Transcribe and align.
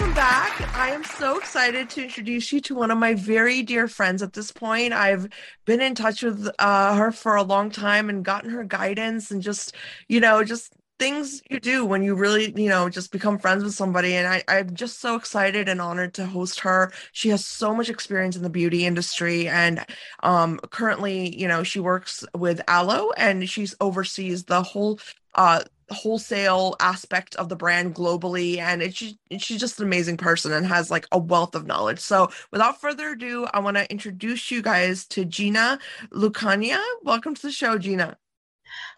Welcome 0.00 0.16
back. 0.16 0.74
I 0.78 0.92
am 0.92 1.04
so 1.04 1.36
excited 1.36 1.90
to 1.90 2.02
introduce 2.02 2.54
you 2.54 2.60
to 2.62 2.74
one 2.74 2.90
of 2.90 2.96
my 2.96 3.12
very 3.12 3.62
dear 3.62 3.86
friends 3.86 4.22
at 4.22 4.32
this 4.32 4.50
point. 4.50 4.94
I've 4.94 5.28
been 5.66 5.82
in 5.82 5.94
touch 5.94 6.22
with 6.22 6.48
uh, 6.58 6.96
her 6.96 7.12
for 7.12 7.36
a 7.36 7.42
long 7.42 7.70
time 7.70 8.08
and 8.08 8.24
gotten 8.24 8.48
her 8.48 8.64
guidance 8.64 9.30
and 9.30 9.42
just, 9.42 9.74
you 10.08 10.18
know, 10.18 10.42
just 10.42 10.72
things 10.98 11.42
you 11.50 11.60
do 11.60 11.84
when 11.84 12.02
you 12.02 12.14
really, 12.14 12.50
you 12.56 12.70
know, 12.70 12.88
just 12.88 13.12
become 13.12 13.38
friends 13.38 13.62
with 13.62 13.74
somebody. 13.74 14.14
And 14.14 14.26
I, 14.26 14.42
I'm 14.48 14.74
just 14.74 15.00
so 15.00 15.16
excited 15.16 15.68
and 15.68 15.82
honored 15.82 16.14
to 16.14 16.24
host 16.24 16.60
her. 16.60 16.92
She 17.12 17.28
has 17.28 17.44
so 17.44 17.74
much 17.74 17.90
experience 17.90 18.36
in 18.36 18.42
the 18.42 18.48
beauty 18.48 18.86
industry. 18.86 19.48
And 19.48 19.84
um, 20.22 20.60
currently, 20.70 21.38
you 21.38 21.46
know, 21.46 21.62
she 21.62 21.78
works 21.78 22.24
with 22.34 22.62
alo 22.68 23.10
and 23.18 23.50
she's 23.50 23.74
oversees 23.82 24.44
the 24.44 24.62
whole 24.62 24.98
uh 25.36 25.62
wholesale 25.90 26.76
aspect 26.80 27.34
of 27.36 27.48
the 27.48 27.56
brand 27.56 27.94
globally 27.94 28.58
and 28.58 28.82
it's 28.82 28.96
just, 28.96 29.16
she's 29.38 29.60
just 29.60 29.80
an 29.80 29.86
amazing 29.86 30.16
person 30.16 30.52
and 30.52 30.66
has 30.66 30.90
like 30.90 31.06
a 31.12 31.18
wealth 31.18 31.54
of 31.54 31.66
knowledge 31.66 31.98
so 32.00 32.30
without 32.52 32.80
further 32.80 33.10
ado 33.10 33.46
i 33.52 33.58
want 33.58 33.76
to 33.76 33.90
introduce 33.90 34.50
you 34.50 34.62
guys 34.62 35.04
to 35.06 35.24
gina 35.24 35.78
lucania 36.12 36.80
welcome 37.02 37.34
to 37.34 37.42
the 37.42 37.52
show 37.52 37.76
gina 37.78 38.16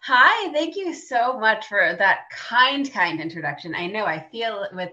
Hi, 0.03 0.51
thank 0.51 0.75
you 0.75 0.93
so 0.93 1.39
much 1.39 1.67
for 1.67 1.95
that 1.97 2.29
kind, 2.31 2.91
kind 2.91 3.19
introduction. 3.21 3.73
I 3.73 3.87
know 3.87 4.05
I 4.05 4.19
feel 4.31 4.67
with 4.73 4.91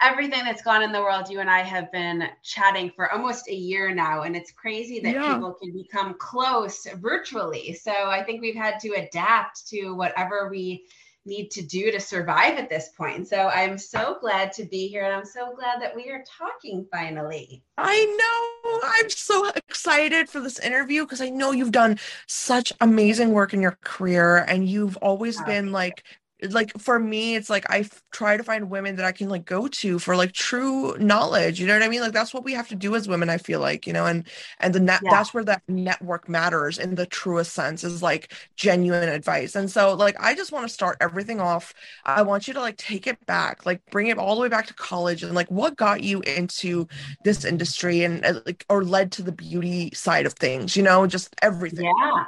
everything 0.00 0.44
that's 0.44 0.62
gone 0.62 0.82
in 0.82 0.92
the 0.92 1.00
world, 1.00 1.28
you 1.28 1.40
and 1.40 1.50
I 1.50 1.60
have 1.60 1.90
been 1.92 2.28
chatting 2.42 2.90
for 2.94 3.10
almost 3.12 3.48
a 3.48 3.54
year 3.54 3.94
now, 3.94 4.22
and 4.22 4.36
it's 4.36 4.52
crazy 4.52 5.00
that 5.00 5.14
Yeah. 5.14 5.36
people 5.36 5.54
can 5.54 5.72
become 5.72 6.14
close 6.18 6.86
virtually. 6.96 7.74
So 7.74 7.92
I 7.92 8.22
think 8.24 8.40
we've 8.40 8.54
had 8.54 8.78
to 8.80 8.90
adapt 8.92 9.66
to 9.68 9.92
whatever 9.92 10.48
we 10.50 10.86
need 11.26 11.50
to 11.52 11.62
do 11.62 11.90
to 11.90 12.00
survive 12.00 12.58
at 12.58 12.68
this 12.68 12.90
point. 12.90 13.28
So 13.28 13.48
I'm 13.48 13.78
so 13.78 14.18
glad 14.20 14.52
to 14.54 14.64
be 14.64 14.88
here, 14.88 15.04
and 15.04 15.14
I'm 15.14 15.24
so 15.24 15.54
glad 15.54 15.80
that 15.82 15.94
we 15.94 16.10
are 16.10 16.24
talking 16.38 16.86
finally. 16.90 17.62
I 17.76 18.04
know. 18.04 18.80
I'm 18.84 19.10
so 19.10 19.48
excited 19.50 20.28
for 20.28 20.40
this 20.40 20.58
interview 20.60 21.02
because 21.04 21.20
I 21.20 21.28
know 21.28 21.50
you've 21.52 21.72
done 21.72 21.98
such 22.28 22.72
amazing 22.80 23.32
work 23.32 23.52
in 23.52 23.60
your 23.60 23.78
career 23.82 24.38
and 24.38 24.68
you've 24.68 24.96
always 24.98 25.40
Oh, 25.40 25.42
been 25.42 25.72
like 25.72 26.04
like 26.52 26.72
for 26.78 26.98
me 26.98 27.34
it's 27.36 27.48
like 27.48 27.68
I 27.70 27.80
f- 27.80 28.02
try 28.12 28.36
to 28.36 28.42
find 28.44 28.70
women 28.70 28.96
that 28.96 29.04
I 29.06 29.12
can 29.12 29.28
like 29.28 29.44
go 29.44 29.68
to 29.68 29.98
for 29.98 30.16
like 30.16 30.32
true 30.32 30.96
knowledge 30.98 31.60
you 31.60 31.66
know 31.66 31.74
what 31.74 31.82
I 31.82 31.88
mean 31.88 32.00
like 32.00 32.12
that's 32.12 32.34
what 32.34 32.44
we 32.44 32.52
have 32.54 32.68
to 32.68 32.74
do 32.76 32.94
as 32.94 33.08
women 33.08 33.30
I 33.30 33.38
feel 33.38 33.60
like 33.60 33.86
you 33.86 33.92
know 33.92 34.06
and 34.06 34.26
and 34.60 34.74
the 34.74 34.80
net 34.80 35.02
Yeah. 35.02 35.10
that's 35.10 35.32
where 35.32 35.44
that 35.44 35.62
network 35.68 36.28
matters 36.28 36.78
in 36.78 36.94
the 36.96 37.06
truest 37.06 37.52
sense 37.54 37.84
is 37.84 38.02
like 38.02 38.32
genuine 38.56 39.08
advice 39.08 39.54
and 39.56 39.70
so 39.70 39.94
like 39.94 40.16
I 40.20 40.34
just 40.34 40.52
want 40.52 40.66
to 40.68 40.72
start 40.74 40.96
everything 41.00 41.40
off 41.40 41.72
I 42.04 42.22
want 42.22 42.46
you 42.48 42.54
to 42.54 42.60
like 42.60 42.76
take 42.76 43.06
it 43.06 43.24
back 43.26 43.64
like 43.66 43.80
bring 43.90 44.08
it 44.08 44.18
all 44.18 44.34
the 44.34 44.42
way 44.42 44.48
back 44.48 44.66
to 44.66 44.74
college 44.74 45.22
and 45.22 45.34
like 45.34 45.50
what 45.50 45.76
got 45.76 46.02
you 46.02 46.20
into 46.22 46.86
this 47.22 47.44
industry 47.44 48.02
and 48.04 48.24
uh, 48.24 48.40
like 48.46 48.64
or 48.68 48.84
led 48.84 49.12
to 49.12 49.22
the 49.22 49.32
beauty 49.32 49.90
side 49.94 50.26
of 50.26 50.34
things 50.34 50.76
you 50.76 50.82
know 50.82 51.06
just 51.06 51.34
everything 51.42 51.86
Yeah. 51.86 52.24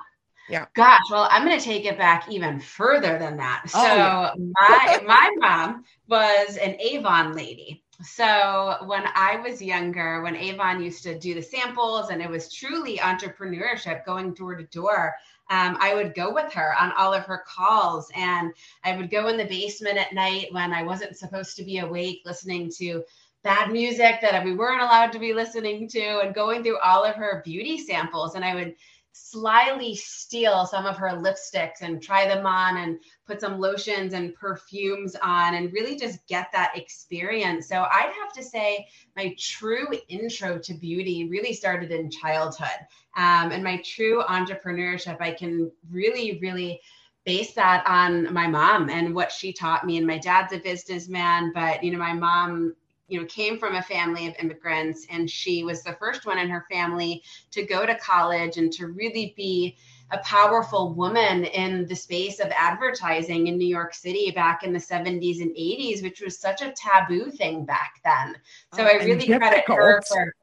Yeah. 0.49 0.67
Gosh, 0.75 1.01
well, 1.11 1.29
I'm 1.31 1.45
going 1.45 1.59
to 1.59 1.65
take 1.65 1.85
it 1.87 1.99
back 1.99 2.29
even 2.31 2.61
further 2.61 3.19
than 3.19 3.37
that. 3.39 3.65
So, 3.69 3.79
Oh, 3.81 4.31
yeah. 4.37 4.45
my 4.61 5.01
my 5.07 5.31
mom 5.37 5.85
was 6.09 6.57
an 6.57 6.77
Avon 6.81 7.35
lady. 7.35 7.83
So, 8.03 8.77
when 8.87 9.05
I 9.15 9.37
was 9.43 9.61
younger, 9.63 10.23
when 10.23 10.37
Avon 10.37 10.83
used 10.83 11.03
to 11.05 11.19
do 11.19 11.35
the 11.35 11.43
samples 11.43 12.11
and 12.11 12.21
it 12.23 12.29
was 12.31 12.53
truly 12.53 12.99
entrepreneurship 12.99 14.05
going 14.05 14.35
door 14.35 14.55
to 14.55 14.65
door, 14.65 15.15
um, 15.51 15.77
I 15.81 15.95
would 15.95 16.15
go 16.15 16.33
with 16.33 16.53
her 16.53 16.75
on 16.79 16.93
all 16.93 17.13
of 17.15 17.25
her 17.25 17.45
calls. 17.47 18.11
And 18.15 18.53
I 18.85 18.97
would 18.97 19.11
go 19.11 19.29
in 19.29 19.37
the 19.39 19.45
basement 19.47 19.99
at 19.99 20.13
night 20.13 20.49
when 20.53 20.73
I 20.73 20.83
wasn't 20.83 21.17
supposed 21.17 21.57
to 21.57 21.65
be 21.65 21.79
awake 21.79 22.23
listening 22.25 22.71
to 22.79 23.03
bad 23.43 23.71
music 23.71 24.21
that 24.21 24.45
we 24.45 24.55
weren't 24.55 24.83
allowed 24.83 25.13
to 25.13 25.19
be 25.21 25.33
listening 25.33 25.89
to 25.89 26.21
and 26.21 26.35
going 26.35 26.63
through 26.63 26.79
all 26.81 27.05
of 27.05 27.15
her 27.15 27.43
beauty 27.45 27.79
samples. 27.79 28.35
And 28.35 28.45
I 28.45 28.55
would 28.55 28.75
slyly 29.19 29.95
steal 29.95 30.67
some 30.67 30.85
of 30.85 30.97
her 30.97 31.09
lipsticks 31.09 31.81
and 31.81 32.03
try 32.03 32.29
them 32.29 32.45
on 32.45 32.77
and 32.77 32.99
put 33.27 33.41
some 33.41 33.59
lotions 33.59 34.13
and 34.13 34.35
perfumes 34.35 35.17
on 35.23 35.55
and 35.55 35.73
really 35.73 35.97
just 35.97 36.27
get 36.27 36.53
that 36.53 36.77
experience. 36.77 37.67
So 37.69 37.83
I'd 37.83 38.13
have 38.21 38.33
to 38.35 38.43
say 38.43 38.87
my 39.17 39.35
true 39.39 39.89
intro 40.09 40.59
to 40.59 40.75
beauty 40.75 41.29
really 41.29 41.55
started 41.55 41.91
in 41.93 42.11
childhood. 42.11 42.87
Um, 43.17 43.53
and 43.53 43.65
my 43.65 43.81
true 43.85 44.23
entrepreneurship, 44.23 45.21
I 45.21 45.33
can 45.33 45.71
really, 45.91 46.39
really 46.41 46.81
base 47.25 47.55
that 47.55 47.85
on 47.87 48.33
my 48.33 48.47
mom 48.47 48.91
and 48.91 49.15
what 49.15 49.33
she 49.33 49.53
taught 49.53 49.87
me. 49.87 49.97
And 49.97 50.07
my 50.07 50.19
dad's 50.19 50.53
a 50.53 50.59
businessman, 50.59 51.53
but 51.55 51.83
you 51.83 51.91
know, 51.91 51.99
my 51.99 52.13
mom 52.13 52.75
you 53.09 53.21
know 53.21 53.27
came 53.27 53.59
from 53.59 53.77
a 53.77 53.83
family 53.83 54.27
of 54.27 54.35
immigrants 54.41 55.07
and 55.11 55.31
she 55.31 55.65
was 55.65 55.83
the 55.83 55.93
first 55.95 56.27
one 56.27 56.39
in 56.39 56.49
her 56.49 56.67
family 56.71 57.23
to 57.51 57.65
go 57.65 57.87
to 57.87 57.95
college 57.97 58.57
and 58.57 58.73
to 58.73 58.89
really 58.89 59.35
be 59.37 59.77
a 60.13 60.19
powerful 60.19 60.95
woman 60.95 61.45
in 61.45 61.87
the 61.87 61.97
space 61.97 62.39
of 62.39 62.49
advertising 62.57 63.49
in 63.49 63.59
New 63.59 63.67
York 63.67 63.93
City 63.93 64.31
back 64.31 64.63
in 64.63 64.73
the 64.73 64.79
70s 64.79 65.41
and 65.41 65.51
80s, 65.51 66.03
which 66.03 66.21
was 66.21 66.39
such 66.39 66.63
a 66.63 66.73
taboo 66.77 67.31
thing 67.31 67.65
back 67.65 68.01
then. 68.05 68.37
So 68.75 68.85
Oh, 68.85 68.87
I 68.87 69.05
really 69.05 69.27
credit 69.27 69.65
her 69.67 70.03
for 70.03 70.35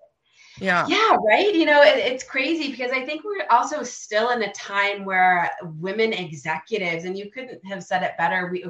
yeah 0.59 0.85
yeah, 0.87 1.17
right. 1.25 1.53
You 1.53 1.65
know, 1.65 1.81
it, 1.81 1.97
it's 1.97 2.23
crazy 2.23 2.69
because 2.71 2.91
I 2.91 3.05
think 3.05 3.23
we're 3.23 3.45
also 3.49 3.83
still 3.83 4.29
in 4.31 4.43
a 4.43 4.53
time 4.53 5.03
where 5.05 5.49
women 5.79 6.13
executives, 6.13 7.05
and 7.05 7.17
you 7.17 7.31
couldn't 7.31 7.65
have 7.65 7.83
said 7.83 8.03
it 8.03 8.13
better. 8.17 8.49
We, 8.51 8.65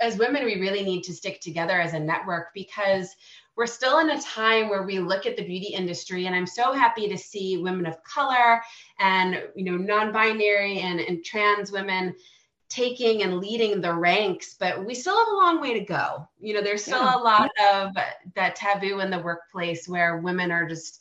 as 0.00 0.16
women, 0.16 0.44
we 0.44 0.60
really 0.60 0.82
need 0.82 1.02
to 1.04 1.14
stick 1.14 1.40
together 1.40 1.80
as 1.80 1.94
a 1.94 2.00
network 2.00 2.48
because 2.54 3.14
we're 3.56 3.66
still 3.66 3.98
in 3.98 4.10
a 4.10 4.20
time 4.20 4.68
where 4.68 4.82
we 4.84 4.98
look 4.98 5.26
at 5.26 5.36
the 5.36 5.44
beauty 5.44 5.68
industry, 5.68 6.26
and 6.26 6.34
I'm 6.34 6.46
so 6.46 6.72
happy 6.72 7.08
to 7.08 7.18
see 7.18 7.58
women 7.58 7.86
of 7.86 8.02
color 8.04 8.60
and 8.98 9.42
you 9.54 9.64
know 9.64 9.76
non-binary 9.76 10.80
and, 10.80 11.00
and 11.00 11.24
trans 11.24 11.70
women 11.72 12.14
taking 12.68 13.22
and 13.22 13.38
leading 13.38 13.80
the 13.80 13.92
ranks 13.92 14.54
but 14.60 14.84
we 14.84 14.94
still 14.94 15.16
have 15.16 15.28
a 15.28 15.36
long 15.36 15.58
way 15.58 15.72
to 15.72 15.80
go 15.86 16.28
you 16.38 16.52
know 16.52 16.60
there's 16.60 16.82
still 16.82 17.02
Yeah. 17.02 17.16
a 17.16 17.18
lot 17.18 17.50
of 17.72 17.96
that 18.34 18.56
taboo 18.56 19.00
in 19.00 19.10
the 19.10 19.20
workplace 19.20 19.88
where 19.88 20.18
women 20.18 20.52
are 20.52 20.68
just 20.68 21.00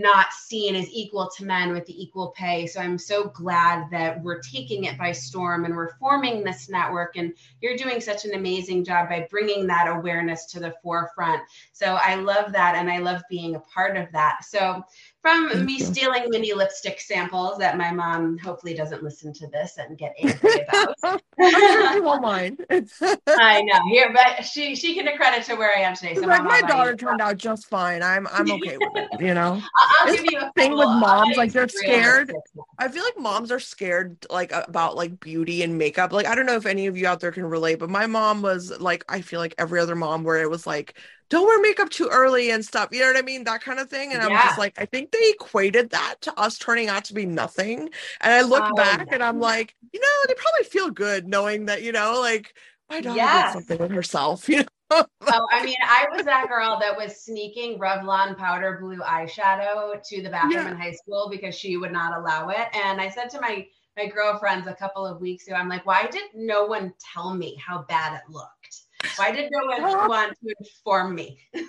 not 0.00 0.32
seen 0.32 0.76
as 0.76 0.90
equal 0.90 1.30
to 1.36 1.44
men 1.44 1.72
with 1.72 1.86
the 1.86 2.02
equal 2.02 2.28
pay. 2.36 2.66
So 2.66 2.80
I'm 2.80 2.98
so 2.98 3.28
glad 3.28 3.90
that 3.90 4.22
we're 4.22 4.40
taking 4.40 4.84
it 4.84 4.98
by 4.98 5.12
storm 5.12 5.64
and 5.64 5.74
we're 5.74 5.96
forming 5.96 6.44
this 6.44 6.68
network. 6.68 7.16
And 7.16 7.32
you're 7.60 7.76
doing 7.76 8.00
such 8.00 8.24
an 8.24 8.34
amazing 8.34 8.84
job 8.84 9.08
by 9.08 9.26
bringing 9.30 9.66
that 9.68 9.88
awareness 9.88 10.44
to 10.46 10.60
the 10.60 10.74
forefront. 10.82 11.42
So 11.72 11.98
I 12.00 12.16
love 12.16 12.52
that. 12.52 12.74
And 12.76 12.90
I 12.90 12.98
love 12.98 13.22
being 13.30 13.54
a 13.54 13.60
part 13.60 13.96
of 13.96 14.10
that. 14.12 14.44
So 14.44 14.84
from 15.26 15.48
Thank 15.48 15.64
me 15.64 15.72
you. 15.78 15.84
stealing 15.84 16.26
mini 16.28 16.52
lipstick 16.52 17.00
samples 17.00 17.58
that 17.58 17.76
my 17.76 17.90
mom 17.90 18.38
hopefully 18.38 18.74
doesn't 18.74 19.02
listen 19.02 19.32
to 19.32 19.48
this 19.48 19.76
and 19.76 19.98
get 19.98 20.14
angry 20.22 20.64
about. 20.68 21.20
She 21.38 22.00
won't 22.00 22.22
mind 22.22 22.64
I 22.70 23.60
know 23.62 23.78
here, 23.90 24.10
but 24.14 24.42
she 24.42 24.74
she 24.74 24.94
can 24.94 25.06
credit 25.16 25.44
to 25.46 25.54
where 25.54 25.76
I 25.76 25.80
am 25.80 25.94
today. 25.94 26.14
So 26.14 26.22
like 26.22 26.44
my 26.44 26.62
daughter 26.62 26.96
turned 26.96 27.20
out 27.20 27.36
just 27.36 27.66
fine 27.66 28.02
i'm 28.02 28.26
i'm 28.32 28.50
okay 28.52 28.78
with 28.78 28.88
it 28.94 29.20
you 29.20 29.34
know 29.34 29.60
I'll, 30.00 30.14
give 30.14 30.24
you 30.24 30.38
a 30.38 30.50
thing 30.52 30.72
with 30.72 30.86
couple- 30.86 31.04
I'll 31.04 31.24
moms, 31.24 31.36
like, 31.36 31.52
they're 31.52 31.68
scared. 31.68 32.32
I 32.78 32.88
feel 32.88 33.04
like 33.04 33.18
moms 33.18 33.50
are 33.50 33.60
scared 33.60 34.24
like 34.30 34.52
about 34.52 34.96
like 34.96 35.20
beauty 35.20 35.62
and 35.62 35.76
makeup. 35.76 36.12
Like 36.12 36.26
I 36.26 36.34
don't 36.34 36.46
know 36.46 36.56
if 36.56 36.66
any 36.66 36.86
of 36.86 36.96
you 36.96 37.06
out 37.06 37.20
there 37.20 37.32
can 37.32 37.44
relate, 37.44 37.78
but 37.78 37.90
my 37.90 38.06
mom 38.06 38.42
was 38.42 38.72
like 38.80 39.04
I 39.08 39.20
feel 39.20 39.40
like 39.40 39.54
every 39.58 39.80
other 39.80 39.96
mom 39.96 40.24
where 40.24 40.40
it 40.40 40.48
was 40.48 40.66
like 40.66 40.98
don't 41.30 41.46
wear 41.46 41.60
makeup 41.60 41.90
too 41.90 42.08
early 42.10 42.50
and 42.50 42.64
stuff. 42.64 42.88
You 42.92 43.00
know 43.00 43.06
what 43.08 43.16
I 43.16 43.22
mean? 43.22 43.44
That 43.44 43.62
kind 43.62 43.78
of 43.80 43.88
thing. 43.90 44.12
And 44.12 44.22
I'm 44.22 44.38
just 44.38 44.56
like 44.58 44.74
I 44.80 44.86
think 44.86 45.12
they 45.12 45.30
equated 45.30 45.90
that 45.90 46.16
to 46.22 46.38
us 46.38 46.58
turning 46.58 46.88
out 46.88 47.04
to 47.06 47.14
be 47.14 47.26
nothing. 47.26 47.90
And 48.20 48.32
I 48.32 48.42
look 48.42 48.72
Oh, 48.72 48.74
back 48.74 49.08
yeah. 49.08 49.12
and 49.12 49.22
I'm 49.22 49.40
like, 49.40 49.74
you 49.92 50.00
know, 50.00 50.06
they 50.28 50.34
probably 50.34 50.64
feel 50.70 50.90
good 50.90 51.26
knowing 51.28 51.66
that, 51.66 51.82
you 51.82 51.92
know, 51.92 52.20
like 52.20 52.54
my 52.90 53.00
daughter 53.00 53.28
Yes. 53.28 53.28
did 53.28 53.48
something 53.48 53.78
with 53.78 53.90
herself, 53.90 54.48
you 54.48 54.64
know. 54.90 55.06
oh, 55.30 55.46
I 55.52 55.62
mean, 55.64 55.76
I 55.84 56.06
was 56.12 56.24
that 56.24 56.48
girl 56.48 56.78
that 56.80 56.96
was 56.96 57.24
sneaking 57.24 57.78
Revlon 57.78 58.36
powder 58.36 58.78
blue 58.80 58.98
eyeshadow 58.98 60.00
to 60.02 60.22
the 60.22 60.30
bathroom 60.30 60.66
yeah. 60.66 60.68
in 60.68 60.76
high 60.76 60.92
school 60.92 61.28
because 61.30 61.54
she 61.54 61.76
would 61.76 61.92
not 61.92 62.16
allow 62.16 62.48
it. 62.50 62.68
And 62.74 63.00
I 63.00 63.08
said 63.10 63.30
to 63.30 63.40
my 63.40 63.66
my 63.96 64.06
girlfriends 64.08 64.66
a 64.66 64.74
couple 64.74 65.06
of 65.06 65.22
weeks 65.22 65.46
ago, 65.46 65.56
I'm 65.56 65.70
like, 65.70 65.86
why 65.86 66.06
did 66.06 66.24
no 66.34 66.66
one 66.66 66.92
tell 67.14 67.32
me 67.34 67.56
how 67.66 67.82
bad 67.88 68.14
it 68.14 68.30
looked? 68.30 68.82
Why 69.16 69.30
did 69.30 69.50
no 69.50 69.66
one 69.66 70.08
want 70.08 70.36
to 70.42 70.54
inform 70.60 71.14
me? 71.14 71.38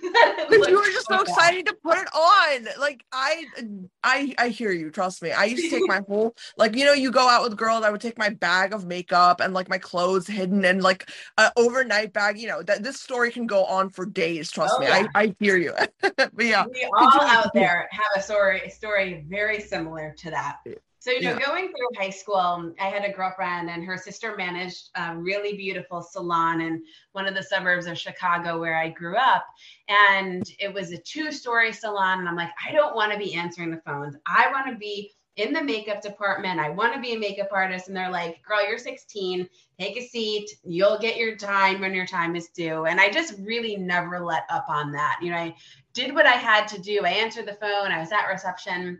Because 0.50 0.68
you 0.70 0.78
were 0.78 0.86
just 0.86 1.08
so, 1.08 1.18
so 1.18 1.22
excited 1.24 1.66
to 1.66 1.74
put 1.74 1.98
it 1.98 2.08
on. 2.14 2.68
Like 2.80 3.04
I, 3.12 3.46
I, 4.02 4.34
I 4.38 4.48
hear 4.48 4.72
you. 4.72 4.90
Trust 4.90 5.22
me. 5.22 5.32
I 5.32 5.46
used 5.46 5.64
to 5.64 5.70
take 5.70 5.88
my 5.88 6.02
whole, 6.08 6.36
like 6.58 6.76
you 6.76 6.86
know, 6.86 6.94
you 6.94 7.12
go 7.12 7.28
out 7.28 7.44
with 7.44 7.58
girls. 7.58 7.84
I 7.84 7.90
would 7.90 8.00
take 8.00 8.18
my 8.18 8.30
bag 8.30 8.74
of 8.74 8.86
makeup 8.86 9.42
and 9.42 9.54
like 9.54 9.68
my 9.68 9.78
clothes 9.78 10.26
hidden 10.26 10.64
and 10.64 10.82
like 10.82 11.10
an 11.38 11.52
overnight 11.58 12.14
bag. 12.14 12.40
You 12.40 12.48
know 12.48 12.64
that 12.64 12.84
this 12.84 13.02
story 13.02 13.32
can 13.32 13.46
go 13.46 13.66
on 13.66 13.90
for 13.90 14.06
days. 14.06 14.50
Trust 14.50 14.76
oh, 14.78 14.80
me. 14.80 14.88
Yeah. 14.88 15.08
I, 15.14 15.24
I 15.24 15.36
hear 15.40 15.58
you. 15.58 15.74
but 16.02 16.32
yeah, 16.38 16.66
we 16.66 16.90
all 16.98 17.22
out 17.22 17.54
there 17.54 17.90
have 17.92 18.12
a 18.16 18.22
story, 18.22 18.70
story 18.70 19.26
very 19.28 19.60
similar 19.60 20.16
to 20.20 20.32
that. 20.32 20.60
So, 21.08 21.14
you 21.14 21.22
know, 21.22 21.38
yeah. 21.40 21.46
going 21.46 21.68
through 21.70 21.88
high 21.98 22.10
school, 22.10 22.74
I 22.82 22.90
had 22.90 23.06
a 23.06 23.14
girlfriend 23.14 23.70
and 23.70 23.82
her 23.86 23.96
sister 23.96 24.36
managed 24.36 24.90
a 24.96 25.16
really 25.16 25.56
beautiful 25.56 26.02
salon 26.02 26.60
in 26.60 26.84
one 27.14 27.30
of 27.30 27.34
the 27.34 27.44
suburbs 27.44 27.86
of 27.86 27.98
Chicago 27.98 28.60
where 28.60 28.76
I 28.76 28.90
grew 28.90 29.16
up. 29.16 29.46
And 29.88 30.44
it 30.60 30.74
was 30.74 30.92
a 30.92 30.98
two 30.98 31.32
story 31.32 31.72
salon. 31.72 32.20
And 32.20 32.28
I'm 32.28 32.36
like, 32.36 32.50
I 32.62 32.74
don't 32.74 32.94
want 32.94 33.14
to 33.14 33.18
be 33.18 33.36
answering 33.36 33.72
the 33.72 33.82
phones. 33.86 34.18
I 34.26 34.52
want 34.52 34.68
to 34.68 34.76
be 34.76 35.12
in 35.38 35.54
the 35.54 35.64
makeup 35.64 36.02
department. 36.02 36.60
I 36.60 36.72
want 36.72 36.94
to 36.94 37.00
be 37.00 37.14
a 37.14 37.20
makeup 37.20 37.52
artist. 37.54 37.88
And 37.88 37.96
they're 37.96 38.12
like, 38.12 38.44
girl, 38.44 38.68
you're 38.68 38.78
16. 38.78 39.48
Take 39.80 39.96
a 39.96 40.06
seat. 40.06 40.50
You'll 40.66 41.00
get 41.00 41.16
your 41.16 41.38
time 41.38 41.80
when 41.80 41.94
your 41.94 42.06
time 42.06 42.36
is 42.36 42.50
due. 42.50 42.84
And 42.84 43.00
I 43.00 43.10
just 43.10 43.36
really 43.40 43.78
never 43.78 44.20
let 44.20 44.44
up 44.50 44.66
on 44.68 44.92
that. 44.92 45.20
You 45.22 45.32
know, 45.32 45.38
I 45.38 45.56
did 45.94 46.14
what 46.14 46.26
I 46.26 46.34
had 46.34 46.68
to 46.68 46.82
do. 46.82 47.06
I 47.06 47.12
answered 47.12 47.46
the 47.46 47.54
phone. 47.54 47.94
I 47.94 48.00
was 48.00 48.12
at 48.12 48.28
reception 48.28 49.00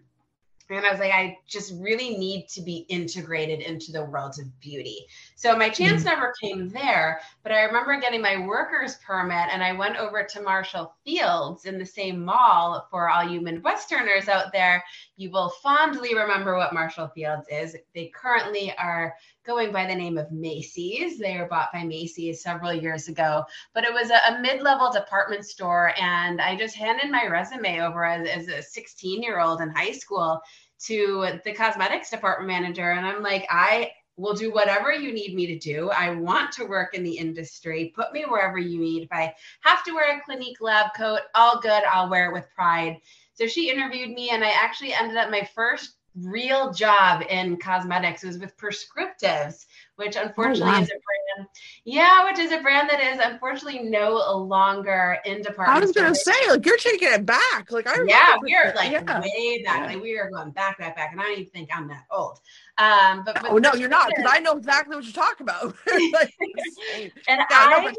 and 0.70 0.86
I 0.86 0.92
was 0.92 1.00
like, 1.00 1.14
I 1.14 1.38
just 1.48 1.74
really 1.80 2.18
need 2.18 2.48
to 2.50 2.62
be 2.62 2.86
integrated 2.90 3.62
into 3.62 3.92
the 3.92 4.04
world 4.04 4.36
of 4.40 4.60
beauty. 4.60 5.08
So 5.38 5.56
my 5.56 5.70
chance 5.70 6.02
mm-hmm. 6.02 6.20
never 6.20 6.34
came 6.42 6.68
there, 6.70 7.22
but 7.44 7.52
I 7.52 7.62
remember 7.62 8.02
getting 8.02 8.24
my 8.24 8.44
worker's 8.44 8.96
permit 9.06 9.50
and 9.52 9.64
I 9.64 9.72
went 9.72 9.98
over 9.98 10.24
to 10.24 10.42
Marshall 10.42 10.96
Fields 11.06 11.66
in 11.66 11.78
the 11.78 11.86
same 11.86 12.26
mall 12.26 12.88
for 12.90 13.08
all 13.08 13.24
you 13.24 13.40
Midwesterners 13.42 14.30
out 14.30 14.52
there. 14.52 14.84
You 15.16 15.30
will 15.30 15.50
fondly 15.62 16.16
remember 16.16 16.58
what 16.58 16.74
Marshall 16.74 17.10
Fields 17.10 17.46
is. 17.52 17.76
They 17.94 18.08
currently 18.16 18.76
are 18.80 19.14
going 19.46 19.72
by 19.72 19.86
the 19.86 19.94
name 19.94 20.18
of 20.18 20.32
Macy's. 20.32 21.20
They 21.20 21.38
were 21.38 21.48
bought 21.48 21.72
by 21.72 21.84
Macy's 21.84 22.42
several 22.42 22.74
years 22.74 23.08
ago, 23.08 23.44
but 23.76 23.84
it 23.84 23.94
was 23.94 24.10
a, 24.10 24.34
a 24.34 24.42
mid 24.42 24.64
level 24.64 24.92
department 24.92 25.46
store. 25.46 25.94
And 26.02 26.42
I 26.42 26.56
just 26.56 26.76
handed 26.76 27.12
my 27.12 27.28
resume 27.28 27.82
over 27.82 28.04
as, 28.04 28.28
as 28.28 28.48
a 28.48 28.64
16 28.64 29.22
year 29.22 29.40
old 29.40 29.62
in 29.62 29.70
high 29.70 29.92
school 29.92 30.42
to 30.80 31.40
the 31.44 31.54
cosmetics 31.54 32.10
department 32.10 32.48
manager. 32.48 32.92
And 32.92 33.06
I'm 33.06 33.22
like, 33.22 33.48
I 33.52 33.92
will 34.18 34.34
do 34.34 34.52
whatever 34.52 34.92
you 34.92 35.12
need 35.14 35.36
me 35.36 35.46
to 35.48 35.60
do. 35.60 35.90
I 35.92 36.10
want 36.10 36.52
to 36.54 36.66
work 36.66 36.96
in 36.96 37.04
the 37.04 37.18
industry. 37.18 37.94
Put 37.96 38.12
me 38.12 38.24
wherever 38.24 38.58
you 38.58 38.80
need. 38.80 39.04
If 39.04 39.12
I 39.12 39.34
have 39.62 39.84
to 39.86 39.94
wear 39.94 40.18
a 40.18 40.22
Clinique 40.22 40.60
lab 40.60 40.88
coat, 40.96 41.22
all 41.36 41.62
good. 41.62 41.84
I'll 41.84 42.10
wear 42.10 42.30
it 42.30 42.34
with 42.34 42.50
pride. 42.54 42.98
So 43.34 43.46
she 43.46 43.70
interviewed 43.70 44.10
me, 44.10 44.32
and 44.32 44.44
I 44.44 44.50
actually 44.50 44.94
ended 44.94 45.18
up 45.18 45.30
my 45.30 45.48
first 45.54 45.97
real 46.22 46.74
job 46.74 47.24
in 47.30 47.58
cosmetics 47.58 48.24
was 48.24 48.38
with 48.38 48.56
Prescriptives, 48.58 49.66
which 49.96 50.16
unfortunately 50.16 50.64
oh, 50.64 50.78
wow. 50.78 50.82
is 50.82 50.90
a 50.90 51.38
brand. 51.38 51.50
Yeah, 51.86 52.26
which 52.26 52.40
is 52.40 52.52
a 52.52 52.62
brand 52.62 52.90
that 52.90 53.00
is 53.00 53.20
unfortunately 53.22 53.84
no 53.84 54.16
longer 54.16 55.18
in 55.26 55.42
department. 55.42 55.78
I 55.78 55.80
was 55.80 55.92
going 55.92 56.12
to 56.12 56.20
say, 56.20 56.34
like 56.50 56.66
you're 56.66 56.78
taking 56.78 57.10
it 57.12 57.26
back. 57.26 57.72
Like 57.72 57.88
I 57.88 58.04
yeah, 58.08 58.36
we 58.42 58.56
are 58.56 58.74
like 58.76 58.92
yeah. 58.92 59.20
way 59.22 59.64
back. 59.64 59.82
Yeah. 59.82 59.86
Like 59.86 60.02
we 60.02 60.18
are 60.18 60.30
going 60.30 60.52
back, 60.52 60.80
back, 60.80 60.96
back, 60.96 61.12
and 61.12 61.22
I 61.22 61.26
don't 61.26 61.40
even 61.40 61.52
think 61.52 61.70
I'm 61.74 61.88
that 61.90 62.06
old. 62.12 62.40
Um, 62.78 63.24
but, 63.24 63.36
but 63.36 63.52
oh 63.52 63.58
no, 63.58 63.74
you're 63.74 63.90
not 63.90 64.10
because 64.10 64.32
I 64.32 64.40
know 64.40 64.58
exactly 64.58 64.96
what 64.96 65.06
you're 65.06 65.14
talking 65.14 65.44
about. 65.44 65.76
like, 66.14 66.34
and 67.28 67.40
yeah, 67.40 67.46
I. 67.50 67.94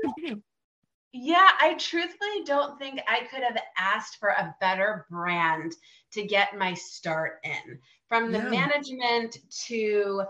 Yeah, 1.15 1.49
I 1.59 1.75
truthfully 1.75 2.45
don't 2.45 2.79
think 2.79 3.01
I 3.09 3.21
could 3.31 3.43
have 3.43 3.57
asked 3.79 4.19
for 4.21 4.29
a 4.29 4.55
better 4.61 5.07
brand 5.11 5.75
to 6.13 6.27
get 6.27 6.59
my 6.59 6.75
start 6.75 7.41
in 7.45 7.79
from 8.09 8.33
the 8.33 8.39
yeah. 8.39 8.49
management 8.49 9.39
to 9.67 10.23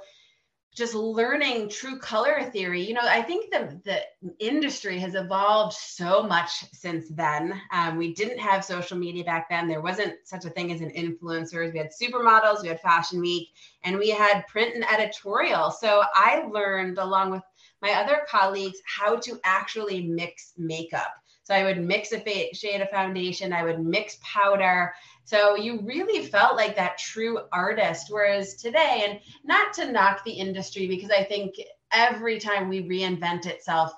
just 0.74 0.94
learning 0.94 1.68
true 1.68 1.98
color 1.98 2.48
theory. 2.52 2.82
You 2.82 2.94
know 2.94 3.00
i 3.02 3.20
think 3.20 3.50
the, 3.50 3.80
the 3.84 4.00
industry 4.38 4.98
has 4.98 5.14
evolved 5.14 5.74
so 5.74 6.22
much 6.22 6.64
since 6.72 7.08
then. 7.10 7.60
Um, 7.72 7.96
we 7.96 8.14
didn't 8.14 8.38
have 8.38 8.64
social 8.64 8.96
media 8.96 9.24
back 9.24 9.48
then. 9.48 9.66
There 9.66 9.80
wasn't 9.80 10.14
such 10.24 10.44
a 10.44 10.50
thing 10.50 10.72
as 10.72 10.80
an 10.80 10.90
influencers. 10.90 11.72
We 11.72 11.78
had 11.78 11.90
supermodels 11.90 12.62
we 12.62 12.68
had 12.68 12.80
fashion 12.80 13.20
week 13.20 13.48
and 13.82 13.98
we 13.98 14.10
had 14.10 14.46
print 14.46 14.74
and 14.74 14.84
editorial. 14.84 15.70
So 15.70 16.02
i 16.14 16.44
learned 16.52 16.98
along 16.98 17.30
with 17.30 17.42
my 17.82 17.92
other 17.92 18.26
colleagues 18.28 18.78
how 18.86 19.16
to 19.16 19.38
actually 19.44 20.06
mix 20.06 20.52
makeup. 20.56 21.14
So 21.48 21.54
I 21.54 21.64
would 21.64 21.82
mix 21.82 22.12
a 22.12 22.52
shade 22.52 22.82
of 22.82 22.90
foundation, 22.90 23.54
I 23.54 23.62
would 23.62 23.80
mix 23.80 24.18
powder. 24.22 24.92
So 25.28 25.56
you 25.56 25.82
really 25.82 26.24
felt 26.24 26.56
like 26.56 26.74
that 26.76 26.96
true 26.96 27.40
artist. 27.52 28.06
Whereas 28.08 28.54
today, 28.54 29.04
and 29.06 29.20
not 29.44 29.74
to 29.74 29.92
knock 29.92 30.24
the 30.24 30.32
industry, 30.32 30.88
because 30.88 31.10
I 31.10 31.22
think 31.22 31.56
every 31.92 32.40
time 32.40 32.70
we 32.70 32.82
reinvent 32.82 33.44
itself, 33.44 33.92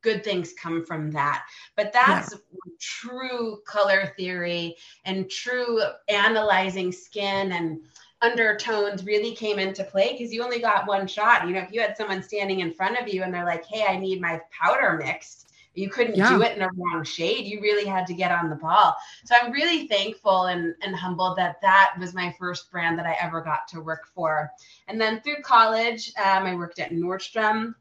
good 0.00 0.22
things 0.22 0.52
come 0.52 0.86
from 0.86 1.10
that. 1.10 1.44
But 1.74 1.92
that's 1.92 2.34
yeah. 2.34 2.38
true 2.80 3.58
color 3.66 4.14
theory 4.16 4.76
and 5.04 5.28
true 5.28 5.82
analyzing 6.08 6.92
skin 6.92 7.50
and 7.50 7.80
undertones 8.22 9.04
really 9.04 9.34
came 9.34 9.58
into 9.58 9.82
play 9.82 10.12
because 10.12 10.32
you 10.32 10.44
only 10.44 10.60
got 10.60 10.86
one 10.86 11.08
shot. 11.08 11.48
You 11.48 11.54
know, 11.54 11.62
if 11.62 11.72
you 11.72 11.80
had 11.80 11.96
someone 11.96 12.22
standing 12.22 12.60
in 12.60 12.72
front 12.72 12.96
of 12.96 13.12
you 13.12 13.24
and 13.24 13.34
they're 13.34 13.44
like, 13.44 13.66
hey, 13.66 13.84
I 13.88 13.96
need 13.98 14.20
my 14.20 14.40
powder 14.52 15.02
mixed, 15.04 15.45
you 15.76 15.90
couldn't 15.90 16.16
yeah. 16.16 16.30
do 16.30 16.42
it 16.42 16.56
in 16.56 16.62
a 16.62 16.68
wrong 16.74 17.04
shade. 17.04 17.46
You 17.46 17.60
really 17.60 17.84
had 17.84 18.06
to 18.06 18.14
get 18.14 18.32
on 18.32 18.48
the 18.48 18.56
ball. 18.56 18.96
So 19.24 19.34
I'm 19.40 19.52
really 19.52 19.86
thankful 19.86 20.46
and, 20.46 20.74
and 20.82 20.96
humbled 20.96 21.36
that 21.38 21.60
that 21.60 21.94
was 21.98 22.14
my 22.14 22.34
first 22.38 22.70
brand 22.70 22.98
that 22.98 23.06
I 23.06 23.16
ever 23.20 23.42
got 23.42 23.68
to 23.68 23.80
work 23.80 24.08
for. 24.14 24.50
And 24.88 25.00
then 25.00 25.20
through 25.20 25.42
college, 25.42 26.12
um, 26.16 26.44
I 26.44 26.54
worked 26.54 26.78
at 26.78 26.92
Nordstrom. 26.92 27.74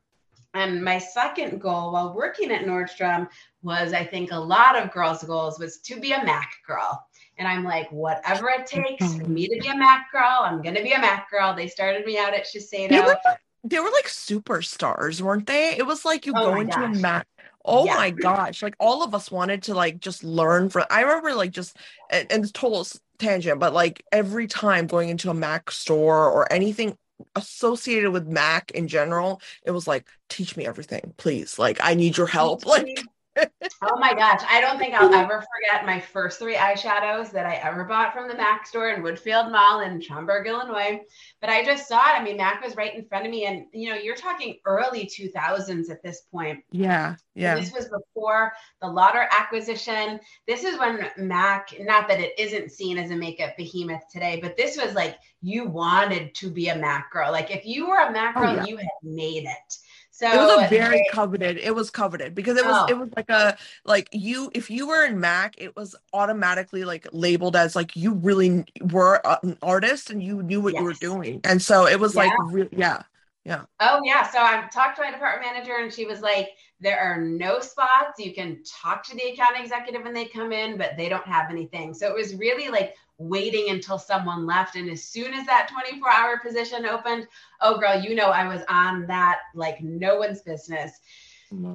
And 0.53 0.83
my 0.83 0.99
second 0.99 1.59
goal 1.59 1.93
while 1.93 2.13
working 2.13 2.51
at 2.51 2.65
Nordstrom 2.65 3.27
was, 3.61 3.93
I 3.93 4.05
think, 4.05 4.31
a 4.31 4.39
lot 4.39 4.77
of 4.77 4.91
girls' 4.91 5.23
goals 5.23 5.59
was 5.59 5.79
to 5.79 5.99
be 5.99 6.11
a 6.11 6.23
Mac 6.23 6.53
girl. 6.65 7.05
And 7.37 7.47
I'm 7.47 7.65
like, 7.65 7.91
whatever 7.91 8.49
it 8.49 8.65
takes 8.65 9.15
for 9.15 9.25
me 9.25 9.47
to 9.47 9.59
be 9.59 9.67
a 9.67 9.75
Mac 9.75 10.11
girl, 10.11 10.39
I'm 10.41 10.61
going 10.61 10.75
to 10.75 10.83
be 10.83 10.93
a 10.93 10.99
Mac 10.99 11.29
girl. 11.29 11.53
They 11.53 11.67
started 11.67 12.05
me 12.05 12.17
out 12.17 12.33
at 12.33 12.45
Shiseido. 12.45 12.89
They 12.89 13.01
were, 13.01 13.17
they 13.65 13.79
were 13.79 13.89
like 13.91 14.05
superstars, 14.05 15.19
weren't 15.19 15.47
they? 15.47 15.75
It 15.77 15.85
was 15.85 16.05
like 16.05 16.25
you 16.25 16.33
oh 16.35 16.51
go 16.51 16.55
into 16.55 16.77
gosh. 16.77 16.95
a 16.95 16.99
Mac 16.99 17.27
Oh 17.65 17.85
yeah. 17.85 17.95
my 17.95 18.11
gosh. 18.11 18.61
Like 18.61 18.75
all 18.79 19.03
of 19.03 19.13
us 19.13 19.31
wanted 19.31 19.63
to 19.63 19.73
like 19.73 19.99
just 19.99 20.23
learn 20.23 20.69
from 20.69 20.85
I 20.89 21.01
remember 21.01 21.33
like 21.33 21.51
just 21.51 21.77
and, 22.09 22.31
and 22.31 22.53
total 22.53 22.85
tangent, 23.17 23.59
but 23.59 23.73
like 23.73 24.03
every 24.11 24.47
time 24.47 24.87
going 24.87 25.09
into 25.09 25.29
a 25.29 25.33
Mac 25.33 25.71
store 25.71 26.29
or 26.29 26.51
anything 26.51 26.97
associated 27.35 28.11
with 28.11 28.27
Mac 28.27 28.71
in 28.71 28.87
general, 28.87 29.41
it 29.65 29.71
was 29.71 29.87
like, 29.87 30.05
teach 30.29 30.55
me 30.57 30.65
everything, 30.65 31.13
please. 31.17 31.57
Like 31.57 31.79
I 31.81 31.93
need 31.93 32.17
your 32.17 32.27
help. 32.27 32.65
Like 32.75 32.99
oh 33.37 33.97
my 33.99 34.13
gosh. 34.13 34.41
I 34.47 34.61
don't 34.61 34.77
think 34.77 34.93
I'll 34.93 35.13
ever 35.13 35.41
forget 35.41 35.85
my 35.85 35.99
first 35.99 36.39
three 36.39 36.55
eyeshadows 36.55 37.31
that 37.31 37.45
I 37.45 37.55
ever 37.55 37.83
bought 37.83 38.13
from 38.13 38.27
the 38.27 38.35
MAC 38.35 38.65
store 38.65 38.89
in 38.89 39.01
Woodfield 39.01 39.51
Mall 39.51 39.81
in 39.81 39.99
Schaumburg, 40.01 40.47
Illinois. 40.47 41.01
But 41.41 41.49
I 41.49 41.63
just 41.63 41.87
saw 41.87 41.97
it. 41.97 42.19
I 42.19 42.23
mean, 42.23 42.37
MAC 42.37 42.63
was 42.63 42.75
right 42.75 42.95
in 42.95 43.05
front 43.05 43.25
of 43.25 43.31
me. 43.31 43.45
And, 43.45 43.65
you 43.73 43.89
know, 43.89 43.95
you're 43.95 44.15
talking 44.15 44.59
early 44.65 45.05
2000s 45.05 45.89
at 45.89 46.01
this 46.03 46.21
point. 46.31 46.63
Yeah. 46.71 47.15
Yeah. 47.33 47.55
This 47.55 47.73
was 47.73 47.89
before 47.89 48.53
the 48.81 48.87
Lauder 48.87 49.27
acquisition. 49.37 50.19
This 50.47 50.63
is 50.63 50.79
when 50.79 51.09
MAC, 51.17 51.75
not 51.79 52.07
that 52.07 52.19
it 52.19 52.33
isn't 52.39 52.71
seen 52.71 52.97
as 52.97 53.11
a 53.11 53.15
makeup 53.15 53.57
behemoth 53.57 54.07
today, 54.11 54.39
but 54.41 54.55
this 54.55 54.77
was 54.77 54.95
like 54.95 55.17
you 55.41 55.65
wanted 55.65 56.33
to 56.35 56.49
be 56.49 56.69
a 56.69 56.75
MAC 56.75 57.11
girl. 57.11 57.31
Like 57.31 57.51
if 57.51 57.65
you 57.65 57.89
were 57.89 57.97
a 57.97 58.11
MAC 58.11 58.35
oh, 58.37 58.41
girl, 58.41 58.49
oh, 58.51 58.55
yeah. 58.55 58.65
you 58.65 58.77
had 58.77 58.87
made 59.03 59.43
it. 59.43 59.77
So 60.17 60.31
it 60.31 60.37
was 60.37 60.65
a 60.65 60.69
very 60.69 60.99
they, 60.99 61.07
coveted. 61.11 61.57
It 61.57 61.75
was 61.75 61.89
coveted 61.89 62.33
because 62.33 62.57
it 62.57 62.65
was 62.65 62.73
oh. 62.73 62.85
it 62.89 62.97
was 62.97 63.09
like 63.17 63.29
a 63.29 63.57
like 63.83 64.07
you 64.13 64.49
if 64.53 64.69
you 64.69 64.87
were 64.87 65.03
in 65.03 65.19
Mac, 65.19 65.55
it 65.57 65.75
was 65.75 65.93
automatically 66.13 66.85
like 66.85 67.05
labeled 67.11 67.57
as 67.57 67.75
like 67.75 67.97
you 67.97 68.13
really 68.13 68.63
were 68.93 69.19
an 69.43 69.57
artist 69.61 70.11
and 70.11 70.23
you 70.23 70.41
knew 70.41 70.61
what 70.61 70.71
yes. 70.71 70.79
you 70.79 70.85
were 70.85 70.93
doing, 70.93 71.41
and 71.43 71.61
so 71.61 71.85
it 71.85 71.99
was 71.99 72.15
yeah. 72.15 72.21
like 72.21 72.31
re- 72.45 72.69
yeah. 72.71 73.01
Yeah. 73.43 73.65
Oh 73.79 73.99
yeah. 74.03 74.27
So 74.27 74.39
I 74.39 74.67
talked 74.73 74.95
to 74.95 75.03
my 75.03 75.11
department 75.11 75.53
manager 75.53 75.75
and 75.79 75.93
she 75.93 76.05
was 76.05 76.21
like, 76.21 76.49
there 76.79 76.99
are 76.99 77.21
no 77.21 77.59
spots. 77.59 78.17
You 78.17 78.33
can 78.33 78.63
talk 78.65 79.03
to 79.03 79.15
the 79.15 79.33
account 79.33 79.59
executive 79.59 80.01
when 80.01 80.15
they 80.15 80.25
come 80.25 80.51
in, 80.51 80.77
but 80.77 80.97
they 80.97 81.09
don't 81.09 81.27
have 81.27 81.51
anything. 81.51 81.93
So 81.93 82.07
it 82.07 82.15
was 82.15 82.35
really 82.35 82.69
like 82.69 82.95
waiting 83.17 83.69
until 83.69 83.97
someone 83.97 84.45
left. 84.45 84.75
And 84.75 84.89
as 84.89 85.03
soon 85.03 85.33
as 85.33 85.45
that 85.45 85.69
24 85.71 86.11
hour 86.11 86.39
position 86.39 86.85
opened, 86.85 87.27
oh, 87.61 87.77
girl, 87.77 87.99
you 87.99 88.15
know, 88.15 88.29
I 88.29 88.47
was 88.47 88.61
on 88.67 89.07
that 89.07 89.39
like 89.53 89.81
no 89.81 90.17
one's 90.17 90.41
business. 90.41 90.99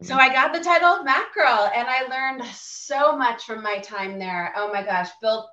So 0.03 0.17
I 0.17 0.29
got 0.31 0.53
the 0.53 0.61
title 0.61 0.89
of 0.89 1.05
Mac 1.05 1.33
Girl 1.33 1.71
and 1.75 1.89
I 1.89 2.03
learned 2.03 2.45
so 2.53 3.17
much 3.17 3.45
from 3.45 3.63
my 3.63 3.79
time 3.79 4.19
there. 4.19 4.53
Oh 4.57 4.71
my 4.73 4.83
gosh, 4.83 5.09
built 5.23 5.49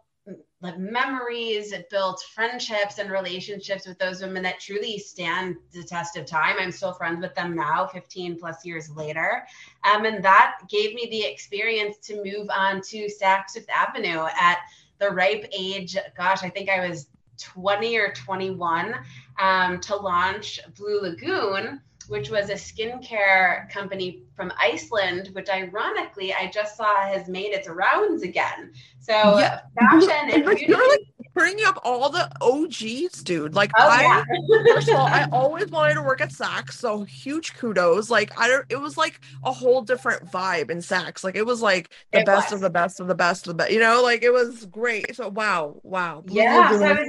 like 0.60 0.78
memories, 0.80 1.72
it 1.72 1.90
built 1.90 2.24
friendships 2.34 2.98
and 2.98 3.12
relationships 3.12 3.88
with 3.88 4.00
those 4.00 4.22
women 4.22 4.42
that 4.44 4.60
truly 4.60 4.98
stand 4.98 5.56
the 5.72 5.84
test 5.84 6.18
of 6.18 6.26
time. 6.26 6.56
I'm 6.60 6.72
still 6.72 6.94
friends 6.94 7.22
with 7.22 7.36
them 7.36 7.56
now, 7.56 7.86
15 7.88 8.40
plus 8.40 8.66
years 8.66 8.90
later. 8.90 9.46
Um, 9.84 10.06
and 10.06 10.24
that 10.26 10.58
gave 10.68 10.96
me 10.96 11.08
the 11.12 11.24
experience 11.24 11.98
to 12.08 12.24
move 12.24 12.50
on 12.50 12.82
to 12.90 13.08
Saks 13.22 13.52
Fifth 13.54 13.70
Avenue 13.70 14.26
at 14.40 14.58
the 15.00 15.10
ripe 15.10 15.46
age. 15.58 15.98
Gosh, 16.16 16.44
I 16.44 16.50
think 16.50 16.70
I 16.70 16.88
was 16.88 17.08
20 17.40 17.98
or 17.98 18.12
21 18.14 18.96
um, 19.40 19.80
to 19.82 19.96
launch 19.96 20.60
Blue 20.76 21.02
Lagoon 21.02 21.82
which 22.08 22.30
was 22.30 22.50
a 22.50 22.54
skincare 22.54 23.70
company 23.70 24.24
from 24.36 24.52
Iceland, 24.62 25.30
which 25.34 25.50
ironically 25.50 26.34
I 26.34 26.50
just 26.54 26.78
saw 26.78 27.02
has 27.02 27.28
made 27.28 27.52
its 27.52 27.68
rounds 27.68 28.24
again. 28.24 28.72
So 29.00 29.14
yeah. 29.40 29.62
fashion 29.78 30.32
and 30.32 30.46
beauty. 30.46 30.66
You're 30.68 30.90
like 30.90 31.07
bringing 31.38 31.66
up 31.66 31.80
all 31.84 32.10
the 32.10 32.30
OGs, 32.42 33.24
dude. 33.24 33.54
Like 33.54 33.72
oh, 33.78 33.88
I, 33.88 34.02
yeah. 34.02 34.74
first 34.74 34.90
of 34.90 34.96
all, 34.96 35.08
I 35.08 35.28
always 35.32 35.70
wanted 35.70 35.96
to 35.96 36.02
work 36.02 36.22
at 36.22 36.30
Saks, 36.30 36.74
so 36.74 37.04
huge 37.04 37.56
kudos. 37.56 38.10
Like 38.10 38.38
I 38.40 38.48
don't, 38.48 38.66
it 38.70 38.82
was 38.82 38.98
like 38.98 39.22
a 39.44 39.52
whole 39.52 39.82
different 39.82 40.26
vibe 40.32 40.70
in 40.70 40.80
Saks. 40.80 41.24
Like 41.24 41.36
it 41.36 41.46
was 41.46 41.62
like 41.62 41.92
the 42.12 42.20
it 42.20 42.26
best 42.26 42.52
was. 42.52 42.58
of 42.58 42.62
the 42.62 42.70
best 42.70 43.00
of 43.00 43.08
the 43.08 43.16
best 43.16 43.48
of 43.48 43.52
the 43.52 43.64
best. 43.64 43.72
You 43.72 43.80
know, 43.80 44.02
like 44.02 44.24
it 44.24 44.32
was 44.32 44.66
great. 44.66 45.16
So 45.16 45.30
wow, 45.30 45.80
wow. 45.84 46.24
Yeah. 46.28 46.72
So 46.78 47.06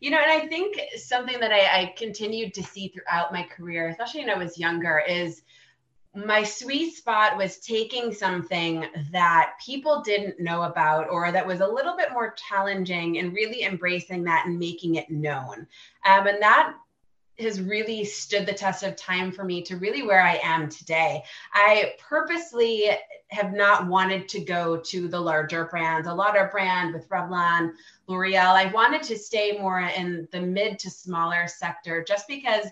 you 0.00 0.10
know, 0.10 0.18
and 0.18 0.42
I 0.42 0.48
think 0.48 0.80
something 0.96 1.38
that 1.38 1.52
I, 1.52 1.82
I 1.82 1.94
continued 1.96 2.54
to 2.54 2.62
see 2.62 2.88
throughout 2.88 3.32
my 3.32 3.44
career, 3.44 3.88
especially 3.88 4.22
when 4.22 4.30
I 4.30 4.36
was 4.36 4.58
younger, 4.58 5.00
is 5.08 5.42
my 6.14 6.42
sweet 6.42 6.94
spot 6.94 7.38
was 7.38 7.58
taking 7.58 8.12
something 8.12 8.86
that 9.12 9.54
people 9.64 10.02
didn't 10.02 10.38
know 10.38 10.62
about 10.62 11.08
or 11.08 11.32
that 11.32 11.46
was 11.46 11.60
a 11.60 11.66
little 11.66 11.96
bit 11.96 12.12
more 12.12 12.34
challenging 12.48 13.18
and 13.18 13.32
really 13.32 13.62
embracing 13.62 14.24
that 14.24 14.44
and 14.46 14.58
making 14.58 14.96
it 14.96 15.10
known. 15.10 15.66
Um, 16.04 16.26
and 16.26 16.42
that 16.42 16.74
has 17.38 17.62
really 17.62 18.04
stood 18.04 18.44
the 18.44 18.52
test 18.52 18.82
of 18.82 18.94
time 18.94 19.32
for 19.32 19.42
me 19.42 19.62
to 19.62 19.76
really 19.76 20.02
where 20.02 20.20
I 20.20 20.38
am 20.42 20.68
today. 20.68 21.24
I 21.54 21.94
purposely 21.98 22.90
have 23.28 23.54
not 23.54 23.86
wanted 23.86 24.28
to 24.28 24.40
go 24.40 24.76
to 24.76 25.08
the 25.08 25.18
larger 25.18 25.64
brands, 25.64 26.06
a 26.06 26.14
Lauder 26.14 26.50
brand 26.52 26.92
with 26.92 27.08
Revlon, 27.08 27.72
L'Oreal. 28.06 28.54
I 28.54 28.70
wanted 28.72 29.02
to 29.04 29.16
stay 29.16 29.58
more 29.58 29.80
in 29.80 30.28
the 30.30 30.40
mid 30.40 30.78
to 30.80 30.90
smaller 30.90 31.48
sector 31.48 32.04
just 32.06 32.28
because 32.28 32.66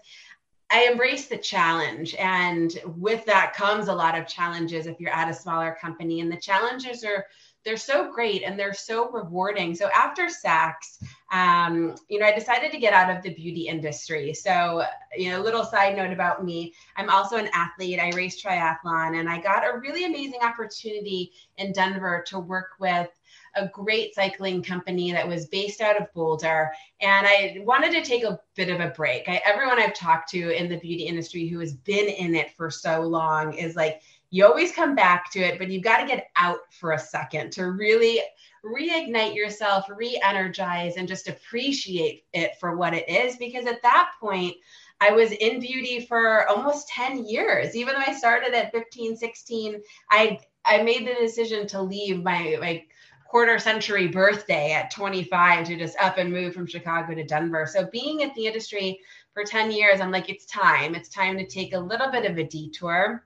I 0.70 0.88
embrace 0.90 1.26
the 1.26 1.36
challenge. 1.36 2.14
And 2.14 2.78
with 2.96 3.24
that 3.26 3.54
comes 3.54 3.88
a 3.88 3.94
lot 3.94 4.18
of 4.18 4.26
challenges 4.26 4.86
if 4.86 5.00
you're 5.00 5.12
at 5.12 5.28
a 5.28 5.34
smaller 5.34 5.76
company. 5.80 6.20
And 6.20 6.30
the 6.30 6.36
challenges 6.36 7.04
are 7.04 7.26
they're 7.64 7.76
so 7.76 8.10
great 8.12 8.42
and 8.42 8.58
they're 8.58 8.72
so 8.72 9.10
rewarding. 9.10 9.74
So 9.74 9.90
after 9.94 10.26
Saks, 10.26 11.02
um, 11.30 11.94
you 12.08 12.18
know, 12.18 12.26
I 12.26 12.32
decided 12.32 12.72
to 12.72 12.78
get 12.78 12.94
out 12.94 13.14
of 13.14 13.22
the 13.22 13.34
beauty 13.34 13.68
industry. 13.68 14.32
So, 14.32 14.82
you 15.16 15.30
know, 15.30 15.42
a 15.42 15.44
little 15.44 15.64
side 15.64 15.96
note 15.96 16.12
about 16.12 16.44
me, 16.44 16.72
I'm 16.96 17.10
also 17.10 17.36
an 17.36 17.50
athlete. 17.52 18.00
I 18.00 18.10
race 18.10 18.42
triathlon 18.42 19.20
and 19.20 19.28
I 19.28 19.40
got 19.40 19.64
a 19.64 19.78
really 19.78 20.04
amazing 20.04 20.40
opportunity 20.40 21.32
in 21.58 21.72
Denver 21.72 22.24
to 22.28 22.38
work 22.38 22.70
with 22.78 23.08
a 23.56 23.68
great 23.68 24.14
cycling 24.14 24.62
company 24.62 25.12
that 25.12 25.26
was 25.26 25.46
based 25.46 25.80
out 25.80 26.00
of 26.00 26.12
Boulder. 26.14 26.70
And 27.00 27.26
I 27.26 27.56
wanted 27.60 27.92
to 27.92 28.02
take 28.02 28.24
a 28.24 28.40
bit 28.54 28.68
of 28.68 28.80
a 28.80 28.90
break. 28.90 29.28
I, 29.28 29.40
everyone 29.44 29.80
I've 29.80 29.94
talked 29.94 30.30
to 30.30 30.56
in 30.56 30.68
the 30.68 30.78
beauty 30.78 31.04
industry 31.04 31.48
who 31.48 31.58
has 31.60 31.74
been 31.74 32.08
in 32.08 32.34
it 32.34 32.52
for 32.56 32.70
so 32.70 33.02
long 33.02 33.54
is 33.54 33.76
like, 33.76 34.02
you 34.30 34.46
always 34.46 34.72
come 34.72 34.94
back 34.94 35.30
to 35.32 35.40
it, 35.40 35.58
but 35.58 35.68
you've 35.68 35.82
got 35.82 35.98
to 35.98 36.06
get 36.06 36.28
out 36.36 36.60
for 36.70 36.92
a 36.92 36.98
second 36.98 37.50
to 37.52 37.72
really 37.72 38.20
reignite 38.64 39.34
yourself, 39.34 39.86
re 39.88 40.20
energize, 40.22 40.96
and 40.96 41.08
just 41.08 41.28
appreciate 41.28 42.24
it 42.32 42.52
for 42.60 42.76
what 42.76 42.94
it 42.94 43.08
is. 43.08 43.36
Because 43.36 43.66
at 43.66 43.82
that 43.82 44.12
point, 44.20 44.54
I 45.00 45.12
was 45.12 45.32
in 45.32 45.60
beauty 45.60 46.06
for 46.06 46.46
almost 46.48 46.88
10 46.88 47.26
years. 47.26 47.74
Even 47.74 47.94
though 47.94 48.04
I 48.06 48.14
started 48.14 48.54
at 48.54 48.72
15, 48.72 49.16
16, 49.16 49.82
I 50.10 50.38
I 50.64 50.82
made 50.82 51.06
the 51.06 51.14
decision 51.14 51.66
to 51.68 51.80
leave 51.80 52.22
my 52.22 52.58
my 52.60 52.84
quarter 53.30 53.58
century 53.58 54.08
birthday 54.08 54.72
at 54.72 54.90
25 54.90 55.66
to 55.68 55.76
just 55.76 55.96
up 56.00 56.18
and 56.18 56.32
move 56.32 56.52
from 56.52 56.66
Chicago 56.66 57.14
to 57.14 57.24
Denver. 57.24 57.66
So 57.66 57.88
being 57.92 58.22
at 58.22 58.34
the 58.34 58.46
industry 58.46 58.98
for 59.32 59.44
10 59.44 59.70
years, 59.70 60.00
I'm 60.00 60.10
like, 60.10 60.28
it's 60.28 60.46
time. 60.46 60.94
It's 60.94 61.08
time 61.08 61.38
to 61.38 61.46
take 61.46 61.72
a 61.72 61.78
little 61.78 62.10
bit 62.10 62.28
of 62.28 62.36
a 62.38 62.44
detour 62.44 63.24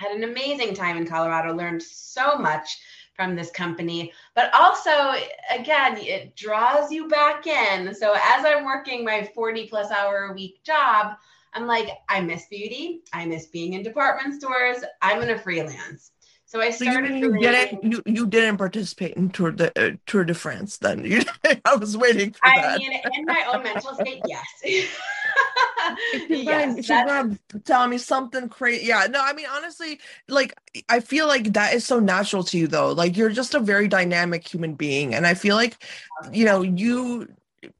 had 0.00 0.16
an 0.16 0.24
amazing 0.24 0.74
time 0.74 0.96
in 0.96 1.06
Colorado, 1.06 1.54
learned 1.54 1.82
so 1.82 2.38
much 2.38 2.80
from 3.14 3.36
this 3.36 3.50
company, 3.50 4.12
but 4.34 4.52
also, 4.54 5.12
again, 5.50 5.98
it 5.98 6.34
draws 6.36 6.90
you 6.90 7.06
back 7.06 7.46
in. 7.46 7.94
So 7.94 8.14
as 8.14 8.46
I'm 8.46 8.64
working 8.64 9.04
my 9.04 9.30
40 9.34 9.66
plus 9.66 9.90
hour 9.90 10.30
a 10.30 10.32
week 10.32 10.62
job, 10.64 11.16
I'm 11.52 11.66
like, 11.66 11.90
I 12.08 12.22
miss 12.22 12.46
beauty. 12.46 13.02
I 13.12 13.26
miss 13.26 13.46
being 13.46 13.74
in 13.74 13.82
department 13.82 14.40
stores. 14.40 14.78
I'm 15.02 15.16
going 15.16 15.28
to 15.28 15.38
freelance. 15.38 16.12
So 16.50 16.60
I 16.60 16.70
started. 16.70 17.10
So 17.10 17.14
you, 17.14 17.34
you 17.34 17.40
didn't 17.40 17.92
you, 17.92 18.02
you 18.06 18.26
didn't 18.26 18.56
participate 18.56 19.14
in 19.14 19.30
Tour 19.30 19.52
de 19.52 19.70
uh, 19.80 19.94
Tour 20.06 20.24
de 20.24 20.34
France 20.34 20.78
then? 20.78 21.04
You, 21.10 21.22
I 21.64 21.76
was 21.76 21.96
waiting 21.96 22.32
for 22.32 22.44
I 22.44 22.60
that. 22.60 22.74
I 22.74 22.78
mean, 22.78 23.00
in 23.14 23.24
my 23.24 23.44
own 23.54 23.62
mental 23.62 23.94
state, 23.94 24.20
yes. 24.26 24.44
she's 24.66 26.42
yes, 26.42 26.76
she's 26.78 26.88
gonna 26.88 27.38
tell 27.64 27.86
me 27.86 27.98
something 27.98 28.48
crazy. 28.48 28.86
Yeah, 28.86 29.06
no, 29.08 29.20
I 29.22 29.32
mean 29.32 29.46
honestly, 29.48 30.00
like 30.28 30.58
I 30.88 30.98
feel 30.98 31.28
like 31.28 31.52
that 31.52 31.72
is 31.72 31.86
so 31.86 32.00
natural 32.00 32.42
to 32.42 32.58
you 32.58 32.66
though. 32.66 32.90
Like 32.90 33.16
you're 33.16 33.30
just 33.30 33.54
a 33.54 33.60
very 33.60 33.86
dynamic 33.86 34.52
human 34.52 34.74
being, 34.74 35.14
and 35.14 35.28
I 35.28 35.34
feel 35.34 35.54
like 35.54 35.80
you 36.32 36.44
know 36.44 36.62
you 36.62 37.28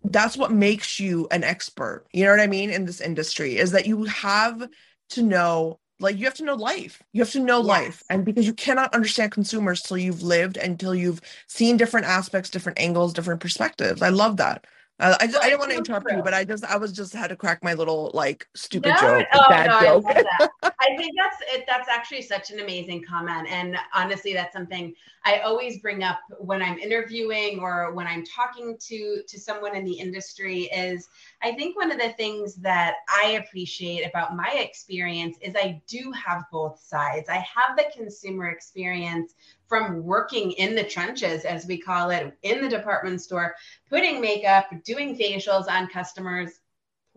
that's 0.05 0.37
what 0.37 0.53
makes 0.53 1.01
you 1.01 1.27
an 1.33 1.43
expert. 1.43 2.07
You 2.13 2.25
know 2.25 2.31
what 2.31 2.41
I 2.41 2.47
mean 2.47 2.71
in 2.71 2.85
this 2.85 3.01
industry 3.01 3.57
is 3.57 3.73
that 3.73 3.87
you 3.87 4.05
have 4.05 4.69
to 5.09 5.23
know 5.25 5.80
like 6.01 6.19
you 6.19 6.25
have 6.25 6.35
to 6.35 6.45
know 6.45 6.55
life. 6.55 7.03
You 7.13 7.23
have 7.23 7.31
to 7.33 7.41
know 7.41 7.59
yes. 7.59 7.67
life. 7.67 8.05
And 8.11 8.25
because 8.25 8.47
you 8.47 8.55
cannot 8.55 8.95
understand 8.95 9.33
consumers 9.33 9.83
till 9.83 9.99
you've 9.99 10.23
lived 10.23 10.57
until 10.57 10.95
you've 10.95 11.21
seen 11.47 11.77
different 11.77 12.07
aspects 12.07 12.51
different 12.51 12.81
angles 12.81 13.13
different 13.13 13.41
perspectives. 13.41 14.03
I 14.03 14.09
love 14.09 14.37
that 14.39 14.67
uh, 15.01 15.17
I, 15.19 15.27
just, 15.27 15.39
I 15.43 15.47
didn't 15.47 15.61
want 15.61 15.73
to 15.73 15.79
interrupt 15.79 16.11
you, 16.11 16.23
but 16.23 16.35
I 16.35 16.45
just 16.45 16.63
I 16.65 16.77
was 16.77 16.93
just 16.93 17.15
had 17.15 17.29
to 17.29 17.37
crack 17.37 17.65
my 17.65 17.73
little 17.73 18.11
like 18.13 18.47
stupid 18.55 18.91
no, 18.91 19.01
joke, 19.01 19.27
oh, 19.33 19.49
bad 19.49 19.67
no, 19.67 19.81
joke. 19.81 20.05
I, 20.07 20.49
I 20.81 20.97
think 20.97 21.15
that's 21.17 21.37
it, 21.53 21.65
that's 21.67 21.89
actually 21.89 22.23
such 22.23 22.51
an 22.51 22.61
amazing 22.61 23.03
comment, 23.03 23.49
and 23.49 23.77
honestly, 23.95 24.35
that's 24.35 24.53
something 24.53 24.95
I 25.25 25.39
always 25.39 25.79
bring 25.79 26.03
up 26.03 26.21
when 26.39 26.63
I'm 26.63 26.79
interviewing 26.79 27.61
or 27.61 27.93
when 27.95 28.07
I'm 28.07 28.25
talking 28.25 28.77
to 28.89 29.23
to 29.27 29.41
someone 29.41 29.75
in 29.75 29.85
the 29.85 29.99
industry. 29.99 30.65
Is 30.65 31.09
I 31.43 31.53
think 31.53 31.77
one 31.77 31.91
of 31.91 31.99
the 31.99 32.11
things 32.11 32.57
that 32.57 32.97
I 33.09 33.43
appreciate 33.45 34.07
about 34.07 34.37
my 34.37 34.53
experience 34.55 35.39
is 35.41 35.55
I 35.57 35.81
do 35.87 36.13
have 36.13 36.45
both 36.53 36.79
sides. 36.79 37.31
I 37.31 37.37
have 37.37 37.77
the 37.77 37.87
consumer 37.97 38.51
experience 38.51 39.35
from 39.71 40.03
working 40.03 40.51
in 40.53 40.75
the 40.75 40.83
trenches, 40.83 41.45
as 41.45 41.65
we 41.65 41.79
call 41.79 42.11
it, 42.11 42.37
in 42.43 42.61
the 42.61 42.69
department 42.69 43.23
store, 43.23 43.55
putting 43.89 44.21
makeup, 44.21 44.67
doing 44.85 45.17
facials 45.17 45.69
on 45.69 45.87
customers, 45.87 46.60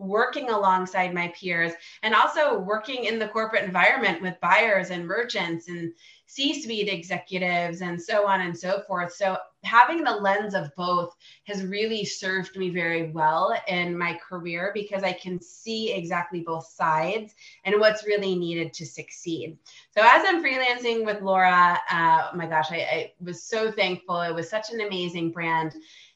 working 0.04 0.50
alongside 0.50 1.14
my 1.14 1.32
peers, 1.38 1.72
and 2.02 2.14
also 2.14 2.58
working 2.58 3.04
in 3.04 3.18
the 3.18 3.28
corporate 3.28 3.64
environment 3.64 4.22
with 4.22 4.40
buyers 4.40 4.90
and 4.90 5.06
merchants 5.06 5.68
and 5.68 5.92
C 6.26 6.60
suite 6.60 6.88
executives 6.88 7.80
and 7.80 8.00
so 8.00 8.26
on 8.26 8.40
and 8.40 8.56
so 8.58 8.82
forth. 8.86 9.12
So, 9.12 9.36
having 9.62 10.04
the 10.04 10.10
lens 10.16 10.54
of 10.54 10.74
both 10.76 11.14
has 11.46 11.64
really 11.64 12.04
served 12.04 12.56
me 12.56 12.70
very 12.70 13.10
well 13.12 13.56
in 13.68 13.96
my 13.96 14.18
career 14.28 14.70
because 14.74 15.02
I 15.02 15.12
can 15.12 15.40
see 15.40 15.92
exactly 15.92 16.40
both 16.40 16.66
sides 16.66 17.34
and 17.64 17.80
what's 17.80 18.06
really 18.06 18.34
needed 18.34 18.72
to 18.74 18.86
succeed. 18.86 19.56
So, 19.90 20.02
as 20.02 20.24
I'm 20.26 20.42
freelancing 20.42 21.04
with 21.04 21.22
Laura, 21.22 21.78
uh, 21.90 22.30
oh 22.32 22.36
my 22.36 22.46
gosh, 22.46 22.72
I, 22.72 22.76
I 22.76 23.12
was 23.20 23.44
so 23.44 23.70
thankful. 23.70 24.20
It 24.20 24.34
was 24.34 24.50
such 24.50 24.72
an 24.72 24.80
amazing 24.80 25.30
brand 25.30 25.74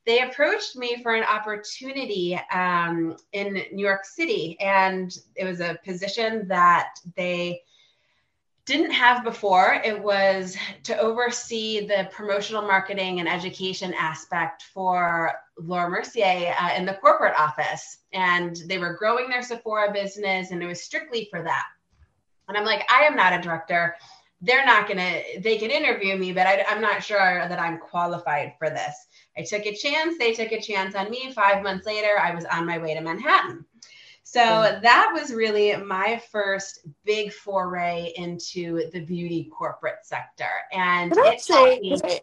they 0.09 0.23
approached 0.23 0.75
me 0.75 1.03
for 1.03 1.15
an 1.15 1.23
opportunity 1.23 2.41
um, 2.51 3.15
in 3.33 3.63
New 3.73 3.85
York 3.85 4.07
City, 4.07 4.59
and 4.59 5.15
it 5.37 5.45
was 5.45 5.61
a 5.61 5.79
position 5.85 6.49
that 6.49 6.95
they 7.15 7.61
didn't 8.65 8.91
have 8.91 9.23
before. 9.23 9.83
It 9.85 10.03
was 10.03 10.57
to 10.85 10.99
oversee 10.99 11.87
the 11.87 12.09
promotional 12.11 12.63
marketing 12.63 13.21
and 13.21 13.29
education 13.29 13.93
aspect 13.99 14.63
for 14.73 15.35
Laura 15.59 15.91
Mercier 15.91 16.55
uh, 16.59 16.71
in 16.75 16.87
the 16.87 16.95
corporate 16.95 17.39
office. 17.39 17.99
And 18.15 18.57
they 18.67 18.79
were 18.79 18.95
growing 18.95 19.29
their 19.29 19.43
Sephora 19.43 19.93
business, 19.93 20.53
and 20.53 20.63
it 20.63 20.67
was 20.67 20.83
strictly 20.83 21.29
for 21.31 21.43
that. 21.43 21.67
And 22.49 22.57
I'm 22.57 22.65
like, 22.65 22.91
I 22.91 23.03
am 23.03 23.15
not 23.15 23.35
a 23.35 23.43
director. 23.43 23.95
They're 24.41 24.65
not 24.65 24.87
going 24.87 24.99
to, 24.99 25.41
they 25.41 25.59
can 25.59 25.71
interview 25.71 26.17
me, 26.17 26.33
but 26.33 26.47
I, 26.47 26.65
I'm 26.69 26.81
not 26.81 27.03
sure 27.03 27.19
that 27.19 27.59
I'm 27.59 27.79
qualified 27.79 28.53
for 28.59 28.71
this. 28.71 28.95
I 29.37 29.43
took 29.43 29.67
a 29.67 29.75
chance. 29.75 30.17
They 30.19 30.33
took 30.33 30.53
a 30.53 30.61
chance 30.61 30.95
on 30.95 31.11
me. 31.11 31.33
Five 31.33 31.63
months 31.63 31.87
later, 31.87 32.19
I 32.21 32.35
was 32.35 32.45
on 32.45 32.67
my 32.67 32.79
way 32.79 32.95
to 32.95 33.01
Manhattan. 33.01 33.65
So 34.23 34.41
that 34.83 35.11
was 35.15 35.33
really 35.33 35.75
my 35.77 36.23
first 36.31 36.87
big 37.05 37.33
foray 37.33 38.13
into 38.15 38.91
the 38.91 39.01
beauty 39.01 39.51
corporate 39.57 40.01
sector. 40.05 40.45
And 40.71 41.13
can 41.13 41.27
I 41.27 41.37
say, 41.37 41.81
me- 41.81 41.99
can, 41.99 42.11
I, 42.11 42.21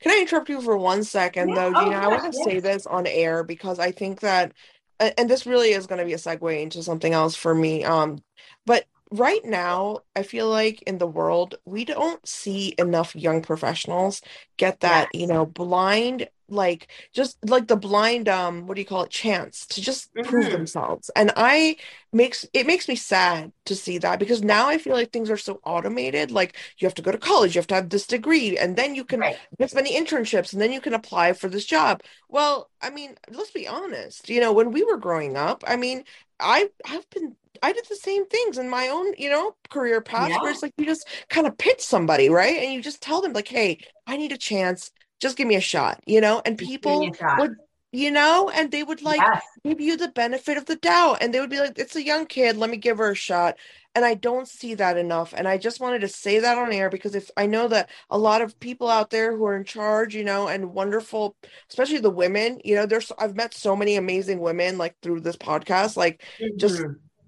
can 0.00 0.12
I 0.12 0.20
interrupt 0.20 0.48
you 0.48 0.60
for 0.60 0.76
one 0.76 1.04
second 1.04 1.50
yeah. 1.50 1.54
though, 1.54 1.72
Gina? 1.72 1.96
Oh, 1.96 2.00
I 2.00 2.08
want 2.08 2.32
to 2.32 2.36
yes. 2.36 2.44
say 2.44 2.58
this 2.58 2.86
on 2.86 3.06
air 3.06 3.44
because 3.44 3.78
I 3.78 3.92
think 3.92 4.20
that 4.20 4.52
and 4.98 5.28
this 5.28 5.46
really 5.46 5.70
is 5.70 5.86
going 5.86 5.98
to 5.98 6.04
be 6.04 6.14
a 6.14 6.16
segue 6.16 6.62
into 6.62 6.82
something 6.82 7.12
else 7.12 7.36
for 7.36 7.54
me. 7.54 7.84
Um, 7.84 8.22
but 8.64 8.86
right 9.10 9.44
now 9.44 9.98
i 10.16 10.22
feel 10.22 10.48
like 10.48 10.82
in 10.82 10.98
the 10.98 11.06
world 11.06 11.54
we 11.64 11.84
don't 11.84 12.26
see 12.26 12.74
enough 12.78 13.14
young 13.14 13.40
professionals 13.40 14.20
get 14.56 14.80
that 14.80 15.08
yes. 15.12 15.20
you 15.20 15.26
know 15.26 15.46
blind 15.46 16.28
like 16.48 16.88
just 17.12 17.38
like 17.48 17.66
the 17.66 17.76
blind 17.76 18.28
um 18.28 18.66
what 18.66 18.74
do 18.74 18.80
you 18.80 18.86
call 18.86 19.02
it 19.02 19.10
chance 19.10 19.66
to 19.66 19.80
just 19.80 20.12
mm-hmm. 20.14 20.28
prove 20.28 20.50
themselves 20.50 21.10
and 21.16 21.32
i 21.36 21.76
makes 22.12 22.46
it 22.52 22.66
makes 22.66 22.88
me 22.88 22.94
sad 22.94 23.50
to 23.64 23.74
see 23.74 23.98
that 23.98 24.18
because 24.18 24.42
now 24.42 24.68
i 24.68 24.78
feel 24.78 24.94
like 24.94 25.12
things 25.12 25.30
are 25.30 25.36
so 25.36 25.60
automated 25.64 26.30
like 26.30 26.56
you 26.78 26.86
have 26.86 26.94
to 26.94 27.02
go 27.02 27.10
to 27.10 27.18
college 27.18 27.54
you 27.54 27.58
have 27.58 27.66
to 27.66 27.74
have 27.74 27.90
this 27.90 28.06
degree 28.06 28.56
and 28.56 28.76
then 28.76 28.94
you 28.94 29.04
can 29.04 29.20
right. 29.20 29.36
get 29.58 29.74
many 29.74 29.92
internships 29.92 30.52
and 30.52 30.62
then 30.62 30.72
you 30.72 30.80
can 30.80 30.94
apply 30.94 31.32
for 31.32 31.48
this 31.48 31.64
job 31.64 32.00
well 32.28 32.70
i 32.80 32.90
mean 32.90 33.16
let's 33.30 33.50
be 33.50 33.66
honest 33.66 34.28
you 34.28 34.40
know 34.40 34.52
when 34.52 34.70
we 34.70 34.84
were 34.84 34.96
growing 34.96 35.36
up 35.36 35.64
i 35.66 35.76
mean 35.76 36.04
i 36.38 36.68
have 36.84 37.08
been 37.10 37.34
I 37.62 37.72
did 37.72 37.84
the 37.88 37.96
same 37.96 38.26
things 38.26 38.58
in 38.58 38.68
my 38.68 38.88
own, 38.88 39.14
you 39.18 39.30
know, 39.30 39.54
career 39.70 40.00
path 40.00 40.30
yeah. 40.30 40.40
where 40.40 40.50
it's 40.50 40.62
like 40.62 40.72
you 40.76 40.86
just 40.86 41.06
kind 41.28 41.46
of 41.46 41.56
pitch 41.58 41.80
somebody, 41.80 42.28
right? 42.28 42.58
And 42.58 42.72
you 42.72 42.82
just 42.82 43.02
tell 43.02 43.20
them, 43.20 43.32
like, 43.32 43.48
hey, 43.48 43.78
I 44.06 44.16
need 44.16 44.32
a 44.32 44.38
chance. 44.38 44.90
Just 45.20 45.36
give 45.36 45.48
me 45.48 45.56
a 45.56 45.60
shot, 45.60 46.00
you 46.06 46.20
know? 46.20 46.42
And 46.44 46.58
people 46.58 47.10
would, 47.38 47.56
you 47.92 48.10
know, 48.10 48.50
and 48.50 48.70
they 48.70 48.82
would 48.82 49.00
like 49.00 49.20
yes. 49.20 49.42
give 49.64 49.80
you 49.80 49.96
the 49.96 50.08
benefit 50.08 50.58
of 50.58 50.66
the 50.66 50.76
doubt. 50.76 51.18
And 51.20 51.32
they 51.32 51.40
would 51.40 51.50
be 51.50 51.58
like, 51.58 51.78
it's 51.78 51.96
a 51.96 52.04
young 52.04 52.26
kid. 52.26 52.56
Let 52.56 52.68
me 52.68 52.76
give 52.76 52.98
her 52.98 53.12
a 53.12 53.14
shot. 53.14 53.56
And 53.94 54.04
I 54.04 54.12
don't 54.12 54.46
see 54.46 54.74
that 54.74 54.98
enough. 54.98 55.32
And 55.34 55.48
I 55.48 55.56
just 55.56 55.80
wanted 55.80 56.00
to 56.00 56.08
say 56.08 56.38
that 56.40 56.58
on 56.58 56.70
air 56.70 56.90
because 56.90 57.14
if 57.14 57.30
I 57.38 57.46
know 57.46 57.66
that 57.68 57.88
a 58.10 58.18
lot 58.18 58.42
of 58.42 58.60
people 58.60 58.90
out 58.90 59.08
there 59.08 59.34
who 59.34 59.46
are 59.46 59.56
in 59.56 59.64
charge, 59.64 60.14
you 60.14 60.22
know, 60.22 60.48
and 60.48 60.74
wonderful, 60.74 61.34
especially 61.70 62.00
the 62.00 62.10
women, 62.10 62.60
you 62.62 62.74
know, 62.74 62.84
there's, 62.84 63.10
I've 63.18 63.36
met 63.36 63.54
so 63.54 63.74
many 63.74 63.96
amazing 63.96 64.40
women 64.40 64.76
like 64.76 64.96
through 65.00 65.20
this 65.20 65.36
podcast, 65.36 65.96
like 65.96 66.22
mm-hmm. 66.38 66.58
just 66.58 66.82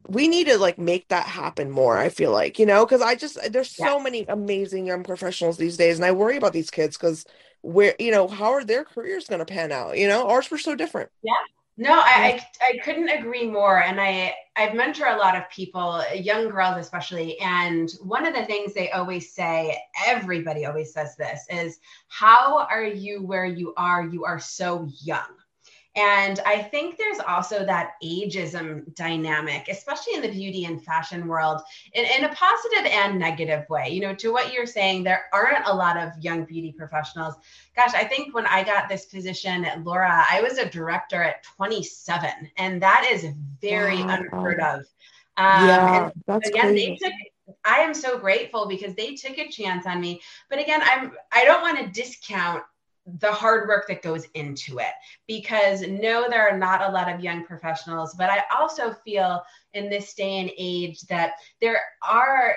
we 0.09 0.27
need 0.27 0.47
to 0.47 0.59
like 0.59 0.79
make 0.79 1.07
that 1.09 1.27
happen 1.27 1.71
more 1.71 1.99
i 1.99 2.09
feel 2.09 2.33
like 2.33 2.59
you 2.59 2.67
know 2.67 2.85
because 2.85 3.03
i 3.03 3.15
just 3.15 3.38
there's 3.53 3.71
so 3.71 3.99
yeah. 3.99 4.03
many 4.03 4.25
amazing 4.29 4.87
young 4.87 5.05
professionals 5.05 5.57
these 5.57 5.77
days 5.77 5.97
and 5.97 6.05
i 6.05 6.11
worry 6.11 6.37
about 6.37 6.53
these 6.53 6.71
kids 6.71 6.97
because 6.97 7.25
where 7.61 7.95
you 7.99 8.11
know 8.11 8.27
how 8.27 8.53
are 8.53 8.65
their 8.65 8.85
careers 8.85 9.29
going 9.29 9.38
to 9.38 9.45
pan 9.45 9.71
out 9.71 9.99
you 9.99 10.09
know? 10.09 10.29
Ours 10.29 10.50
were 10.50 10.59
so 10.59 10.75
different. 10.75 11.11
Yeah. 11.23 11.33
No 11.81 11.93
I, 11.93 12.41
I, 12.61 12.69
I 12.75 12.79
couldn't 12.85 13.09
agree 13.09 13.49
more 13.49 13.81
and 13.83 14.00
i 14.00 14.35
i've 14.57 14.73
mentored 14.73 15.15
a 15.15 15.19
lot 15.19 15.37
of 15.37 15.49
people 15.49 16.03
young 16.12 16.49
girls 16.49 16.77
especially 16.79 17.38
and 17.38 17.91
one 18.03 18.27
of 18.27 18.35
the 18.35 18.45
things 18.47 18.75
they 18.75 18.91
always 18.91 19.33
say 19.33 19.79
everybody 20.05 20.67
always 20.67 20.93
says 20.93 21.15
this 21.17 21.47
is 21.49 21.79
how 22.09 22.67
are 22.69 22.83
you 22.83 23.23
where 23.25 23.47
you 23.47 23.75
are? 23.77 24.05
You 24.05 24.25
are 24.25 24.41
so 24.41 24.88
young 25.03 25.29
and 25.99 26.38
I 26.47 26.62
think 26.62 26.97
there's 26.97 27.19
also 27.19 27.64
that 27.64 27.95
ageism 28.05 28.95
dynamic, 28.95 29.67
especially 29.67 30.14
in 30.14 30.23
the 30.23 30.31
beauty 30.31 30.64
and 30.64 30.81
fashion 30.81 31.26
world, 31.26 31.61
in, 31.93 32.05
in, 32.05 32.25
a 32.25 32.28
positive 32.28 32.87
and 32.87 33.19
negative 33.19 33.69
way. 33.69 33.88
You 33.88 34.02
know, 34.02 34.14
to 34.14 34.33
what 34.33 34.52
you're 34.52 34.64
saying, 34.64 35.02
there 35.02 35.25
aren't 35.33 35.67
a 35.67 35.75
lot 35.75 35.97
of 35.97 36.12
young 36.21 36.45
beauty 36.45 36.71
professionals. 36.71 37.35
Gosh, 37.75 37.95
I 37.95 38.05
think 38.05 38.33
when 38.33 38.47
I 38.47 38.62
got 38.62 38.88
this 38.88 39.07
position 39.07 39.64
at 39.64 39.83
Laura, 39.83 40.25
I 40.31 40.40
was 40.40 40.59
a 40.59 40.71
director 40.71 41.21
at 41.21 41.43
27, 41.43 42.31
and 42.57 42.81
that 42.81 43.09
is 43.11 43.26
very 43.61 44.00
wow. 44.05 44.19
unheard 44.21 44.61
of. 44.61 44.81
Um, 45.37 45.67
yeah, 45.67 46.11
that's 46.28 46.49
again, 46.49 46.69
crazy. 46.69 46.90
they 46.90 46.97
took 46.97 47.12
I 47.64 47.78
am 47.78 47.95
so 47.95 48.19
grateful 48.19 48.69
because 48.69 48.95
they 48.95 49.14
took 49.14 49.38
a 49.38 49.49
chance 49.49 49.87
on 49.87 50.00
me. 50.00 50.21
But 50.49 50.61
again, 50.61 50.81
I'm 50.85 51.12
I 51.33 51.45
don't 51.45 51.62
want 51.62 51.78
to 51.78 52.00
discount 52.00 52.62
the 53.21 53.33
hard 53.33 53.69
work 53.69 53.87
that 53.88 54.03
goes 54.03 54.27
into 54.35 54.79
it. 54.79 54.93
Because 55.27 55.83
no 55.83 56.29
there 56.29 56.49
are 56.49 56.59
not 56.59 56.83
a 56.83 56.92
lot 56.92 57.12
of 57.12 57.21
young 57.21 57.44
professionals 57.44 58.14
but 58.14 58.31
i 58.31 58.42
also 58.57 58.92
feel 59.05 59.42
in 59.75 59.88
this 59.88 60.14
day 60.14 60.38
and 60.38 60.51
age 60.59 61.01
that 61.03 61.33
there 61.61 61.81
are 62.07 62.57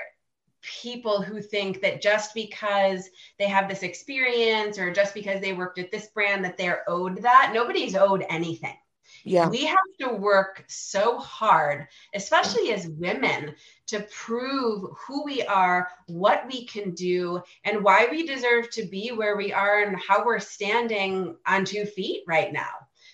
people 0.61 1.21
who 1.21 1.41
think 1.41 1.81
that 1.81 2.01
just 2.01 2.33
because 2.33 3.09
they 3.39 3.47
have 3.47 3.67
this 3.67 3.83
experience 3.83 4.77
or 4.77 4.91
just 4.91 5.13
because 5.13 5.41
they 5.41 5.53
worked 5.53 5.79
at 5.79 5.91
this 5.91 6.07
brand 6.07 6.45
that 6.45 6.57
they're 6.57 6.83
owed 6.87 7.21
that. 7.21 7.51
Nobody's 7.53 7.95
owed 7.95 8.23
anything 8.29 8.75
yeah. 9.23 9.49
We 9.49 9.65
have 9.65 9.77
to 9.99 10.09
work 10.09 10.63
so 10.67 11.17
hard, 11.17 11.87
especially 12.13 12.71
as 12.73 12.87
women, 12.87 13.55
to 13.87 14.05
prove 14.11 14.89
who 14.97 15.23
we 15.23 15.43
are, 15.43 15.89
what 16.07 16.45
we 16.47 16.65
can 16.65 16.91
do, 16.91 17.41
and 17.63 17.83
why 17.83 18.07
we 18.09 18.25
deserve 18.25 18.69
to 18.71 18.85
be 18.85 19.09
where 19.09 19.35
we 19.37 19.51
are 19.53 19.83
and 19.83 19.97
how 20.07 20.25
we're 20.25 20.39
standing 20.39 21.35
on 21.45 21.65
two 21.65 21.85
feet 21.85 22.23
right 22.27 22.51
now. 22.51 22.69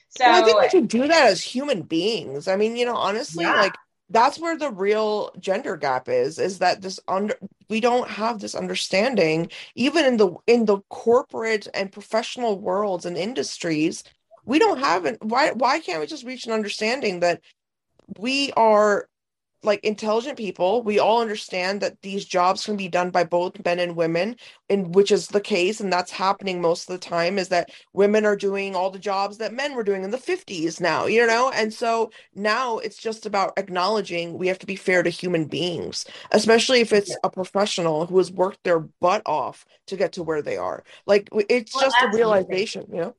So 0.09 0.25
well, 0.25 0.43
I 0.43 0.45
think 0.45 0.61
we 0.61 0.69
should 0.69 0.87
do 0.87 1.07
that 1.07 1.27
as 1.27 1.41
human 1.41 1.81
beings. 1.81 2.47
I 2.47 2.55
mean, 2.55 2.75
you 2.75 2.85
know, 2.85 2.95
honestly, 2.95 3.43
yeah. 3.43 3.61
like 3.61 3.75
that's 4.09 4.39
where 4.39 4.57
the 4.57 4.71
real 4.71 5.31
gender 5.39 5.75
gap 5.75 6.07
is 6.07 6.39
is 6.39 6.59
that 6.59 6.81
this 6.81 6.99
under 7.07 7.35
we 7.69 7.79
don't 7.81 8.09
have 8.09 8.39
this 8.39 8.55
understanding 8.55 9.49
even 9.75 10.05
in 10.05 10.17
the 10.17 10.33
in 10.47 10.65
the 10.65 10.79
corporate 10.89 11.67
and 11.73 11.91
professional 11.91 12.57
worlds 12.59 13.05
and 13.05 13.17
industries 13.17 14.03
we 14.47 14.57
don't 14.57 14.79
have 14.79 15.05
an 15.05 15.17
why 15.21 15.51
why 15.51 15.79
can't 15.79 15.99
we 15.99 16.07
just 16.07 16.25
reach 16.25 16.45
an 16.47 16.53
understanding 16.53 17.19
that 17.19 17.41
we 18.17 18.51
are 18.53 19.07
like 19.63 19.83
intelligent 19.83 20.37
people? 20.37 20.83
We 20.83 20.99
all 20.99 21.19
understand 21.19 21.81
that 21.81 22.01
these 22.01 22.23
jobs 22.23 22.63
can 22.63 22.77
be 22.77 22.87
done 22.87 23.09
by 23.09 23.25
both 23.25 23.65
men 23.65 23.79
and 23.79 23.95
women 23.95 24.37
and 24.69 24.95
which 24.95 25.11
is 25.11 25.27
the 25.27 25.41
case 25.41 25.81
and 25.81 25.91
that's 25.91 26.11
happening 26.11 26.61
most 26.61 26.89
of 26.89 26.93
the 26.93 27.05
time 27.05 27.37
is 27.37 27.49
that 27.49 27.71
women 27.91 28.25
are 28.25 28.37
doing 28.37 28.75
all 28.75 28.89
the 28.89 28.99
jobs 28.99 29.39
that 29.39 29.53
men 29.53 29.75
were 29.75 29.83
doing 29.83 30.03
in 30.03 30.11
the 30.11 30.17
50s 30.17 30.79
now 30.79 31.07
you 31.07 31.25
know? 31.27 31.51
And 31.53 31.73
so 31.73 32.11
now 32.33 32.77
it's 32.77 32.97
just 32.97 33.25
about 33.25 33.57
acknowledging 33.57 34.37
we 34.37 34.47
have 34.47 34.59
to 34.59 34.67
be 34.67 34.77
fair 34.77 35.03
to 35.03 35.09
human 35.09 35.45
beings 35.45 36.05
especially 36.31 36.79
if 36.79 36.93
it's 36.93 37.17
a 37.23 37.29
professional 37.29 38.05
who 38.05 38.17
has 38.19 38.31
worked 38.31 38.63
their 38.63 38.79
butt 38.79 39.23
off 39.25 39.65
to 39.87 39.97
get 39.97 40.13
to 40.13 40.23
where 40.23 40.41
they 40.41 40.55
are. 40.55 40.83
Like 41.05 41.27
it's 41.49 41.75
well, 41.75 41.83
just 41.83 41.97
a 42.01 42.15
realization 42.15 42.85
you 42.89 43.01
know 43.01 43.15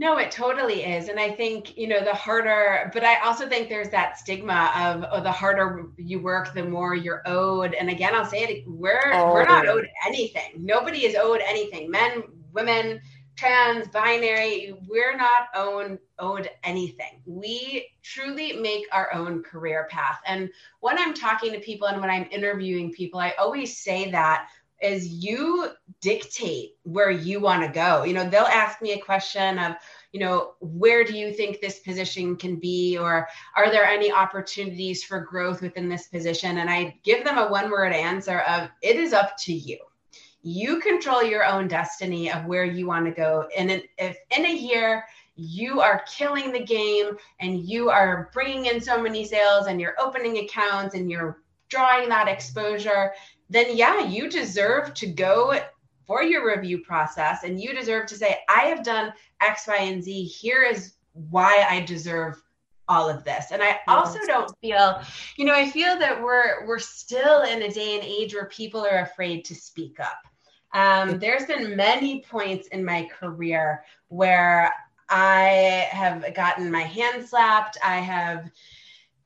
no, 0.00 0.16
it 0.16 0.30
totally 0.30 0.82
is. 0.82 1.10
And 1.10 1.20
I 1.20 1.30
think, 1.30 1.76
you 1.76 1.86
know, 1.86 2.02
the 2.02 2.14
harder, 2.14 2.90
but 2.94 3.04
I 3.04 3.20
also 3.20 3.46
think 3.46 3.68
there's 3.68 3.90
that 3.90 4.18
stigma 4.18 4.72
of 4.74 5.04
oh, 5.12 5.22
the 5.22 5.30
harder 5.30 5.88
you 5.98 6.20
work, 6.20 6.54
the 6.54 6.64
more 6.64 6.94
you're 6.94 7.22
owed. 7.26 7.74
And 7.74 7.90
again, 7.90 8.14
I'll 8.14 8.24
say 8.24 8.44
it, 8.44 8.64
we're 8.66 9.12
oh, 9.12 9.34
we're 9.34 9.44
not 9.44 9.68
owed 9.68 9.86
anything. 10.06 10.52
Nobody 10.56 11.04
is 11.04 11.14
owed 11.16 11.42
anything. 11.46 11.90
Men, 11.90 12.22
women, 12.54 13.02
trans, 13.36 13.88
binary, 13.88 14.74
we're 14.88 15.18
not 15.18 15.48
owned 15.54 15.98
owed 16.18 16.48
anything. 16.64 17.20
We 17.26 17.90
truly 18.02 18.54
make 18.54 18.86
our 18.92 19.12
own 19.12 19.42
career 19.42 19.86
path. 19.90 20.22
And 20.26 20.48
when 20.80 20.98
I'm 20.98 21.12
talking 21.12 21.52
to 21.52 21.60
people 21.60 21.88
and 21.88 22.00
when 22.00 22.08
I'm 22.08 22.26
interviewing 22.30 22.90
people, 22.90 23.20
I 23.20 23.34
always 23.38 23.76
say 23.76 24.10
that 24.12 24.48
is 24.80 25.06
you 25.08 25.68
dictate 26.00 26.70
where 26.84 27.10
you 27.10 27.40
want 27.40 27.62
to 27.62 27.68
go. 27.68 28.04
You 28.04 28.14
know, 28.14 28.28
they'll 28.28 28.44
ask 28.44 28.80
me 28.80 28.92
a 28.92 29.00
question 29.00 29.58
of, 29.58 29.76
you 30.12 30.20
know, 30.20 30.54
where 30.60 31.04
do 31.04 31.16
you 31.16 31.32
think 31.32 31.60
this 31.60 31.80
position 31.80 32.36
can 32.36 32.56
be? 32.56 32.96
Or 32.98 33.28
are 33.56 33.70
there 33.70 33.84
any 33.84 34.10
opportunities 34.10 35.04
for 35.04 35.20
growth 35.20 35.60
within 35.62 35.88
this 35.88 36.08
position? 36.08 36.58
And 36.58 36.70
I 36.70 36.98
give 37.04 37.24
them 37.24 37.38
a 37.38 37.50
one 37.50 37.70
word 37.70 37.92
answer 37.92 38.40
of, 38.40 38.68
it 38.82 38.96
is 38.96 39.12
up 39.12 39.36
to 39.40 39.52
you. 39.52 39.78
You 40.42 40.80
control 40.80 41.22
your 41.22 41.44
own 41.44 41.68
destiny 41.68 42.32
of 42.32 42.46
where 42.46 42.64
you 42.64 42.86
want 42.86 43.04
to 43.04 43.12
go. 43.12 43.46
And 43.56 43.70
if 43.70 44.16
in 44.36 44.46
a 44.46 44.54
year, 44.54 45.04
you 45.36 45.80
are 45.80 46.04
killing 46.06 46.52
the 46.52 46.64
game 46.64 47.16
and 47.40 47.60
you 47.60 47.90
are 47.90 48.30
bringing 48.32 48.66
in 48.66 48.80
so 48.80 49.00
many 49.00 49.24
sales 49.24 49.66
and 49.66 49.80
you're 49.80 49.94
opening 49.98 50.38
accounts 50.38 50.94
and 50.94 51.10
you're 51.10 51.42
drawing 51.68 52.08
that 52.08 52.28
exposure 52.28 53.12
then 53.50 53.76
yeah, 53.76 54.06
you 54.06 54.30
deserve 54.30 54.94
to 54.94 55.06
go 55.06 55.60
for 56.06 56.22
your 56.22 56.46
review 56.48 56.78
process 56.78 57.44
and 57.44 57.60
you 57.60 57.74
deserve 57.74 58.06
to 58.06 58.16
say, 58.16 58.38
I 58.48 58.62
have 58.62 58.82
done 58.82 59.12
X, 59.40 59.66
Y, 59.68 59.76
and 59.76 60.02
Z. 60.02 60.24
Here 60.24 60.62
is 60.62 60.94
why 61.12 61.66
I 61.68 61.80
deserve 61.80 62.42
all 62.88 63.08
of 63.08 63.22
this. 63.24 63.52
And 63.52 63.62
I 63.62 63.78
also 63.86 64.18
don't 64.26 64.52
feel, 64.60 65.00
you 65.36 65.44
know, 65.44 65.54
I 65.54 65.70
feel 65.70 65.98
that 65.98 66.20
we're 66.20 66.66
we're 66.66 66.78
still 66.78 67.42
in 67.42 67.62
a 67.62 67.70
day 67.70 67.94
and 67.94 68.04
age 68.04 68.34
where 68.34 68.46
people 68.46 68.84
are 68.84 69.02
afraid 69.02 69.44
to 69.46 69.54
speak 69.54 70.00
up. 70.00 70.26
Um, 70.72 71.18
there's 71.18 71.46
been 71.46 71.76
many 71.76 72.22
points 72.22 72.68
in 72.68 72.84
my 72.84 73.08
career 73.18 73.84
where 74.08 74.72
I 75.08 75.88
have 75.90 76.34
gotten 76.34 76.70
my 76.70 76.82
hand 76.82 77.28
slapped. 77.28 77.76
I 77.84 77.96
have 77.96 78.50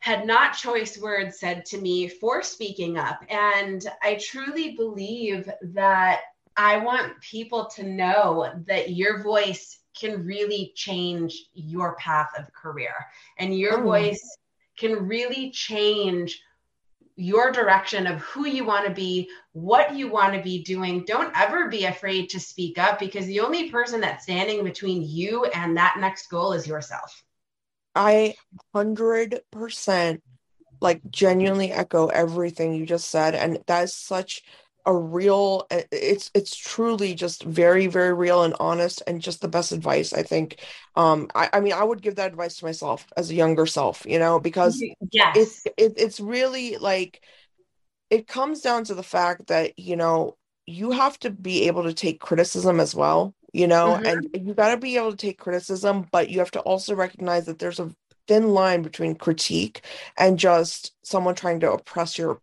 had 0.04 0.26
not 0.26 0.52
choice 0.52 0.98
words 0.98 1.38
said 1.38 1.64
to 1.64 1.80
me 1.80 2.06
for 2.06 2.42
speaking 2.42 2.98
up. 2.98 3.24
And 3.30 3.86
I 4.02 4.16
truly 4.20 4.76
believe 4.76 5.48
that 5.72 6.20
I 6.58 6.76
want 6.76 7.18
people 7.22 7.70
to 7.76 7.84
know 7.84 8.52
that 8.66 8.90
your 8.90 9.22
voice 9.22 9.78
can 9.98 10.26
really 10.26 10.72
change 10.74 11.48
your 11.54 11.96
path 11.96 12.28
of 12.38 12.52
career 12.52 12.92
and 13.38 13.58
your 13.58 13.80
oh. 13.80 13.82
voice 13.82 14.36
can 14.76 15.08
really 15.08 15.50
change 15.52 16.38
your 17.16 17.50
direction 17.50 18.06
of 18.06 18.20
who 18.20 18.46
you 18.46 18.66
want 18.66 18.86
to 18.86 18.92
be, 18.92 19.26
what 19.52 19.94
you 19.94 20.10
want 20.10 20.34
to 20.34 20.42
be 20.42 20.62
doing. 20.62 21.06
Don't 21.06 21.34
ever 21.34 21.70
be 21.70 21.86
afraid 21.86 22.28
to 22.28 22.38
speak 22.38 22.76
up 22.76 22.98
because 22.98 23.24
the 23.24 23.40
only 23.40 23.70
person 23.70 24.02
that's 24.02 24.24
standing 24.24 24.64
between 24.64 25.02
you 25.02 25.46
and 25.46 25.74
that 25.78 25.96
next 25.98 26.26
goal 26.26 26.52
is 26.52 26.66
yourself. 26.66 27.23
I 27.94 28.34
100% 28.74 30.22
like 30.80 31.00
genuinely 31.10 31.72
echo 31.72 32.08
everything 32.08 32.74
you 32.74 32.84
just 32.84 33.08
said 33.08 33.34
and 33.34 33.58
that's 33.66 33.94
such 33.94 34.42
a 34.86 34.94
real 34.94 35.66
it's 35.70 36.30
it's 36.34 36.54
truly 36.54 37.14
just 37.14 37.42
very 37.44 37.86
very 37.86 38.12
real 38.12 38.42
and 38.42 38.54
honest 38.60 39.02
and 39.06 39.22
just 39.22 39.40
the 39.40 39.48
best 39.48 39.72
advice 39.72 40.12
i 40.12 40.22
think 40.22 40.60
um 40.94 41.30
i, 41.34 41.48
I 41.54 41.60
mean 41.60 41.72
i 41.72 41.82
would 41.82 42.02
give 42.02 42.16
that 42.16 42.30
advice 42.30 42.56
to 42.56 42.66
myself 42.66 43.06
as 43.16 43.30
a 43.30 43.34
younger 43.34 43.64
self 43.64 44.04
you 44.06 44.18
know 44.18 44.38
because 44.38 44.82
yes. 45.10 45.36
it's 45.36 45.66
it, 45.78 45.94
it's 45.96 46.20
really 46.20 46.76
like 46.76 47.22
it 48.10 48.26
comes 48.26 48.60
down 48.60 48.84
to 48.84 48.94
the 48.94 49.02
fact 49.02 49.46
that 49.46 49.78
you 49.78 49.96
know 49.96 50.36
you 50.66 50.90
have 50.90 51.18
to 51.20 51.30
be 51.30 51.66
able 51.66 51.84
to 51.84 51.94
take 51.94 52.20
criticism 52.20 52.78
as 52.78 52.94
well 52.94 53.34
you 53.54 53.66
know 53.66 53.96
mm-hmm. 53.96 54.06
and 54.06 54.46
you 54.46 54.52
got 54.52 54.70
to 54.70 54.76
be 54.76 54.96
able 54.96 55.12
to 55.12 55.16
take 55.16 55.38
criticism 55.38 56.06
but 56.10 56.28
you 56.28 56.38
have 56.40 56.50
to 56.50 56.60
also 56.60 56.94
recognize 56.94 57.46
that 57.46 57.58
there's 57.58 57.80
a 57.80 57.94
thin 58.26 58.50
line 58.50 58.82
between 58.82 59.14
critique 59.14 59.82
and 60.18 60.38
just 60.38 60.92
someone 61.02 61.34
trying 61.34 61.60
to 61.60 61.70
oppress 61.70 62.18
your 62.18 62.40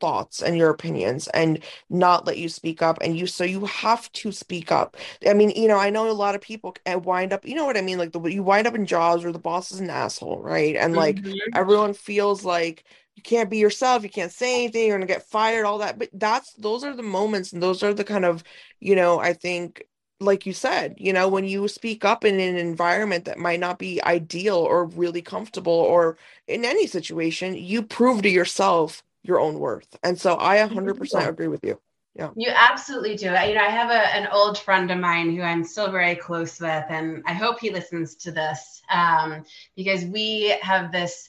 thoughts 0.00 0.42
and 0.42 0.56
your 0.56 0.70
opinions 0.70 1.26
and 1.28 1.62
not 1.88 2.26
let 2.26 2.36
you 2.36 2.48
speak 2.48 2.82
up 2.82 2.98
and 3.00 3.18
you 3.18 3.26
so 3.26 3.44
you 3.44 3.64
have 3.64 4.10
to 4.12 4.30
speak 4.30 4.70
up 4.70 4.96
i 5.28 5.32
mean 5.32 5.50
you 5.50 5.68
know 5.68 5.78
i 5.78 5.88
know 5.88 6.10
a 6.10 6.12
lot 6.12 6.34
of 6.34 6.40
people 6.40 6.74
wind 7.02 7.32
up 7.32 7.46
you 7.46 7.54
know 7.54 7.64
what 7.64 7.78
i 7.78 7.80
mean 7.80 7.96
like 7.98 8.12
the 8.12 8.20
you 8.24 8.42
wind 8.42 8.66
up 8.66 8.74
in 8.74 8.84
jobs 8.84 9.22
where 9.24 9.32
the 9.32 9.38
boss 9.38 9.72
is 9.72 9.80
an 9.80 9.88
asshole 9.88 10.40
right 10.42 10.76
and 10.76 10.94
like 10.94 11.16
mm-hmm. 11.16 11.34
everyone 11.54 11.94
feels 11.94 12.44
like 12.44 12.84
you 13.14 13.22
can't 13.22 13.48
be 13.48 13.56
yourself 13.56 14.02
you 14.02 14.10
can't 14.10 14.32
say 14.32 14.54
anything 14.54 14.86
you're 14.86 14.96
gonna 14.96 15.06
get 15.06 15.26
fired 15.26 15.64
all 15.64 15.78
that 15.78 15.98
but 15.98 16.10
that's 16.12 16.52
those 16.54 16.84
are 16.84 16.94
the 16.94 17.02
moments 17.02 17.54
and 17.54 17.62
those 17.62 17.82
are 17.82 17.94
the 17.94 18.04
kind 18.04 18.26
of 18.26 18.44
you 18.80 18.94
know 18.94 19.18
i 19.18 19.32
think 19.32 19.82
like 20.20 20.46
you 20.46 20.52
said, 20.52 20.94
you 20.98 21.12
know, 21.12 21.28
when 21.28 21.44
you 21.44 21.68
speak 21.68 22.04
up 22.04 22.24
in 22.24 22.40
an 22.40 22.56
environment 22.56 23.26
that 23.26 23.38
might 23.38 23.60
not 23.60 23.78
be 23.78 24.02
ideal 24.02 24.56
or 24.56 24.86
really 24.86 25.22
comfortable 25.22 25.72
or 25.72 26.16
in 26.46 26.64
any 26.64 26.86
situation, 26.86 27.54
you 27.54 27.82
prove 27.82 28.22
to 28.22 28.28
yourself 28.28 29.02
your 29.22 29.40
own 29.40 29.58
worth. 29.58 29.98
And 30.02 30.18
so 30.18 30.36
I 30.38 30.58
100% 30.58 31.28
agree 31.28 31.48
with 31.48 31.64
you. 31.64 31.80
Yeah. 32.14 32.30
You 32.34 32.50
absolutely 32.54 33.14
do. 33.16 33.26
You 33.26 33.54
know, 33.54 33.60
I 33.60 33.68
have 33.68 33.90
a, 33.90 34.16
an 34.16 34.28
old 34.32 34.58
friend 34.58 34.90
of 34.90 34.98
mine 34.98 35.36
who 35.36 35.42
I'm 35.42 35.64
still 35.64 35.90
very 35.90 36.14
close 36.14 36.58
with, 36.58 36.84
and 36.88 37.22
I 37.26 37.34
hope 37.34 37.60
he 37.60 37.70
listens 37.70 38.14
to 38.16 38.32
this 38.32 38.80
um, 38.90 39.44
because 39.76 40.02
we 40.06 40.56
have 40.62 40.92
this 40.92 41.28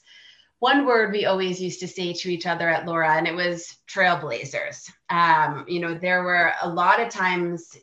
one 0.59 0.85
word 0.85 1.11
we 1.11 1.25
always 1.25 1.61
used 1.61 1.81
to 1.81 1.87
say 1.87 2.13
to 2.13 2.31
each 2.31 2.47
other 2.47 2.69
at 2.69 2.85
Laura, 2.85 3.15
and 3.15 3.27
it 3.27 3.35
was 3.35 3.77
trailblazers. 3.87 4.89
Um, 5.09 5.65
you 5.67 5.79
know, 5.79 5.93
there 5.93 6.23
were 6.23 6.53
a 6.61 6.69
lot 6.69 6.99
of 6.99 7.09
times, 7.09 7.77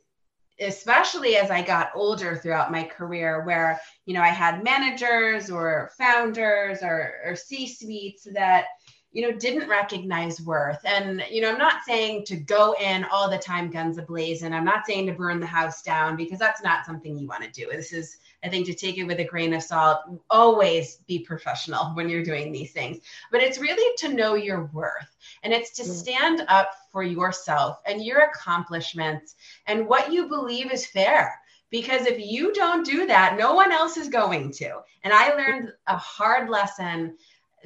especially 0.61 1.37
as 1.37 1.51
I 1.51 1.63
got 1.63 1.91
older 1.95 2.37
throughout 2.37 2.73
my 2.73 2.85
career, 2.85 3.45
where, 3.45 3.81
you 4.07 4.15
know, 4.15 4.23
I 4.23 4.29
had 4.29 4.65
managers 4.65 5.51
or 5.51 5.91
founders 5.99 6.79
or, 6.83 7.15
or 7.25 7.37
C 7.37 7.67
suites 7.67 8.27
that, 8.33 8.67
you 9.11 9.23
know, 9.23 9.37
didn't 9.37 9.69
recognize 9.69 10.41
worth. 10.41 10.81
And, 10.85 11.25
you 11.31 11.41
know, 11.41 11.53
I'm 11.53 11.59
not 11.59 11.85
saying 11.87 12.25
to 12.27 12.37
go 12.37 12.75
in 12.81 13.05
all 13.05 13.31
the 13.31 13.39
time 13.39 13.71
guns 13.71 13.99
ablaze, 13.99 14.43
and 14.43 14.55
I'm 14.55 14.65
not 14.65 14.87
saying 14.87 15.07
to 15.07 15.13
burn 15.13 15.41
the 15.41 15.47
house 15.47 15.83
down 15.83 16.17
because 16.17 16.39
that's 16.39 16.63
not 16.63 16.85
something 16.85 17.17
you 17.17 17.29
want 17.29 17.45
to 17.45 17.51
do. 17.51 17.69
This 17.71 17.93
is, 17.93 18.19
I 18.43 18.49
think, 18.49 18.67
to 18.67 18.75
take 18.75 18.99
it 18.99 19.05
with 19.05 19.21
a 19.21 19.25
grain 19.25 19.55
of 19.55 19.63
salt. 19.63 20.01
Always 20.31 20.97
be 21.07 21.21
professional 21.21 21.85
when 21.95 22.09
you're 22.09 22.25
doing 22.25 22.53
these 22.53 22.73
things. 22.73 22.99
But 23.31 23.41
it's 23.41 23.59
really 23.59 23.97
to 23.99 24.15
know 24.15 24.35
your 24.35 24.65
worth 24.73 25.14
and 25.45 25.53
it's 25.53 25.71
to 25.77 25.83
mm. 25.83 25.87
stand 25.87 26.43
up 26.49 26.73
for 26.91 27.03
yourself 27.05 27.79
and 27.87 28.05
your 28.05 28.21
accomplishments 28.21 29.37
and 29.67 29.87
what 29.87 30.13
you 30.13 30.27
believe 30.27 30.73
is 30.73 30.87
fair 30.87 31.39
because 31.71 32.07
if 32.07 32.19
you 32.19 32.53
don't 32.53 32.87
do 32.87 33.07
that, 33.07 33.37
no 33.37 33.53
one 33.53 33.73
else 33.73 33.97
is 33.97 34.09
going 34.09 34.53
to. 34.53 34.79
And 35.03 35.13
I 35.13 35.35
learned 35.35 35.73
a 35.89 35.97
hard 35.97 36.49
lesson 36.49 37.17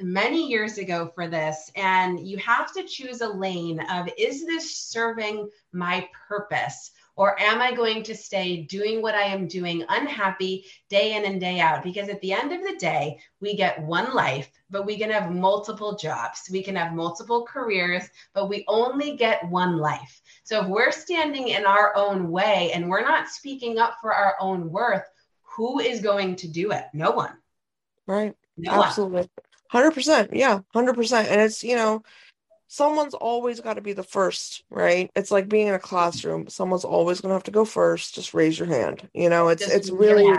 many 0.01 0.49
years 0.49 0.77
ago 0.77 1.11
for 1.13 1.27
this 1.27 1.71
and 1.75 2.27
you 2.27 2.37
have 2.37 2.73
to 2.73 2.83
choose 2.83 3.21
a 3.21 3.27
lane 3.27 3.79
of 3.91 4.09
is 4.17 4.45
this 4.45 4.77
serving 4.77 5.49
my 5.73 6.07
purpose 6.27 6.91
or 7.19 7.37
am 7.37 7.61
I 7.61 7.73
going 7.73 8.01
to 8.03 8.15
stay 8.15 8.61
doing 8.61 9.01
what 9.01 9.13
I 9.13 9.23
am 9.23 9.45
doing 9.45 9.83
unhappy 9.89 10.63
day 10.89 11.17
in 11.17 11.25
and 11.25 11.37
day 11.37 11.59
out? 11.59 11.83
Because 11.83 12.07
at 12.07 12.21
the 12.21 12.31
end 12.31 12.53
of 12.53 12.61
the 12.61 12.77
day, 12.77 13.19
we 13.41 13.57
get 13.57 13.81
one 13.81 14.13
life, 14.13 14.49
but 14.69 14.85
we 14.85 14.97
can 14.97 15.09
have 15.09 15.29
multiple 15.29 15.97
jobs. 15.97 16.47
We 16.49 16.63
can 16.63 16.77
have 16.77 16.93
multiple 16.93 17.45
careers, 17.45 18.05
but 18.33 18.47
we 18.47 18.63
only 18.69 19.17
get 19.17 19.45
one 19.49 19.75
life. 19.75 20.21
So 20.45 20.61
if 20.61 20.69
we're 20.69 20.93
standing 20.93 21.49
in 21.49 21.65
our 21.65 21.93
own 21.97 22.31
way 22.31 22.71
and 22.73 22.89
we're 22.89 23.01
not 23.03 23.27
speaking 23.27 23.79
up 23.79 23.97
for 23.99 24.13
our 24.13 24.35
own 24.39 24.71
worth, 24.71 25.03
who 25.41 25.81
is 25.81 25.99
going 25.99 26.37
to 26.37 26.47
do 26.47 26.71
it? 26.71 26.85
No 26.93 27.11
one. 27.11 27.33
Right. 28.07 28.33
No 28.55 28.81
Absolutely. 28.81 29.27
One. 29.73 29.91
100% 29.91 30.29
yeah 30.33 30.61
100% 30.73 31.25
and 31.27 31.41
it's 31.41 31.63
you 31.63 31.75
know 31.75 32.01
someone's 32.69 33.15
always 33.15 33.59
got 33.59 33.73
to 33.73 33.81
be 33.81 33.93
the 33.93 34.03
first 34.03 34.63
right? 34.69 35.11
It's 35.15 35.31
like 35.31 35.49
being 35.49 35.67
in 35.67 35.73
a 35.73 35.79
classroom 35.79 36.47
someone's 36.47 36.85
always 36.85 37.19
going 37.19 37.31
to 37.31 37.35
have 37.35 37.43
to 37.43 37.51
go 37.51 37.65
first 37.65 38.15
just 38.15 38.33
raise 38.33 38.57
your 38.57 38.67
hand 38.67 39.09
you 39.13 39.29
know? 39.29 39.49
It's 39.49 39.63
just 39.63 39.75
it's 39.75 39.91
really 39.91 40.33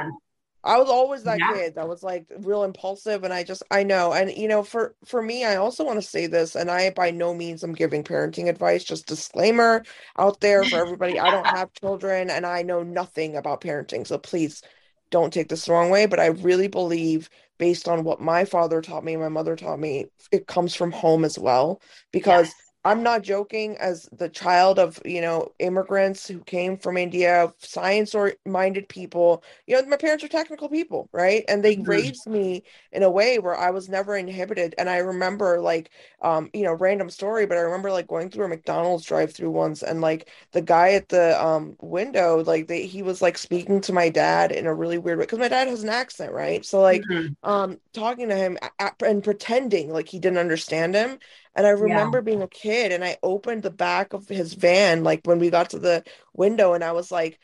i 0.64 0.78
was 0.78 0.88
always 0.88 1.22
that 1.22 1.38
yeah. 1.38 1.52
kid 1.52 1.74
that 1.74 1.88
was 1.88 2.02
like 2.02 2.26
real 2.40 2.64
impulsive 2.64 3.24
and 3.24 3.32
i 3.32 3.42
just 3.42 3.62
i 3.70 3.82
know 3.82 4.12
and 4.12 4.30
you 4.36 4.46
know 4.46 4.62
for 4.62 4.94
for 5.04 5.22
me 5.22 5.44
i 5.44 5.56
also 5.56 5.84
want 5.84 6.00
to 6.00 6.06
say 6.06 6.26
this 6.26 6.54
and 6.54 6.70
i 6.70 6.90
by 6.90 7.10
no 7.10 7.34
means 7.34 7.62
I'm 7.62 7.72
giving 7.72 8.04
parenting 8.04 8.48
advice 8.48 8.84
just 8.84 9.06
disclaimer 9.06 9.84
out 10.18 10.40
there 10.40 10.64
for 10.64 10.76
everybody. 10.76 11.18
I 11.18 11.30
don't 11.30 11.46
have 11.46 11.72
children 11.72 12.30
and 12.30 12.44
i 12.44 12.62
know 12.62 12.82
nothing 12.82 13.36
about 13.36 13.62
parenting 13.62 14.06
so 14.06 14.18
please 14.18 14.62
don't 15.10 15.32
take 15.32 15.48
this 15.48 15.66
the 15.66 15.72
wrong 15.72 15.90
way, 15.90 16.06
but 16.06 16.20
I 16.20 16.26
really 16.26 16.68
believe, 16.68 17.28
based 17.58 17.88
on 17.88 18.04
what 18.04 18.20
my 18.20 18.44
father 18.44 18.80
taught 18.80 19.04
me, 19.04 19.14
and 19.14 19.22
my 19.22 19.28
mother 19.28 19.56
taught 19.56 19.78
me, 19.80 20.06
it 20.32 20.46
comes 20.46 20.74
from 20.74 20.92
home 20.92 21.24
as 21.24 21.38
well. 21.38 21.80
Because 22.12 22.48
yes. 22.48 22.69
I'm 22.82 23.02
not 23.02 23.22
joking 23.22 23.76
as 23.76 24.08
the 24.10 24.28
child 24.30 24.78
of, 24.78 25.00
you 25.04 25.20
know, 25.20 25.52
immigrants 25.58 26.26
who 26.26 26.40
came 26.40 26.78
from 26.78 26.96
India, 26.96 27.52
science 27.58 28.14
or 28.14 28.32
minded 28.46 28.88
people. 28.88 29.44
You 29.66 29.76
know, 29.76 29.86
my 29.86 29.98
parents 29.98 30.24
are 30.24 30.28
technical 30.28 30.68
people, 30.68 31.08
right? 31.12 31.44
And 31.46 31.62
they 31.62 31.76
mm-hmm. 31.76 31.90
raised 31.90 32.26
me 32.26 32.62
in 32.92 33.02
a 33.02 33.10
way 33.10 33.38
where 33.38 33.56
I 33.56 33.70
was 33.70 33.90
never 33.90 34.16
inhibited. 34.16 34.74
And 34.78 34.88
I 34.88 34.98
remember 34.98 35.60
like 35.60 35.90
um, 36.22 36.48
you 36.54 36.62
know, 36.62 36.72
random 36.72 37.10
story, 37.10 37.46
but 37.46 37.58
I 37.58 37.62
remember 37.62 37.92
like 37.92 38.06
going 38.06 38.30
through 38.30 38.46
a 38.46 38.48
McDonald's 38.48 39.04
drive 39.04 39.32
through 39.32 39.50
once 39.50 39.82
and 39.82 40.00
like 40.00 40.30
the 40.52 40.62
guy 40.62 40.92
at 40.92 41.08
the 41.10 41.42
um 41.44 41.76
window, 41.80 42.42
like 42.44 42.66
they 42.66 42.86
he 42.86 43.02
was 43.02 43.20
like 43.20 43.36
speaking 43.36 43.80
to 43.82 43.92
my 43.92 44.08
dad 44.08 44.52
in 44.52 44.66
a 44.66 44.74
really 44.74 44.98
weird 44.98 45.18
way 45.18 45.24
because 45.24 45.38
my 45.38 45.48
dad 45.48 45.68
has 45.68 45.82
an 45.82 45.90
accent, 45.90 46.32
right? 46.32 46.64
So 46.64 46.80
like 46.80 47.02
mm-hmm. 47.02 47.32
um 47.48 47.78
talking 47.92 48.28
to 48.30 48.36
him 48.36 48.56
and 49.04 49.22
pretending 49.22 49.92
like 49.92 50.08
he 50.08 50.18
didn't 50.18 50.38
understand 50.38 50.94
him 50.94 51.18
and 51.54 51.66
I 51.66 51.70
remember 51.70 52.18
yeah. 52.18 52.22
being 52.22 52.42
a 52.42 52.48
kid 52.48 52.92
and 52.92 53.04
I 53.04 53.18
opened 53.22 53.62
the 53.62 53.70
back 53.70 54.12
of 54.12 54.28
his 54.28 54.54
van, 54.54 55.04
like 55.04 55.20
when 55.24 55.38
we 55.38 55.50
got 55.50 55.70
to 55.70 55.78
the 55.78 56.04
window, 56.34 56.74
and 56.74 56.84
I 56.84 56.92
was 56.92 57.10
like 57.10 57.38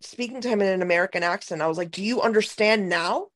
speaking 0.00 0.40
to 0.40 0.48
him 0.48 0.60
in 0.60 0.68
an 0.68 0.82
American 0.82 1.22
accent. 1.22 1.62
I 1.62 1.66
was 1.66 1.78
like, 1.78 1.90
Do 1.90 2.02
you 2.02 2.20
understand 2.20 2.88
now? 2.88 3.28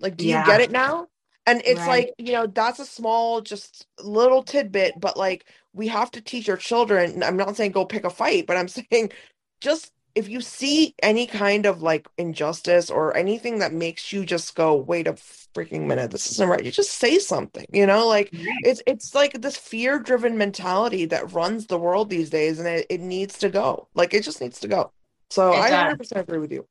Like, 0.00 0.16
do 0.16 0.26
yeah. 0.26 0.40
you 0.40 0.46
get 0.46 0.60
it 0.60 0.70
now? 0.70 1.08
And 1.46 1.62
it's 1.64 1.80
right. 1.80 1.88
like, 1.88 2.14
you 2.18 2.32
know, 2.32 2.46
that's 2.46 2.78
a 2.78 2.84
small, 2.84 3.40
just 3.40 3.86
little 3.98 4.42
tidbit, 4.42 4.94
but 5.00 5.16
like 5.16 5.46
we 5.72 5.88
have 5.88 6.10
to 6.10 6.20
teach 6.20 6.48
our 6.48 6.56
children. 6.56 7.22
I'm 7.22 7.36
not 7.36 7.56
saying 7.56 7.72
go 7.72 7.84
pick 7.84 8.04
a 8.04 8.10
fight, 8.10 8.46
but 8.46 8.56
I'm 8.56 8.68
saying 8.68 9.12
just 9.60 9.92
if 10.14 10.28
you 10.28 10.40
see 10.40 10.94
any 11.02 11.26
kind 11.26 11.66
of 11.66 11.82
like 11.82 12.08
injustice 12.18 12.90
or 12.90 13.16
anything 13.16 13.58
that 13.60 13.72
makes 13.72 14.12
you 14.12 14.24
just 14.24 14.54
go 14.54 14.74
wait 14.74 15.06
a 15.06 15.12
freaking 15.12 15.86
minute 15.86 16.10
this 16.10 16.30
isn't 16.30 16.48
right 16.48 16.64
you 16.64 16.70
just 16.70 16.90
say 16.90 17.18
something 17.18 17.66
you 17.72 17.86
know 17.86 18.06
like 18.06 18.28
it's 18.32 18.82
it's 18.86 19.14
like 19.14 19.40
this 19.40 19.56
fear 19.56 19.98
driven 19.98 20.36
mentality 20.36 21.04
that 21.04 21.32
runs 21.32 21.66
the 21.66 21.78
world 21.78 22.10
these 22.10 22.30
days 22.30 22.58
and 22.58 22.68
it, 22.68 22.86
it 22.88 23.00
needs 23.00 23.38
to 23.38 23.48
go 23.48 23.88
like 23.94 24.14
it 24.14 24.22
just 24.22 24.40
needs 24.40 24.60
to 24.60 24.68
go 24.68 24.92
so 25.30 25.52
it 25.52 25.58
i 25.58 25.70
does. 25.70 25.96
100% 25.96 26.20
agree 26.20 26.38
with 26.38 26.52
you 26.52 26.66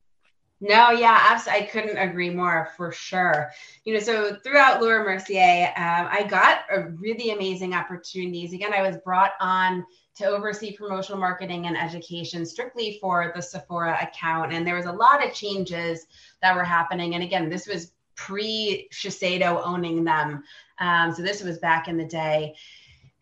no, 0.60 0.90
yeah, 0.90 1.28
absolutely. 1.30 1.66
I 1.66 1.68
couldn't 1.68 1.98
agree 1.98 2.32
more 2.32 2.72
for 2.78 2.92
sure. 2.92 3.52
You 3.86 3.94
know, 3.94 4.00
so 4.00 4.38
throughout 4.44 4.82
Laura 4.82 5.04
Mercier, 5.04 5.68
um, 5.78 6.08
I 6.10 6.26
got 6.28 6.62
a 6.72 6.90
really 6.90 7.30
amazing 7.30 7.76
opportunities. 7.76 8.54
Again, 8.54 8.74
I 8.74 8.82
was 8.82 8.98
brought 8.98 9.34
on 9.40 9.86
to 10.18 10.26
oversee 10.26 10.76
promotional 10.76 11.20
marketing 11.20 11.68
and 11.68 11.78
education 11.78 12.46
strictly 12.46 12.98
for 13.00 13.32
the 13.36 13.42
Sephora 13.42 13.98
account. 14.02 14.52
And 14.52 14.66
there 14.66 14.76
was 14.76 14.86
a 14.86 14.92
lot 14.92 15.26
of 15.26 15.34
changes 15.34 16.08
that 16.42 16.56
were 16.56 16.64
happening. 16.64 17.14
And 17.14 17.24
again, 17.24 17.50
this 17.50 17.68
was 17.68 17.92
pre 18.16 18.88
Shiseido 18.92 19.62
owning 19.64 20.04
them. 20.04 20.44
Um, 20.80 21.14
so 21.14 21.22
this 21.22 21.44
was 21.44 21.60
back 21.60 21.88
in 21.88 21.98
the 21.98 22.06
day. 22.06 22.56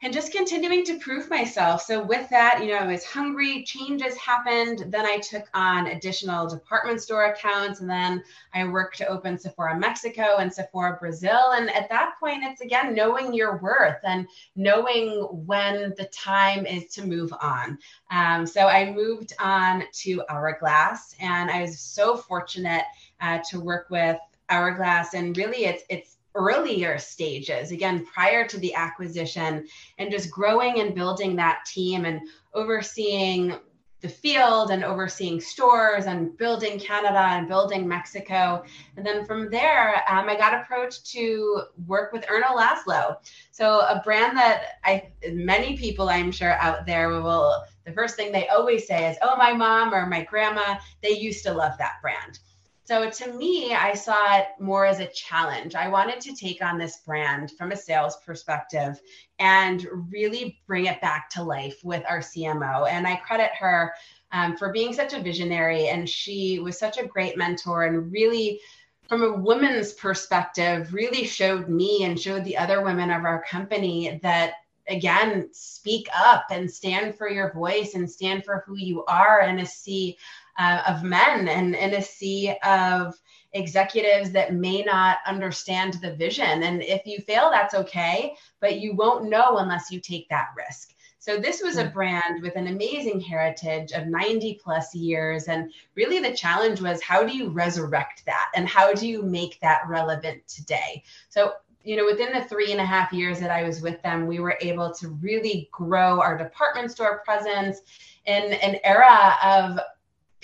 And 0.05 0.13
just 0.13 0.31
continuing 0.31 0.85
to 0.85 0.99
prove 0.99 1.31
myself. 1.31 1.81
So 1.81 2.03
with 2.03 2.29
that, 2.29 2.59
you 2.61 2.67
know, 2.67 2.77
I 2.77 2.85
was 2.85 3.03
hungry, 3.03 3.63
changes 3.63 4.15
happened. 4.17 4.85
Then 4.91 5.03
I 5.03 5.17
took 5.17 5.45
on 5.55 5.87
additional 5.87 6.47
department 6.47 7.01
store 7.01 7.25
accounts 7.25 7.79
and 7.79 7.89
then 7.89 8.23
I 8.53 8.67
worked 8.67 8.99
to 8.99 9.07
open 9.07 9.39
Sephora 9.39 9.79
Mexico 9.79 10.35
and 10.37 10.53
Sephora 10.53 10.97
Brazil. 10.99 11.53
And 11.53 11.71
at 11.71 11.89
that 11.89 12.19
point, 12.19 12.43
it's 12.43 12.61
again 12.61 12.93
knowing 12.93 13.33
your 13.33 13.57
worth 13.57 13.97
and 14.03 14.27
knowing 14.55 15.21
when 15.47 15.95
the 15.97 16.07
time 16.13 16.67
is 16.67 16.85
to 16.93 17.03
move 17.03 17.33
on. 17.41 17.79
Um, 18.11 18.45
so 18.45 18.67
I 18.67 18.91
moved 18.91 19.33
on 19.39 19.85
to 19.91 20.21
Hourglass 20.29 21.15
and 21.19 21.49
I 21.49 21.61
was 21.61 21.79
so 21.79 22.15
fortunate 22.15 22.83
uh, 23.21 23.39
to 23.49 23.59
work 23.59 23.89
with 23.89 24.19
Hourglass 24.49 25.15
and 25.15 25.35
really 25.35 25.65
it's 25.65 25.83
it's 25.89 26.14
earlier 26.35 26.97
stages, 26.97 27.71
again, 27.71 28.05
prior 28.05 28.45
to 28.47 28.59
the 28.59 28.73
acquisition, 28.73 29.67
and 29.97 30.11
just 30.11 30.29
growing 30.29 30.79
and 30.79 30.93
building 30.93 31.35
that 31.37 31.65
team 31.65 32.05
and 32.05 32.21
overseeing 32.53 33.57
the 34.01 34.09
field 34.09 34.69
and 34.69 34.83
overseeing 34.83 35.39
stores 35.41 36.05
and 36.05 36.37
building 36.37 36.79
Canada 36.79 37.17
and 37.17 37.47
building 37.47 37.87
Mexico. 37.87 38.63
And 38.95 39.05
then 39.05 39.25
from 39.25 39.49
there, 39.49 40.03
um, 40.07 40.29
I 40.29 40.35
got 40.35 40.53
approached 40.53 41.07
to 41.13 41.63
work 41.87 42.13
with 42.13 42.23
Erno 42.27 42.55
Laszlo. 42.55 43.17
So 43.51 43.79
a 43.79 44.01
brand 44.03 44.37
that 44.37 44.79
I 44.83 45.11
many 45.31 45.75
people 45.75 46.09
I'm 46.09 46.31
sure 46.31 46.51
out 46.51 46.85
there 46.85 47.09
will 47.09 47.63
the 47.85 47.93
first 47.93 48.15
thing 48.15 48.31
they 48.31 48.47
always 48.49 48.85
say 48.85 49.09
is, 49.09 49.17
"Oh, 49.23 49.37
my 49.37 49.53
mom 49.53 49.93
or 49.93 50.05
my 50.05 50.23
grandma, 50.23 50.77
they 51.01 51.11
used 51.11 51.43
to 51.45 51.53
love 51.53 51.77
that 51.79 51.93
brand." 52.01 52.39
So 52.85 53.09
to 53.09 53.33
me, 53.33 53.73
I 53.73 53.95
saw 53.95 54.37
it 54.37 54.45
more 54.59 54.85
as 54.85 54.99
a 54.99 55.07
challenge. 55.07 55.73
I 55.73 55.87
wanted 55.87 56.21
to 56.21 56.35
take 56.35 56.61
on 56.61 56.77
this 56.77 56.97
brand 56.97 57.51
from 57.57 57.71
a 57.71 57.75
sales 57.75 58.17
perspective 58.23 59.01
and 59.39 59.87
really 60.11 60.59
bring 60.67 60.85
it 60.85 61.01
back 61.01 61.29
to 61.31 61.43
life 61.43 61.83
with 61.83 62.03
our 62.07 62.19
CMO. 62.19 62.87
And 62.87 63.07
I 63.07 63.15
credit 63.15 63.49
her 63.57 63.93
um, 64.31 64.55
for 64.55 64.71
being 64.71 64.93
such 64.93 65.13
a 65.13 65.19
visionary. 65.19 65.87
And 65.87 66.07
she 66.07 66.59
was 66.59 66.77
such 66.77 66.99
a 66.99 67.07
great 67.07 67.37
mentor 67.37 67.85
and 67.85 68.11
really 68.11 68.61
from 69.09 69.23
a 69.23 69.33
woman's 69.33 69.93
perspective, 69.93 70.93
really 70.93 71.25
showed 71.25 71.69
me 71.69 72.03
and 72.03 72.19
showed 72.19 72.43
the 72.43 72.57
other 72.57 72.83
women 72.83 73.09
of 73.09 73.23
our 73.23 73.43
company 73.43 74.19
that 74.21 74.53
again 74.87 75.49
speak 75.51 76.07
up 76.15 76.45
and 76.51 76.69
stand 76.69 77.15
for 77.15 77.29
your 77.29 77.51
voice 77.53 77.95
and 77.95 78.09
stand 78.09 78.45
for 78.45 78.63
who 78.65 78.75
you 78.77 79.03
are 79.05 79.41
and 79.41 79.59
a 79.59 79.65
sea 79.65 80.17
uh, 80.57 80.81
of 80.87 81.03
men 81.03 81.47
and, 81.47 81.75
in 81.75 81.93
a 81.93 82.01
sea 82.01 82.55
of 82.63 83.15
executives 83.53 84.31
that 84.31 84.53
may 84.53 84.81
not 84.81 85.17
understand 85.25 85.95
the 85.95 86.15
vision. 86.15 86.63
And 86.63 86.83
if 86.83 87.05
you 87.05 87.19
fail, 87.19 87.49
that's 87.49 87.73
okay, 87.73 88.35
but 88.59 88.79
you 88.79 88.93
won't 88.93 89.29
know 89.29 89.57
unless 89.57 89.91
you 89.91 89.99
take 89.99 90.27
that 90.29 90.49
risk. 90.57 90.93
So 91.19 91.39
this 91.39 91.59
was 91.63 91.77
a 91.77 91.87
hmm. 91.87 91.93
brand 91.93 92.41
with 92.43 92.55
an 92.55 92.67
amazing 92.67 93.19
heritage 93.19 93.93
of 93.93 94.05
90 94.05 94.59
plus 94.63 94.93
years. 94.93 95.47
And 95.47 95.73
really 95.95 96.19
the 96.19 96.35
challenge 96.35 96.81
was 96.81 97.01
how 97.01 97.23
do 97.23 97.35
you 97.35 97.49
resurrect 97.49 98.23
that 98.27 98.51
and 98.55 98.67
how 98.67 98.93
do 98.93 99.07
you 99.07 99.23
make 99.23 99.59
that 99.61 99.81
relevant 99.87 100.47
today? 100.47 101.03
So 101.29 101.53
you 101.83 101.95
know, 101.95 102.05
within 102.05 102.33
the 102.33 102.43
three 102.43 102.71
and 102.71 102.81
a 102.81 102.85
half 102.85 103.13
years 103.13 103.39
that 103.39 103.51
I 103.51 103.63
was 103.63 103.79
with 103.79 104.01
them, 104.01 104.25
we 104.25 104.39
were 104.39 104.57
able 104.59 104.91
to 104.95 105.09
really 105.21 105.69
grow 105.71 106.19
our 106.19 106.35
department 106.35 106.89
store 106.89 107.21
presence 107.23 107.81
in 108.25 108.53
an 108.53 108.77
era 108.83 109.35
of 109.43 109.79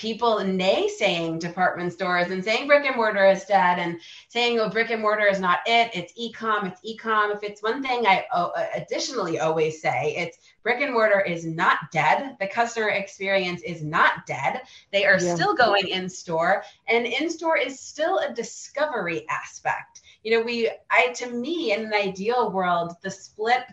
people 0.01 0.37
naysaying 0.37 1.39
department 1.39 1.93
stores 1.93 2.31
and 2.31 2.43
saying 2.43 2.65
brick 2.65 2.87
and 2.87 2.95
mortar 2.95 3.23
is 3.23 3.45
dead 3.45 3.77
and 3.77 3.99
saying 4.29 4.59
oh 4.59 4.67
brick 4.67 4.89
and 4.89 4.99
mortar 4.99 5.27
is 5.27 5.39
not 5.39 5.59
it 5.67 5.91
it's 5.93 6.11
e-com 6.15 6.65
it's 6.65 6.79
e-com. 6.83 7.31
If 7.31 7.43
it's 7.43 7.61
one 7.61 7.83
thing 7.83 8.07
i 8.07 8.25
oh, 8.33 8.47
uh, 8.57 8.65
additionally 8.73 9.37
always 9.37 9.79
say 9.79 10.15
it's 10.17 10.39
brick 10.63 10.81
and 10.81 10.91
mortar 10.91 11.21
is 11.21 11.45
not 11.45 11.91
dead. 11.91 12.35
The 12.39 12.47
customer 12.47 12.89
experience 12.89 13.61
is 13.61 13.83
not 13.83 14.25
dead. 14.25 14.61
They 14.91 15.05
are 15.05 15.19
yeah. 15.19 15.35
still 15.35 15.53
going 15.53 15.87
in 15.87 16.09
store 16.09 16.63
and 16.87 17.05
in 17.05 17.29
store 17.29 17.57
is 17.57 17.79
still 17.79 18.17
a 18.17 18.33
discovery 18.33 19.27
aspect. 19.29 20.01
You 20.23 20.31
know 20.31 20.43
we 20.43 20.71
i 20.89 21.09
to 21.13 21.29
me 21.29 21.73
in 21.73 21.85
an 21.85 21.93
ideal 21.93 22.51
world 22.51 22.95
the 23.03 23.11
split 23.11 23.65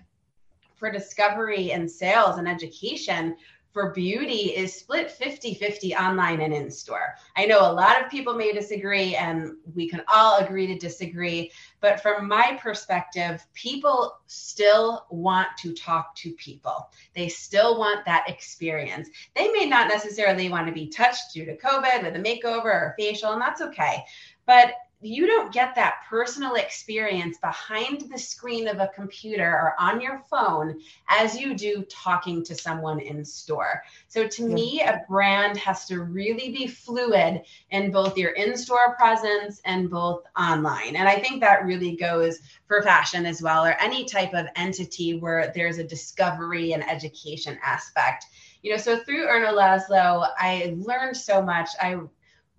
for 0.76 0.92
discovery 0.92 1.72
and 1.72 1.90
sales 1.90 2.36
and 2.36 2.46
education 2.46 3.34
for 3.72 3.92
beauty 3.92 4.54
is 4.56 4.74
split 4.74 5.10
50 5.10 5.54
50 5.54 5.94
online 5.94 6.40
and 6.40 6.54
in 6.54 6.70
store. 6.70 7.14
I 7.36 7.46
know 7.46 7.60
a 7.60 7.72
lot 7.72 8.02
of 8.02 8.10
people 8.10 8.34
may 8.34 8.52
disagree, 8.52 9.14
and 9.14 9.52
we 9.74 9.88
can 9.88 10.02
all 10.12 10.38
agree 10.38 10.66
to 10.66 10.78
disagree. 10.78 11.52
But 11.80 12.00
from 12.00 12.26
my 12.26 12.58
perspective, 12.60 13.46
people 13.54 14.18
still 14.26 15.06
want 15.10 15.48
to 15.58 15.74
talk 15.74 16.14
to 16.16 16.32
people. 16.32 16.90
They 17.14 17.28
still 17.28 17.78
want 17.78 18.04
that 18.06 18.28
experience. 18.28 19.08
They 19.36 19.48
may 19.52 19.66
not 19.66 19.88
necessarily 19.88 20.48
want 20.48 20.66
to 20.66 20.72
be 20.72 20.88
touched 20.88 21.32
due 21.34 21.44
to 21.44 21.56
COVID 21.56 22.02
with 22.02 22.16
a 22.16 22.18
makeover 22.18 22.64
or 22.64 22.94
a 22.96 23.02
facial, 23.02 23.32
and 23.32 23.42
that's 23.42 23.60
okay. 23.60 24.04
But 24.46 24.72
you 25.00 25.26
don't 25.26 25.52
get 25.52 25.76
that 25.76 26.02
personal 26.08 26.56
experience 26.56 27.38
behind 27.38 28.10
the 28.10 28.18
screen 28.18 28.66
of 28.66 28.80
a 28.80 28.90
computer 28.94 29.48
or 29.48 29.74
on 29.78 30.00
your 30.00 30.20
phone 30.28 30.80
as 31.08 31.38
you 31.38 31.54
do 31.54 31.84
talking 31.88 32.44
to 32.44 32.54
someone 32.54 32.98
in 32.98 33.24
store. 33.24 33.82
So, 34.08 34.26
to 34.26 34.42
yeah. 34.42 34.54
me, 34.54 34.80
a 34.80 35.04
brand 35.08 35.56
has 35.58 35.84
to 35.86 36.00
really 36.00 36.50
be 36.50 36.66
fluid 36.66 37.42
in 37.70 37.92
both 37.92 38.18
your 38.18 38.32
in 38.32 38.56
store 38.56 38.96
presence 38.96 39.60
and 39.64 39.88
both 39.88 40.24
online. 40.36 40.96
And 40.96 41.08
I 41.08 41.16
think 41.16 41.40
that 41.40 41.64
really 41.64 41.94
goes 41.94 42.40
for 42.66 42.82
fashion 42.82 43.24
as 43.24 43.40
well, 43.40 43.64
or 43.64 43.76
any 43.80 44.04
type 44.04 44.34
of 44.34 44.46
entity 44.56 45.18
where 45.18 45.52
there's 45.54 45.78
a 45.78 45.84
discovery 45.84 46.72
and 46.72 46.88
education 46.88 47.56
aspect. 47.62 48.26
You 48.62 48.72
know, 48.72 48.78
so 48.78 48.98
through 48.98 49.28
Erno 49.28 49.54
Laszlo, 49.54 50.28
I 50.36 50.74
learned 50.76 51.16
so 51.16 51.40
much. 51.40 51.68
I 51.80 52.00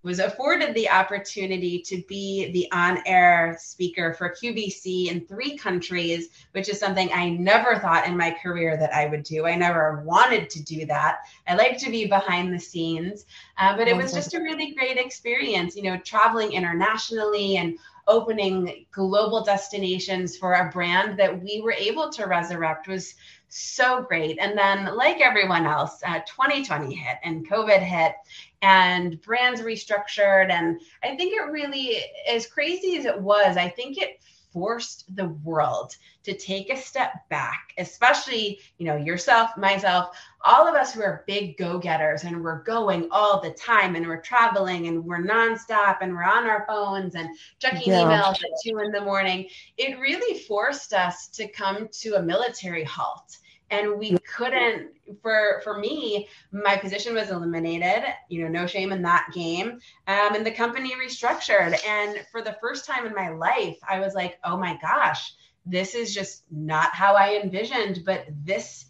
was 0.02 0.20
afforded 0.20 0.74
the 0.74 0.90
opportunity 0.90 1.80
to 1.82 2.02
be 2.08 2.52
the 2.52 2.72
on 2.72 3.00
air 3.06 3.58
speaker 3.60 4.14
for 4.14 4.34
QVC 4.34 5.12
in 5.12 5.26
three 5.26 5.58
countries, 5.58 6.30
which 6.54 6.70
is 6.70 6.80
something 6.80 7.10
I 7.12 7.30
never 7.32 7.78
thought 7.80 8.08
in 8.08 8.16
my 8.16 8.32
career 8.32 8.78
that 8.78 8.94
I 8.94 9.08
would 9.08 9.24
do. 9.24 9.46
I 9.46 9.56
never 9.56 10.02
wanted 10.06 10.50
to 10.52 10.64
do 10.64 10.86
that. 10.86 11.20
I 11.48 11.56
like 11.56 11.78
to 11.80 11.92
be 11.92 12.08
behind 12.08 12.54
the 12.54 12.60
scenes, 12.60 13.26
uh, 13.58 13.76
but 13.76 13.88
it 13.88 13.96
was 13.96 14.14
just 14.14 14.34
a 14.34 14.40
really 14.40 14.74
great 14.74 14.98
experience, 14.98 15.76
you 15.76 15.84
know, 15.84 15.98
traveling 15.98 16.54
internationally 16.54 17.58
and 17.58 17.78
opening 18.08 18.86
global 18.92 19.44
destinations 19.44 20.36
for 20.36 20.54
a 20.54 20.70
brand 20.72 21.18
that 21.20 21.42
we 21.44 21.62
were 21.62 21.74
able 21.74 22.10
to 22.10 22.26
resurrect 22.26 22.88
was 22.88 23.16
so 23.50 24.04
great. 24.04 24.38
And 24.40 24.58
then, 24.58 24.96
like 24.96 25.22
everyone 25.22 25.66
else, 25.66 26.02
uh, 26.06 26.20
2020 26.20 26.94
hit 26.94 27.18
and 27.24 27.50
COVID 27.50 27.80
hit, 27.80 28.14
and 28.62 29.22
brands 29.22 29.62
restructured. 29.62 30.52
And 30.52 30.80
I 31.04 31.16
think 31.16 31.34
it 31.34 31.52
really, 31.52 32.02
as 32.28 32.48
crazy 32.48 32.98
as 32.98 33.06
it 33.06 33.20
was, 33.20 33.58
I 33.58 33.70
think 33.70 33.98
it 33.98 34.20
forced 34.52 35.16
the 35.16 35.28
world 35.44 35.96
to 36.24 36.36
take 36.36 36.72
a 36.72 36.78
step 36.78 37.12
back 37.30 37.74
especially 37.78 38.60
you 38.78 38.86
know 38.86 38.96
yourself 38.96 39.56
myself 39.58 40.18
all 40.44 40.68
of 40.68 40.74
us 40.74 40.94
who 40.94 41.02
are 41.02 41.24
big 41.28 41.56
go-getters 41.58 42.24
and 42.24 42.44
we're 42.44 42.64
going 42.64 43.08
all 43.12 43.40
the 43.40 43.52
time 43.52 43.96
and 43.96 44.08
we're 44.08 44.22
traveling 44.22 44.88
and 44.88 45.04
we're 45.04 45.24
nonstop 45.24 45.98
and 46.02 46.12
we're 46.12 46.24
on 46.24 46.48
our 46.48 46.66
phones 46.68 47.14
and 47.16 47.30
checking 47.60 47.94
yeah. 47.94 48.02
emails 48.02 48.34
at 48.34 48.50
two 48.64 48.80
in 48.80 48.92
the 48.92 49.02
morning 49.02 49.48
it 49.78 50.00
really 50.00 50.40
forced 50.40 50.94
us 50.94 51.28
to 51.28 51.48
come 51.48 51.88
to 51.92 52.16
a 52.16 52.22
military 52.22 52.84
halt 52.84 53.38
and 53.72 53.98
we 53.98 54.18
couldn't 54.20 54.92
for 55.22 55.62
for 55.64 55.78
me 55.78 56.28
my 56.52 56.78
position 56.78 57.14
was 57.14 57.30
eliminated 57.30 58.04
you 58.30 58.42
know 58.42 58.48
no 58.48 58.68
shame 58.68 58.92
in 58.92 59.02
that 59.02 59.28
game 59.34 59.80
um, 60.08 60.36
and 60.36 60.46
the 60.46 60.52
company 60.52 60.94
restructured 60.96 61.78
and 61.88 62.20
for 62.32 62.42
the 62.42 62.56
first 62.62 62.86
time 62.86 63.06
in 63.06 63.14
my 63.14 63.30
life 63.30 63.78
i 63.88 64.00
was 64.00 64.14
like 64.14 64.38
oh 64.44 64.58
my 64.58 64.78
gosh 64.82 65.34
this 65.66 65.96
is 65.96 66.14
just 66.14 66.44
not 66.52 66.94
how 66.94 67.16
i 67.16 67.40
envisioned 67.42 68.00
but 68.06 68.26
this 68.44 68.86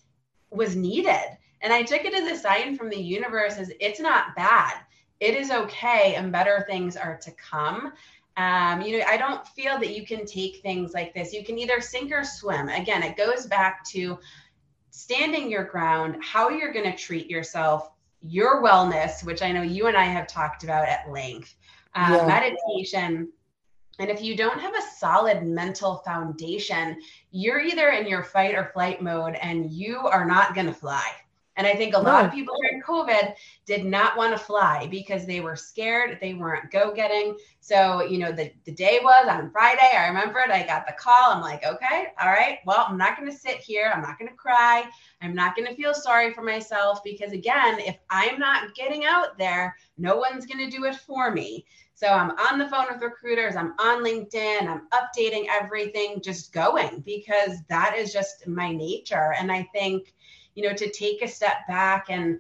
was 0.50 0.76
needed 0.76 1.38
and 1.62 1.72
i 1.72 1.82
took 1.82 2.04
it 2.04 2.14
as 2.14 2.32
a 2.32 2.42
sign 2.42 2.76
from 2.76 2.90
the 2.90 3.02
universe 3.02 3.58
as 3.58 3.72
it's 3.80 4.00
not 4.00 4.36
bad 4.36 4.74
it 5.20 5.36
is 5.36 5.52
okay 5.52 6.16
and 6.16 6.32
better 6.32 6.66
things 6.68 6.96
are 6.96 7.18
to 7.18 7.32
come 7.32 7.92
um, 8.40 8.82
you 8.82 8.98
know, 8.98 9.06
I 9.06 9.18
don't 9.18 9.46
feel 9.46 9.78
that 9.80 9.94
you 9.94 10.06
can 10.06 10.26
take 10.26 10.62
things 10.62 10.94
like 10.94 11.14
this. 11.14 11.34
You 11.34 11.44
can 11.44 11.60
either 11.60 11.82
sink 11.82 12.14
or 12.14 12.24
swim. 12.24 12.70
Again, 12.70 13.04
it 13.04 13.18
goes 13.18 13.46
back 13.48 13.84
to 13.90 14.18
standing 14.92 15.50
your 15.50 15.64
ground, 15.64 16.18
how 16.22 16.50
you're 16.50 16.74
going 16.74 16.90
to 16.90 16.98
treat 16.98 17.30
yourself, 17.30 17.92
your 18.22 18.62
wellness, 18.64 19.24
which 19.24 19.42
I 19.42 19.52
know 19.52 19.62
you 19.62 19.88
and 19.88 19.96
I 19.96 20.06
have 20.06 20.28
talked 20.28 20.64
about 20.64 20.88
at 20.88 21.10
length, 21.10 21.56
uh, 21.96 22.18
yeah. 22.20 22.28
meditation. 22.28 23.32
And 24.00 24.10
if 24.10 24.22
you 24.22 24.36
don't 24.36 24.60
have 24.60 24.74
a 24.74 24.98
solid 24.98 25.44
mental 25.44 25.98
foundation, 25.98 26.98
you're 27.32 27.60
either 27.60 27.90
in 27.90 28.08
your 28.08 28.24
fight 28.24 28.56
or 28.56 28.72
flight 28.74 29.02
mode 29.02 29.36
and 29.42 29.70
you 29.70 29.98
are 29.98 30.26
not 30.26 30.56
going 30.56 30.68
to 30.68 30.74
fly. 30.74 31.12
And 31.60 31.68
I 31.68 31.76
think 31.76 31.94
a 31.94 32.00
lot 32.00 32.24
of 32.24 32.32
people 32.32 32.56
during 32.62 32.82
COVID 32.82 33.34
did 33.66 33.84
not 33.84 34.16
want 34.16 34.32
to 34.32 34.42
fly 34.42 34.88
because 34.90 35.26
they 35.26 35.42
were 35.42 35.58
scared. 35.58 36.18
They 36.22 36.34
weren't 36.34 36.72
go 36.72 36.94
getting. 36.94 37.36
So, 37.60 38.02
you 38.02 38.18
know, 38.18 38.32
the, 38.32 38.54
the 38.64 38.72
day 38.72 39.02
was 39.04 39.28
on 39.28 39.52
Friday. 39.52 39.90
I 39.94 40.08
remember 40.08 40.40
it. 40.40 40.52
I 40.52 40.66
got 40.66 40.88
the 40.88 40.94
call. 40.94 41.34
I'm 41.34 41.42
like, 41.42 41.66
okay, 41.66 42.14
all 42.18 42.30
right. 42.30 42.60
Well, 42.66 42.86
I'm 42.88 42.98
not 42.98 43.18
going 43.18 43.30
to 43.30 43.38
sit 43.38 43.58
here. 43.58 43.92
I'm 43.94 44.02
not 44.02 44.18
going 44.18 44.32
to 44.32 44.38
cry. 44.38 44.86
I'm 45.22 45.36
not 45.36 45.54
going 45.54 45.68
to 45.68 45.76
feel 45.76 45.94
sorry 45.94 46.34
for 46.34 46.44
myself 46.44 47.04
because, 47.04 47.34
again, 47.34 47.82
if 47.82 47.98
I'm 48.10 48.40
not 48.40 48.74
getting 48.74 49.04
out 49.04 49.38
there, 49.38 49.76
no 49.98 50.16
one's 50.16 50.46
going 50.46 50.64
to 50.64 50.78
do 50.78 50.86
it 50.86 50.96
for 50.96 51.30
me. 51.30 51.66
So 51.94 52.08
I'm 52.08 52.32
on 52.32 52.58
the 52.58 52.70
phone 52.70 52.86
with 52.90 53.02
recruiters, 53.02 53.58
I'm 53.58 53.74
on 53.78 54.02
LinkedIn, 54.06 54.66
I'm 54.66 54.88
updating 54.94 55.48
everything, 55.52 56.22
just 56.22 56.54
going 56.54 57.04
because 57.06 57.58
that 57.68 57.98
is 57.98 58.14
just 58.14 58.48
my 58.48 58.72
nature. 58.72 59.34
And 59.38 59.52
I 59.52 59.68
think, 59.74 60.14
you 60.56 60.68
know, 60.68 60.74
to 60.74 60.90
take 60.92 61.22
a 61.22 61.28
step 61.28 61.68
back 61.68 62.08
and 62.10 62.40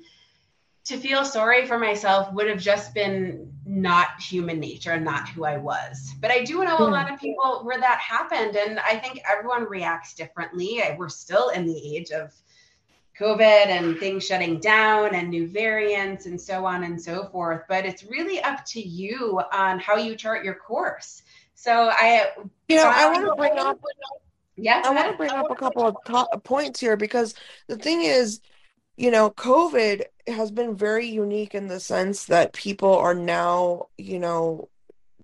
to 0.85 0.97
feel 0.97 1.23
sorry 1.23 1.65
for 1.67 1.77
myself 1.77 2.33
would 2.33 2.47
have 2.47 2.59
just 2.59 2.93
been 2.93 3.51
not 3.65 4.19
human 4.19 4.59
nature 4.59 4.91
and 4.91 5.05
not 5.05 5.29
who 5.29 5.45
I 5.45 5.57
was. 5.57 6.15
But 6.19 6.31
I 6.31 6.43
do 6.43 6.63
know 6.63 6.77
a 6.77 6.85
hmm. 6.85 6.91
lot 6.91 7.11
of 7.11 7.19
people 7.19 7.61
where 7.63 7.79
that 7.79 7.99
happened. 7.99 8.55
And 8.55 8.79
I 8.79 8.97
think 8.97 9.21
everyone 9.29 9.65
reacts 9.65 10.15
differently. 10.15 10.81
We're 10.97 11.09
still 11.09 11.49
in 11.49 11.67
the 11.67 11.95
age 11.95 12.11
of 12.11 12.33
COVID 13.19 13.67
and 13.67 13.99
things 13.99 14.25
shutting 14.25 14.59
down 14.59 15.13
and 15.13 15.29
new 15.29 15.47
variants 15.47 16.25
and 16.25 16.39
so 16.39 16.65
on 16.65 16.83
and 16.83 16.99
so 16.99 17.27
forth. 17.27 17.63
But 17.67 17.85
it's 17.85 18.03
really 18.03 18.41
up 18.41 18.65
to 18.67 18.81
you 18.81 19.41
on 19.51 19.79
how 19.79 19.97
you 19.97 20.15
chart 20.15 20.43
your 20.43 20.55
course. 20.55 21.21
So 21.53 21.91
I, 21.91 22.27
you 22.69 22.77
know, 22.77 22.89
I 22.91 23.11
want 23.11 23.25
to 23.25 23.35
bring 23.35 23.59
up, 23.59 23.79
yeah, 24.61 24.81
I 24.83 24.91
want 24.91 25.11
to 25.11 25.17
bring 25.17 25.31
up 25.31 25.49
a 25.49 25.55
couple 25.55 25.85
of 25.85 25.95
top 26.05 26.43
points 26.43 26.79
here 26.79 26.97
because 26.97 27.35
the 27.67 27.77
thing 27.77 28.01
is, 28.01 28.41
you 28.97 29.11
know, 29.11 29.29
COVID 29.31 30.03
has 30.27 30.51
been 30.51 30.75
very 30.75 31.07
unique 31.07 31.55
in 31.55 31.67
the 31.67 31.79
sense 31.79 32.25
that 32.25 32.53
people 32.53 32.95
are 32.95 33.15
now, 33.15 33.87
you 33.97 34.19
know, 34.19 34.69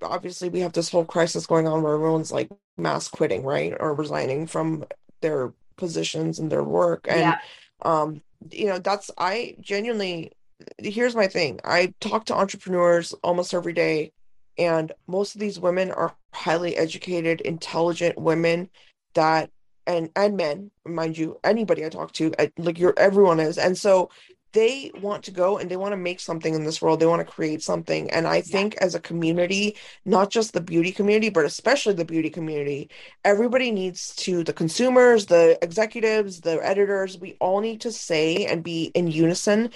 obviously 0.02 0.50
we 0.50 0.62
have 0.62 0.74
this 0.74 0.90
whole 0.90 1.06
crisis 1.06 1.46
going 1.46 1.68
on 1.68 1.84
where 1.84 1.96
everyone's 1.96 2.32
like 2.32 2.50
mass 2.78 3.08
quitting, 3.08 3.44
right, 3.44 3.74
or 3.80 3.94
resigning 3.94 4.48
from 4.48 4.86
their 5.22 5.54
positions 5.78 6.40
and 6.40 6.52
their 6.52 6.64
work, 6.64 7.06
and 7.10 7.20
yeah. 7.20 7.38
um 7.82 8.22
you 8.52 8.68
know 8.68 8.78
that's 8.78 9.10
i 9.18 9.56
genuinely 9.60 10.32
here's 10.78 11.16
my 11.16 11.28
thing. 11.28 11.60
I 11.64 11.94
talk 12.00 12.26
to 12.26 12.36
entrepreneurs 12.36 13.14
almost 13.24 13.54
every 13.54 13.74
day 13.74 14.12
and 14.58 14.92
most 15.08 15.36
of 15.36 15.42
these 15.42 15.60
women 15.60 15.92
are 15.92 16.16
highly 16.34 16.78
educated 16.78 17.42
intelligent 17.42 18.18
women 18.18 18.70
that 19.16 19.50
and 19.88 20.10
and 20.16 20.38
men 20.38 20.72
mind 20.86 21.18
you 21.18 21.40
anybody 21.44 21.86
i 21.86 21.90
talk 21.90 22.12
to 22.12 22.34
like 22.58 22.80
you're 22.80 22.98
everyone 22.98 23.40
is 23.40 23.58
and 23.58 23.78
so 23.78 24.10
they 24.56 24.90
want 25.02 25.22
to 25.26 25.32
go 25.32 25.58
and 25.58 25.70
they 25.70 25.76
want 25.76 25.92
to 25.92 25.98
make 25.98 26.20
something 26.22 26.56
in 26.56 26.64
this 26.64 26.82
world. 26.82 27.00
They 27.02 27.06
want 27.06 27.20
to 27.20 27.32
create 27.32 27.62
something. 27.62 28.10
And 28.10 28.26
I 28.26 28.40
think 28.40 28.74
yeah. 28.74 28.86
as 28.86 28.96
a 28.96 29.02
community, 29.02 29.76
not 30.06 30.32
just 30.32 30.54
the 30.54 30.62
beauty 30.62 30.94
community, 30.94 31.30
but 31.30 31.44
especially 31.44 31.94
the 31.94 32.06
beauty 32.06 32.30
community, 32.30 32.90
everybody 33.26 33.70
needs 33.70 34.16
to, 34.16 34.46
the 34.46 34.54
consumers, 34.54 35.26
the 35.26 35.60
executives, 35.62 36.40
the 36.40 36.66
editors, 36.66 37.20
we 37.20 37.36
all 37.42 37.60
need 37.60 37.82
to 37.82 37.92
say 37.92 38.46
and 38.46 38.64
be 38.64 38.86
in 38.96 39.08
unison 39.08 39.72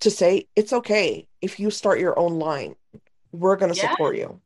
to 0.00 0.10
say, 0.10 0.46
it's 0.54 0.72
okay 0.72 1.26
if 1.40 1.58
you 1.58 1.70
start 1.70 1.98
your 1.98 2.16
own 2.16 2.38
line. 2.38 2.76
We're 3.32 3.56
going 3.56 3.72
to 3.72 3.78
yeah. 3.78 3.90
support 3.90 4.16
you. 4.16 4.40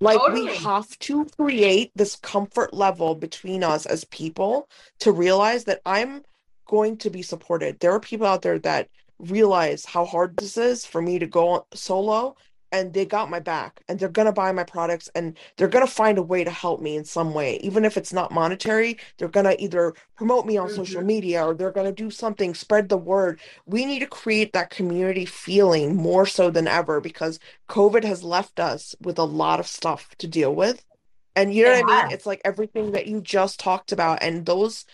Like 0.00 0.18
totally. 0.18 0.46
we 0.46 0.56
have 0.56 0.98
to 1.00 1.24
create 1.24 1.90
this 1.94 2.16
comfort 2.16 2.74
level 2.74 3.14
between 3.14 3.64
us 3.64 3.86
as 3.86 4.04
people 4.04 4.68
to 5.00 5.12
realize 5.12 5.64
that 5.64 5.80
I'm 5.86 6.22
going 6.66 6.98
to 6.98 7.10
be 7.10 7.22
supported. 7.22 7.80
There 7.80 7.92
are 7.92 8.00
people 8.00 8.26
out 8.26 8.42
there 8.42 8.58
that 8.60 8.88
realize 9.18 9.86
how 9.86 10.04
hard 10.04 10.36
this 10.36 10.58
is 10.58 10.84
for 10.84 11.00
me 11.00 11.18
to 11.18 11.26
go 11.26 11.66
solo 11.72 12.36
and 12.72 12.92
they 12.92 13.04
got 13.04 13.30
my 13.30 13.40
back 13.40 13.80
and 13.88 13.98
they're 13.98 14.08
going 14.08 14.26
to 14.26 14.32
buy 14.32 14.50
my 14.52 14.64
products 14.64 15.08
and 15.14 15.36
they're 15.56 15.68
going 15.68 15.86
to 15.86 15.92
find 15.92 16.18
a 16.18 16.22
way 16.22 16.44
to 16.44 16.50
help 16.50 16.80
me 16.80 16.96
in 16.96 17.04
some 17.04 17.32
way 17.34 17.56
even 17.58 17.84
if 17.84 17.96
it's 17.96 18.12
not 18.12 18.32
monetary 18.32 18.98
they're 19.16 19.28
going 19.28 19.46
to 19.46 19.62
either 19.62 19.94
promote 20.16 20.46
me 20.46 20.56
on 20.56 20.66
mm-hmm. 20.66 20.76
social 20.76 21.02
media 21.02 21.44
or 21.44 21.54
they're 21.54 21.70
going 21.70 21.86
to 21.86 21.92
do 21.92 22.10
something 22.10 22.54
spread 22.54 22.88
the 22.88 22.96
word 22.96 23.40
we 23.66 23.84
need 23.84 24.00
to 24.00 24.06
create 24.06 24.52
that 24.52 24.70
community 24.70 25.24
feeling 25.24 25.96
more 25.96 26.26
so 26.26 26.50
than 26.50 26.66
ever 26.66 27.00
because 27.00 27.38
covid 27.68 28.04
has 28.04 28.22
left 28.22 28.58
us 28.58 28.94
with 29.00 29.18
a 29.18 29.24
lot 29.24 29.60
of 29.60 29.66
stuff 29.66 30.14
to 30.18 30.26
deal 30.26 30.54
with 30.54 30.84
and 31.34 31.54
you 31.54 31.64
know 31.64 31.72
yeah. 31.72 31.80
what 31.82 31.92
i 31.92 32.02
mean 32.04 32.12
it's 32.12 32.26
like 32.26 32.40
everything 32.44 32.92
that 32.92 33.06
you 33.06 33.20
just 33.20 33.60
talked 33.60 33.92
about 33.92 34.22
and 34.22 34.46
those 34.46 34.84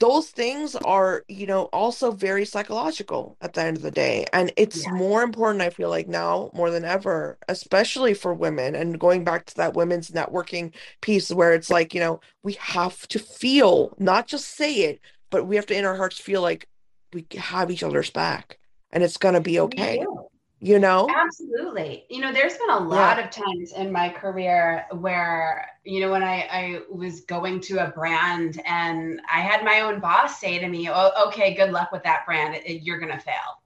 those 0.00 0.30
things 0.30 0.76
are 0.76 1.24
you 1.28 1.46
know 1.46 1.64
also 1.64 2.10
very 2.10 2.44
psychological 2.44 3.36
at 3.40 3.54
the 3.54 3.62
end 3.62 3.76
of 3.76 3.82
the 3.82 3.90
day. 3.90 4.26
And 4.32 4.52
it's 4.56 4.84
yeah. 4.84 4.92
more 4.92 5.22
important 5.22 5.62
i 5.62 5.70
feel 5.70 5.90
like 5.90 6.08
now 6.08 6.50
more 6.54 6.70
than 6.70 6.84
ever 6.84 7.38
especially 7.48 8.14
for 8.14 8.32
women 8.34 8.74
and 8.74 9.00
going 9.00 9.24
back 9.24 9.46
to 9.46 9.56
that 9.56 9.74
women's 9.74 10.10
networking 10.10 10.72
piece 11.00 11.30
where 11.30 11.54
it's 11.54 11.70
like 11.70 11.94
you 11.94 12.00
know 12.00 12.20
we 12.42 12.54
have 12.54 13.06
to 13.08 13.18
feel 13.18 13.94
not 13.98 14.26
just 14.26 14.56
say 14.56 14.72
it 14.82 15.00
but 15.30 15.46
we 15.46 15.56
have 15.56 15.66
to 15.66 15.76
in 15.76 15.84
our 15.84 15.96
hearts 15.96 16.18
feel 16.18 16.42
like 16.42 16.68
we 17.12 17.26
have 17.36 17.70
each 17.70 17.82
other's 17.82 18.10
back 18.10 18.58
and 18.92 19.02
it's 19.02 19.16
going 19.16 19.34
to 19.34 19.40
be 19.40 19.60
okay 19.60 20.04
you 20.60 20.78
know? 20.78 21.08
Absolutely. 21.14 22.04
You 22.08 22.20
know 22.20 22.32
there's 22.32 22.56
been 22.56 22.70
a 22.70 22.78
lot 22.78 23.18
yeah. 23.18 23.24
of 23.24 23.30
times 23.30 23.72
in 23.72 23.92
my 23.92 24.08
career 24.08 24.86
where 24.92 25.70
you 25.84 26.00
know 26.00 26.10
when 26.10 26.22
I, 26.22 26.48
I 26.50 26.80
was 26.90 27.20
going 27.20 27.60
to 27.62 27.86
a 27.86 27.90
brand 27.90 28.60
and 28.66 29.20
i 29.32 29.40
had 29.40 29.64
my 29.64 29.80
own 29.80 30.00
boss 30.00 30.40
say 30.40 30.58
to 30.58 30.68
me 30.68 30.88
oh, 30.90 31.10
okay 31.28 31.54
good 31.54 31.70
luck 31.70 31.92
with 31.92 32.02
that 32.02 32.26
brand. 32.26 32.60
You're 32.66 32.98
going 32.98 33.12
to 33.12 33.20
fail 33.20 33.62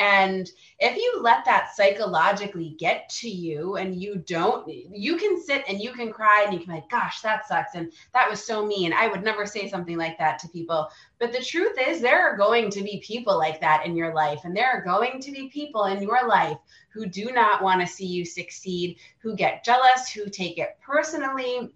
and 0.00 0.50
if 0.78 0.96
you 0.96 1.20
let 1.20 1.44
that 1.44 1.76
psychologically 1.76 2.74
get 2.78 3.06
to 3.20 3.28
you 3.28 3.76
and 3.76 4.00
you 4.00 4.16
don't, 4.16 4.66
you 4.66 5.18
can 5.18 5.38
sit 5.38 5.62
and 5.68 5.78
you 5.78 5.92
can 5.92 6.10
cry 6.10 6.42
and 6.42 6.54
you 6.54 6.60
can 6.60 6.68
be 6.68 6.74
like, 6.76 6.88
gosh, 6.88 7.20
that 7.20 7.46
sucks. 7.46 7.74
And 7.74 7.92
that 8.14 8.30
was 8.30 8.42
so 8.42 8.64
mean. 8.64 8.94
I 8.94 9.08
would 9.08 9.22
never 9.22 9.44
say 9.44 9.68
something 9.68 9.98
like 9.98 10.16
that 10.16 10.38
to 10.38 10.48
people. 10.48 10.88
But 11.18 11.32
the 11.32 11.44
truth 11.44 11.76
is, 11.78 12.00
there 12.00 12.26
are 12.26 12.34
going 12.34 12.70
to 12.70 12.82
be 12.82 13.04
people 13.06 13.36
like 13.36 13.60
that 13.60 13.84
in 13.84 13.94
your 13.94 14.14
life. 14.14 14.40
And 14.44 14.56
there 14.56 14.70
are 14.70 14.82
going 14.82 15.20
to 15.20 15.30
be 15.30 15.50
people 15.50 15.84
in 15.84 16.02
your 16.02 16.26
life 16.26 16.56
who 16.88 17.04
do 17.04 17.26
not 17.26 17.62
want 17.62 17.82
to 17.82 17.86
see 17.86 18.06
you 18.06 18.24
succeed, 18.24 18.96
who 19.18 19.36
get 19.36 19.64
jealous, 19.64 20.08
who 20.08 20.30
take 20.30 20.56
it 20.56 20.78
personally, 20.80 21.74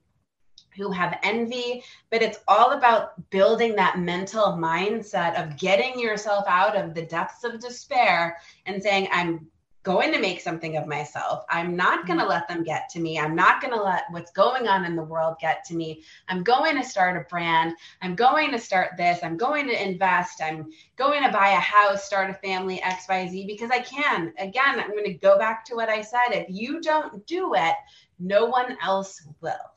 who 0.77 0.91
have 0.91 1.19
envy, 1.23 1.83
but 2.11 2.23
it's 2.23 2.41
all 2.49 2.73
about 2.73 3.31
building 3.31 3.75
that 3.77 3.99
mental 3.99 4.53
mindset 4.53 5.41
of 5.41 5.57
getting 5.57 5.99
yourself 5.99 6.45
out 6.49 6.77
of 6.77 6.95
the 6.95 7.03
depths 7.03 7.45
of 7.45 7.61
despair 7.61 8.39
and 8.67 8.83
saying, 8.83 9.09
I'm 9.13 9.47
going 9.85 10.11
to 10.13 10.19
make 10.19 10.41
something 10.41 10.79
of 10.79 10.87
myself. 10.87 11.45
I'm 11.51 11.77
not 11.77 12.07
going 12.07 12.19
to 12.19 12.25
mm-hmm. 12.25 12.31
let 12.31 12.49
them 12.49 12.65
get 12.65 12.89
to 12.91 13.01
me. 13.01 13.19
I'm 13.19 13.37
not 13.37 13.61
going 13.61 13.73
to 13.73 13.81
let 13.83 14.05
what's 14.11 14.33
going 14.33 14.67
on 14.67 14.87
in 14.87 14.97
the 14.97 15.05
world 15.05 15.37
get 15.41 15.63
to 15.67 15.75
me. 15.75 16.03
I'm 16.29 16.43
going 16.43 16.77
to 16.77 16.83
start 16.83 17.19
a 17.19 17.29
brand. 17.29 17.75
I'm 18.01 18.17
going 18.17 18.51
to 18.53 18.59
start 18.59 18.93
this. 18.97 19.21
I'm 19.23 19.37
going 19.37 19.69
to 19.69 19.83
invest. 19.83 20.41
I'm 20.43 20.71
going 20.97 21.23
to 21.23 21.31
buy 21.31 21.51
a 21.51 21.61
house, 21.61 22.05
start 22.05 22.31
a 22.31 22.35
family, 22.35 22.81
XYZ, 22.83 23.47
because 23.47 23.71
I 23.71 23.81
can. 23.81 24.33
Again, 24.39 24.81
I'm 24.81 24.91
going 24.91 25.05
to 25.05 25.15
go 25.15 25.39
back 25.39 25.67
to 25.67 25.75
what 25.75 25.91
I 25.91 26.01
said. 26.01 26.31
If 26.31 26.47
you 26.49 26.81
don't 26.81 27.25
do 27.27 27.53
it, 27.55 27.75
no 28.19 28.47
one 28.47 28.79
else 28.83 29.23
will 29.43 29.74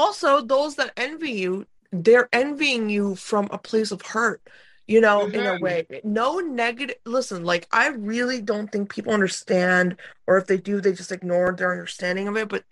also 0.00 0.40
those 0.40 0.76
that 0.76 0.92
envy 0.96 1.32
you 1.32 1.66
they're 1.92 2.28
envying 2.32 2.88
you 2.88 3.14
from 3.14 3.48
a 3.50 3.58
place 3.58 3.90
of 3.90 4.00
hurt 4.00 4.40
you 4.86 5.00
know 5.00 5.20
mm-hmm. 5.20 5.34
in 5.34 5.46
a 5.46 5.50
mm-hmm. 5.50 5.64
way 5.64 5.86
no 6.04 6.38
negative 6.38 6.96
listen 7.04 7.44
like 7.44 7.66
i 7.70 7.88
really 7.88 8.40
don't 8.40 8.72
think 8.72 8.88
people 8.88 9.12
understand 9.12 9.96
or 10.26 10.38
if 10.38 10.46
they 10.46 10.56
do 10.56 10.80
they 10.80 10.92
just 10.92 11.12
ignore 11.12 11.52
their 11.52 11.72
understanding 11.72 12.28
of 12.28 12.36
it 12.36 12.48
but 12.48 12.64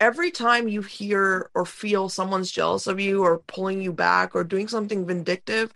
every 0.00 0.30
time 0.30 0.68
you 0.68 0.82
hear 0.82 1.50
or 1.54 1.64
feel 1.64 2.08
someone's 2.08 2.50
jealous 2.50 2.86
of 2.86 3.00
you 3.00 3.22
or 3.22 3.38
pulling 3.38 3.80
you 3.80 3.92
back 3.92 4.34
or 4.34 4.44
doing 4.44 4.68
something 4.68 5.06
vindictive 5.06 5.72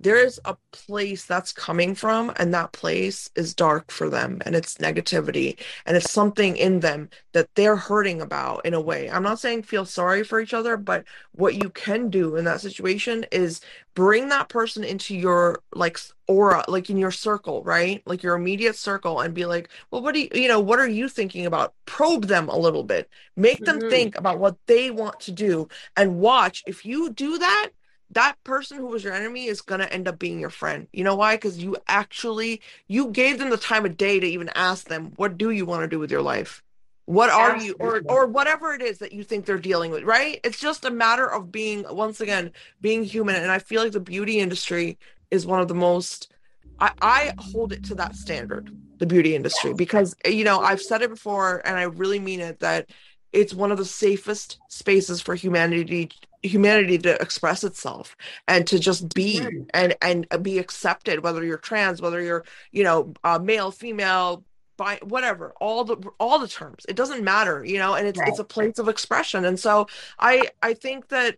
there 0.00 0.16
is 0.16 0.40
a 0.44 0.56
place 0.72 1.24
that's 1.24 1.52
coming 1.52 1.94
from 1.94 2.32
and 2.36 2.54
that 2.54 2.72
place 2.72 3.28
is 3.34 3.54
dark 3.54 3.90
for 3.90 4.08
them 4.08 4.40
and 4.44 4.54
it's 4.54 4.78
negativity 4.78 5.58
and 5.86 5.96
it's 5.96 6.10
something 6.10 6.56
in 6.56 6.80
them 6.80 7.08
that 7.32 7.48
they're 7.54 7.76
hurting 7.76 8.20
about 8.20 8.64
in 8.64 8.74
a 8.74 8.80
way. 8.80 9.10
I'm 9.10 9.22
not 9.22 9.40
saying 9.40 9.64
feel 9.64 9.84
sorry 9.84 10.22
for 10.22 10.40
each 10.40 10.54
other 10.54 10.76
but 10.76 11.04
what 11.32 11.54
you 11.54 11.70
can 11.70 12.10
do 12.10 12.36
in 12.36 12.44
that 12.44 12.60
situation 12.60 13.26
is 13.32 13.60
bring 13.94 14.28
that 14.28 14.48
person 14.48 14.84
into 14.84 15.16
your 15.16 15.62
like 15.74 15.98
aura 16.28 16.64
like 16.68 16.90
in 16.90 16.96
your 16.96 17.10
circle 17.10 17.64
right? 17.64 18.02
Like 18.06 18.22
your 18.22 18.36
immediate 18.36 18.76
circle 18.76 19.20
and 19.20 19.34
be 19.34 19.46
like 19.46 19.68
well 19.90 20.02
what 20.02 20.14
do 20.14 20.20
you 20.20 20.28
you 20.32 20.48
know 20.48 20.60
what 20.60 20.78
are 20.78 20.88
you 20.88 21.08
thinking 21.08 21.44
about? 21.44 21.74
Probe 21.86 22.26
them 22.26 22.48
a 22.48 22.56
little 22.56 22.84
bit. 22.84 23.10
Make 23.36 23.64
them 23.64 23.80
mm-hmm. 23.80 23.90
think 23.90 24.16
about 24.16 24.38
what 24.38 24.56
they 24.66 24.92
want 24.92 25.18
to 25.20 25.32
do 25.32 25.68
and 25.96 26.20
watch. 26.20 26.62
If 26.66 26.84
you 26.84 27.10
do 27.10 27.38
that 27.38 27.70
that 28.10 28.36
person 28.44 28.78
who 28.78 28.86
was 28.86 29.04
your 29.04 29.12
enemy 29.12 29.46
is 29.46 29.60
going 29.60 29.80
to 29.80 29.92
end 29.92 30.08
up 30.08 30.18
being 30.18 30.40
your 30.40 30.50
friend. 30.50 30.86
You 30.92 31.04
know 31.04 31.14
why? 31.14 31.36
Because 31.36 31.58
you 31.58 31.76
actually 31.88 32.60
you 32.86 33.08
gave 33.08 33.38
them 33.38 33.50
the 33.50 33.56
time 33.56 33.84
of 33.84 33.96
day 33.96 34.18
to 34.20 34.26
even 34.26 34.50
ask 34.54 34.88
them, 34.88 35.12
what 35.16 35.36
do 35.36 35.50
you 35.50 35.66
want 35.66 35.82
to 35.82 35.88
do 35.88 35.98
with 35.98 36.10
your 36.10 36.22
life? 36.22 36.62
What 37.04 37.30
are 37.30 37.52
Absolutely. 37.52 37.86
you 37.86 38.08
or 38.08 38.24
or 38.24 38.26
whatever 38.26 38.74
it 38.74 38.82
is 38.82 38.98
that 38.98 39.12
you 39.12 39.24
think 39.24 39.46
they're 39.46 39.58
dealing 39.58 39.90
with, 39.90 40.04
right? 40.04 40.40
It's 40.44 40.60
just 40.60 40.84
a 40.84 40.90
matter 40.90 41.26
of 41.26 41.50
being 41.50 41.84
once 41.90 42.20
again 42.20 42.52
being 42.80 43.04
human 43.04 43.36
and 43.36 43.50
I 43.50 43.58
feel 43.58 43.82
like 43.82 43.92
the 43.92 44.00
beauty 44.00 44.40
industry 44.40 44.98
is 45.30 45.46
one 45.46 45.60
of 45.60 45.68
the 45.68 45.74
most 45.74 46.32
I, 46.80 46.92
I 47.02 47.32
hold 47.38 47.72
it 47.72 47.84
to 47.84 47.94
that 47.96 48.14
standard, 48.14 48.70
the 48.98 49.06
beauty 49.06 49.34
industry, 49.34 49.74
because 49.74 50.14
you 50.24 50.44
know 50.44 50.60
I've 50.60 50.80
said 50.80 51.02
it 51.02 51.10
before, 51.10 51.60
and 51.64 51.76
I 51.76 51.82
really 51.84 52.20
mean 52.20 52.40
it 52.40 52.60
that 52.60 52.90
it's 53.32 53.52
one 53.52 53.72
of 53.72 53.78
the 53.78 53.84
safest 53.84 54.58
spaces 54.68 55.20
for 55.20 55.34
humanity 55.34 56.10
humanity 56.42 56.98
to 56.98 57.20
express 57.20 57.64
itself 57.64 58.16
and 58.46 58.66
to 58.66 58.78
just 58.78 59.12
be 59.14 59.64
and 59.74 59.96
and 60.00 60.26
be 60.42 60.58
accepted 60.58 61.22
whether 61.22 61.44
you're 61.44 61.58
trans 61.58 62.00
whether 62.00 62.22
you're 62.22 62.44
you 62.70 62.84
know 62.84 63.12
uh, 63.24 63.38
male 63.38 63.70
female 63.70 64.44
by 64.76 64.98
whatever 65.02 65.52
all 65.60 65.84
the 65.84 65.96
all 66.20 66.38
the 66.38 66.48
terms. 66.48 66.86
It 66.88 66.96
doesn't 66.96 67.24
matter 67.24 67.64
you 67.64 67.78
know 67.78 67.94
and 67.94 68.06
it's 68.06 68.18
right. 68.18 68.28
it's 68.28 68.38
a 68.38 68.44
place 68.44 68.78
of 68.78 68.88
expression. 68.88 69.44
And 69.44 69.58
so 69.58 69.88
i 70.18 70.48
i 70.62 70.74
think 70.74 71.08
that 71.08 71.36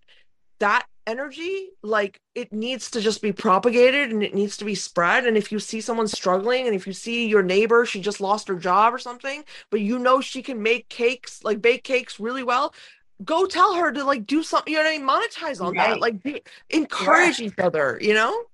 that 0.58 0.86
energy 1.06 1.70
like 1.82 2.20
it 2.34 2.52
needs 2.52 2.90
to 2.90 3.00
just 3.00 3.22
be 3.22 3.32
propagated 3.32 4.10
and 4.10 4.22
it 4.22 4.34
needs 4.34 4.58
to 4.58 4.64
be 4.66 4.74
spread. 4.74 5.26
And 5.26 5.36
if 5.36 5.50
you 5.50 5.58
see 5.58 5.80
someone 5.80 6.06
struggling 6.06 6.66
and 6.66 6.76
if 6.76 6.86
you 6.86 6.92
see 6.92 7.26
your 7.26 7.42
neighbor 7.42 7.86
she 7.86 8.00
just 8.00 8.20
lost 8.20 8.48
her 8.48 8.56
job 8.56 8.92
or 8.92 8.98
something 8.98 9.42
but 9.70 9.80
you 9.80 9.98
know 9.98 10.20
she 10.20 10.42
can 10.42 10.62
make 10.62 10.88
cakes 10.90 11.42
like 11.42 11.62
bake 11.62 11.82
cakes 11.82 12.20
really 12.20 12.42
well 12.42 12.74
go 13.24 13.46
tell 13.46 13.74
her 13.74 13.92
to 13.92 14.04
like 14.04 14.26
do 14.26 14.42
something 14.42 14.72
you 14.72 14.78
know 14.78 14.84
what 14.84 14.92
i 14.92 14.98
mean 14.98 15.06
monetize 15.06 15.60
on 15.60 15.74
right. 15.74 15.90
that 15.90 16.00
like 16.00 16.22
be, 16.22 16.42
encourage 16.70 17.40
each 17.40 17.58
other 17.58 17.98
you 18.00 18.14
know 18.14 18.44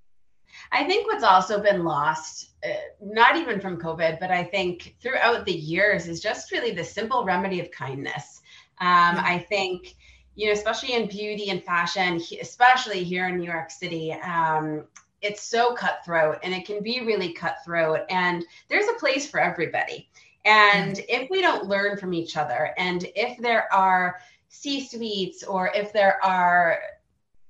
i 0.71 0.83
think 0.83 1.07
what's 1.07 1.23
also 1.23 1.61
been 1.61 1.83
lost 1.83 2.51
uh, 2.63 2.69
not 3.01 3.35
even 3.35 3.59
from 3.59 3.77
covid 3.77 4.19
but 4.19 4.31
i 4.31 4.43
think 4.43 4.95
throughout 5.01 5.45
the 5.45 5.53
years 5.53 6.07
is 6.07 6.19
just 6.19 6.51
really 6.51 6.71
the 6.71 6.83
simple 6.83 7.23
remedy 7.23 7.59
of 7.59 7.69
kindness 7.71 8.41
um, 8.79 8.87
mm-hmm. 8.87 9.25
i 9.25 9.39
think 9.39 9.95
you 10.37 10.45
know, 10.45 10.53
especially 10.53 10.93
in 10.93 11.07
beauty 11.07 11.49
and 11.49 11.63
fashion, 11.63 12.21
especially 12.39 13.03
here 13.03 13.27
in 13.27 13.37
New 13.37 13.51
York 13.51 13.71
City, 13.71 14.13
um, 14.13 14.83
it's 15.21 15.41
so 15.41 15.73
cutthroat 15.73 16.37
and 16.43 16.53
it 16.53 16.65
can 16.65 16.83
be 16.83 17.01
really 17.01 17.33
cutthroat. 17.33 18.01
And 18.09 18.45
there's 18.69 18.87
a 18.87 18.99
place 18.99 19.27
for 19.29 19.39
everybody. 19.39 20.07
And 20.45 21.01
if 21.09 21.29
we 21.31 21.41
don't 21.41 21.65
learn 21.65 21.97
from 21.97 22.13
each 22.13 22.37
other, 22.37 22.69
and 22.77 23.05
if 23.15 23.37
there 23.39 23.71
are 23.73 24.19
C 24.49 24.85
suites 24.85 25.43
or 25.43 25.71
if 25.73 25.93
there 25.93 26.23
are 26.23 26.79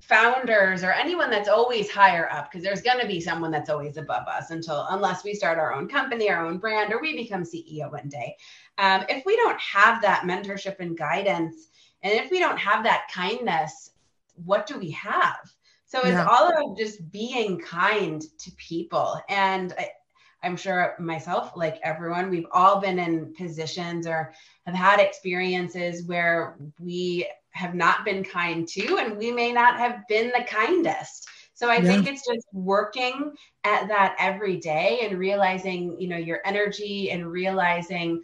founders 0.01 0.83
or 0.83 0.91
anyone 0.91 1.29
that's 1.29 1.49
always 1.49 1.91
higher 1.91 2.29
up 2.31 2.49
because 2.49 2.63
there's 2.63 2.81
going 2.81 2.99
to 2.99 3.07
be 3.07 3.19
someone 3.19 3.51
that's 3.51 3.69
always 3.69 3.97
above 3.97 4.25
us 4.27 4.51
until 4.51 4.87
unless 4.91 5.23
we 5.23 5.33
start 5.33 5.59
our 5.59 5.73
own 5.73 5.87
company 5.87 6.29
our 6.29 6.45
own 6.45 6.57
brand 6.59 6.93
or 6.93 7.01
we 7.01 7.13
become 7.13 7.43
ceo 7.43 7.91
one 7.91 8.07
day 8.07 8.33
um, 8.77 9.03
if 9.09 9.25
we 9.25 9.35
don't 9.35 9.59
have 9.59 10.01
that 10.01 10.21
mentorship 10.21 10.79
and 10.79 10.97
guidance 10.97 11.67
and 12.03 12.13
if 12.13 12.31
we 12.31 12.39
don't 12.39 12.59
have 12.59 12.83
that 12.83 13.09
kindness, 13.13 13.91
what 14.45 14.67
do 14.67 14.77
we 14.77 14.91
have? 14.91 15.51
So 15.85 15.99
it's 15.99 16.09
yeah. 16.11 16.27
all 16.27 16.49
about 16.49 16.77
just 16.77 17.11
being 17.11 17.59
kind 17.59 18.21
to 18.21 18.51
people. 18.51 19.19
And 19.29 19.73
I, 19.77 19.89
I'm 20.43 20.55
sure 20.55 20.95
myself, 20.99 21.53
like 21.55 21.79
everyone, 21.83 22.29
we've 22.29 22.47
all 22.51 22.79
been 22.79 22.99
in 22.99 23.33
positions 23.35 24.05
or 24.05 24.33
have 24.65 24.75
had 24.75 24.99
experiences 24.99 26.05
where 26.05 26.57
we 26.79 27.27
have 27.51 27.73
not 27.73 28.05
been 28.05 28.23
kind 28.23 28.67
to, 28.67 28.97
and 28.97 29.17
we 29.17 29.31
may 29.31 29.51
not 29.51 29.79
have 29.79 30.07
been 30.07 30.27
the 30.27 30.45
kindest. 30.47 31.27
So 31.53 31.69
I 31.69 31.77
yeah. 31.77 31.85
think 31.85 32.07
it's 32.07 32.27
just 32.27 32.45
working 32.53 33.33
at 33.63 33.87
that 33.87 34.15
every 34.19 34.57
day 34.57 34.99
and 35.01 35.17
realizing, 35.17 35.99
you 35.99 36.07
know, 36.07 36.17
your 36.17 36.39
energy 36.45 37.09
and 37.09 37.31
realizing 37.31 38.21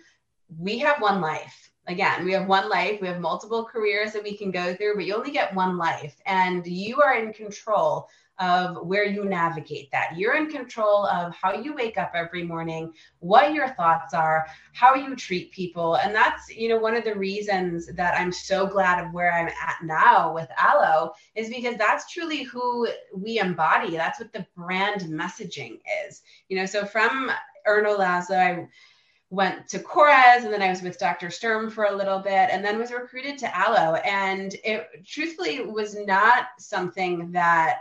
we 0.59 0.77
have 0.79 1.01
one 1.01 1.19
life 1.19 1.71
again, 1.87 2.23
we 2.25 2.31
have 2.31 2.47
one 2.47 2.69
life, 2.69 3.01
we 3.01 3.07
have 3.07 3.19
multiple 3.19 3.65
careers 3.65 4.13
that 4.13 4.23
we 4.23 4.37
can 4.37 4.51
go 4.51 4.73
through, 4.75 4.95
but 4.95 5.05
you 5.05 5.15
only 5.15 5.31
get 5.31 5.53
one 5.53 5.77
life, 5.77 6.15
and 6.25 6.65
you 6.65 7.01
are 7.01 7.15
in 7.15 7.33
control 7.33 8.07
of 8.39 8.85
where 8.85 9.05
you 9.05 9.25
navigate 9.25 9.91
that. 9.91 10.17
You're 10.17 10.35
in 10.35 10.49
control 10.49 11.05
of 11.05 11.35
how 11.35 11.53
you 11.53 11.73
wake 11.75 11.97
up 11.97 12.13
every 12.15 12.43
morning, 12.43 12.91
what 13.19 13.53
your 13.53 13.69
thoughts 13.69 14.13
are, 14.13 14.47
how 14.73 14.95
you 14.95 15.15
treat 15.15 15.51
people. 15.51 15.95
And 15.97 16.15
that's, 16.15 16.49
you 16.49 16.69
know, 16.69 16.77
one 16.77 16.95
of 16.95 17.03
the 17.03 17.15
reasons 17.15 17.87
that 17.93 18.19
I'm 18.19 18.31
so 18.31 18.65
glad 18.65 19.03
of 19.03 19.13
where 19.13 19.31
I'm 19.31 19.47
at 19.47 19.75
now 19.83 20.33
with 20.33 20.49
Alo 20.61 21.13
is 21.35 21.49
because 21.49 21.77
that's 21.77 22.11
truly 22.11 22.43
who 22.43 22.87
we 23.15 23.39
embody. 23.39 23.91
That's 23.95 24.19
what 24.19 24.33
the 24.33 24.45
brand 24.57 25.01
messaging 25.01 25.79
is. 26.07 26.23
You 26.49 26.57
know, 26.57 26.65
so 26.65 26.85
from 26.85 27.31
Erno 27.67 27.97
Laszlo, 27.97 28.37
I 28.37 28.67
went 29.29 29.67
to 29.67 29.79
Korres 29.79 30.43
and 30.43 30.53
then 30.53 30.61
I 30.61 30.69
was 30.69 30.81
with 30.81 30.99
Dr. 30.99 31.31
Sturm 31.31 31.69
for 31.69 31.85
a 31.85 31.95
little 31.95 32.19
bit 32.19 32.49
and 32.51 32.63
then 32.63 32.77
was 32.77 32.91
recruited 32.91 33.37
to 33.39 33.51
Alo. 33.59 33.95
And 33.95 34.55
it 34.63 34.87
truthfully 35.05 35.61
was 35.61 35.95
not 35.95 36.47
something 36.59 37.31
that 37.31 37.77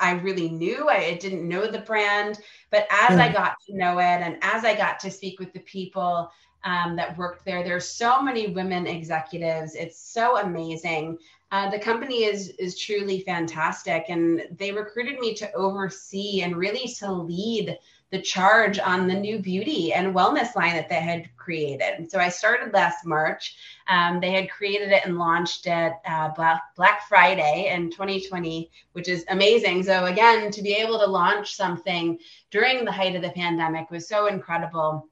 I 0.00 0.12
really 0.12 0.48
knew. 0.48 0.88
I 0.88 1.14
didn't 1.14 1.46
know 1.46 1.66
the 1.66 1.80
brand, 1.80 2.40
but 2.70 2.86
as 2.90 3.18
mm. 3.18 3.20
I 3.20 3.32
got 3.32 3.56
to 3.66 3.76
know 3.76 3.98
it 3.98 4.02
and 4.22 4.38
as 4.42 4.64
I 4.64 4.74
got 4.74 4.98
to 5.00 5.10
speak 5.10 5.38
with 5.38 5.52
the 5.52 5.60
people 5.60 6.30
um, 6.64 6.96
that 6.96 7.16
worked 7.16 7.44
there, 7.44 7.62
there's 7.62 7.88
so 7.88 8.22
many 8.22 8.48
women 8.48 8.86
executives. 8.86 9.74
It's 9.74 9.98
so 9.98 10.38
amazing. 10.38 11.18
Uh, 11.52 11.68
the 11.68 11.78
company 11.78 12.24
is 12.24 12.50
is 12.58 12.78
truly 12.78 13.20
fantastic, 13.20 14.04
and 14.08 14.42
they 14.56 14.70
recruited 14.70 15.18
me 15.18 15.34
to 15.34 15.52
oversee 15.52 16.42
and 16.42 16.56
really 16.56 16.86
to 16.98 17.10
lead 17.10 17.76
the 18.10 18.20
charge 18.20 18.78
on 18.78 19.06
the 19.06 19.14
new 19.14 19.38
beauty 19.38 19.92
and 19.92 20.14
wellness 20.14 20.56
line 20.56 20.74
that 20.74 20.88
they 20.88 21.00
had 21.00 21.34
created. 21.36 22.10
So 22.10 22.18
I 22.18 22.28
started 22.28 22.72
last 22.72 23.06
March. 23.06 23.56
Um, 23.88 24.20
they 24.20 24.32
had 24.32 24.50
created 24.50 24.90
it 24.90 25.04
and 25.04 25.16
launched 25.16 25.66
it 25.66 25.92
uh, 26.04 26.30
Black, 26.30 26.62
Black 26.76 27.08
Friday 27.08 27.70
in 27.72 27.90
2020, 27.90 28.70
which 28.92 29.08
is 29.08 29.24
amazing. 29.28 29.84
So 29.84 30.06
again, 30.06 30.50
to 30.50 30.62
be 30.62 30.74
able 30.74 30.98
to 30.98 31.06
launch 31.06 31.54
something 31.54 32.18
during 32.50 32.84
the 32.84 32.92
height 32.92 33.14
of 33.14 33.22
the 33.22 33.30
pandemic 33.30 33.90
was 33.90 34.08
so 34.08 34.26
incredible. 34.26 35.08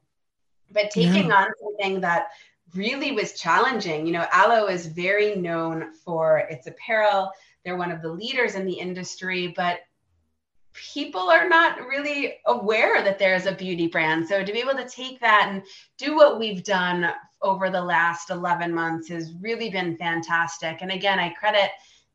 But 0.71 0.91
taking 0.91 1.27
yeah. 1.27 1.35
on 1.35 1.47
something 1.61 2.01
that 2.01 2.27
really 2.75 3.11
was 3.11 3.33
challenging. 3.33 4.05
You 4.05 4.13
know, 4.13 4.27
Alo 4.31 4.67
is 4.67 4.85
very 4.85 5.35
known 5.35 5.93
for 5.93 6.39
its 6.49 6.67
apparel. 6.67 7.31
They're 7.63 7.77
one 7.77 7.91
of 7.91 8.01
the 8.01 8.11
leaders 8.11 8.55
in 8.55 8.65
the 8.65 8.73
industry, 8.73 9.53
but 9.55 9.79
people 10.73 11.29
are 11.29 11.47
not 11.47 11.79
really 11.87 12.37
aware 12.45 13.03
that 13.03 13.19
there's 13.19 13.45
a 13.45 13.51
beauty 13.51 13.87
brand. 13.87 14.27
So 14.27 14.43
to 14.43 14.53
be 14.53 14.59
able 14.59 14.75
to 14.75 14.87
take 14.87 15.19
that 15.19 15.47
and 15.49 15.63
do 15.97 16.15
what 16.15 16.39
we've 16.39 16.63
done 16.63 17.11
over 17.41 17.69
the 17.69 17.81
last 17.81 18.29
11 18.29 18.73
months 18.73 19.07
has 19.09 19.33
really 19.41 19.69
been 19.69 19.97
fantastic. 19.97 20.81
And 20.81 20.91
again, 20.91 21.19
I 21.19 21.29
credit 21.29 21.69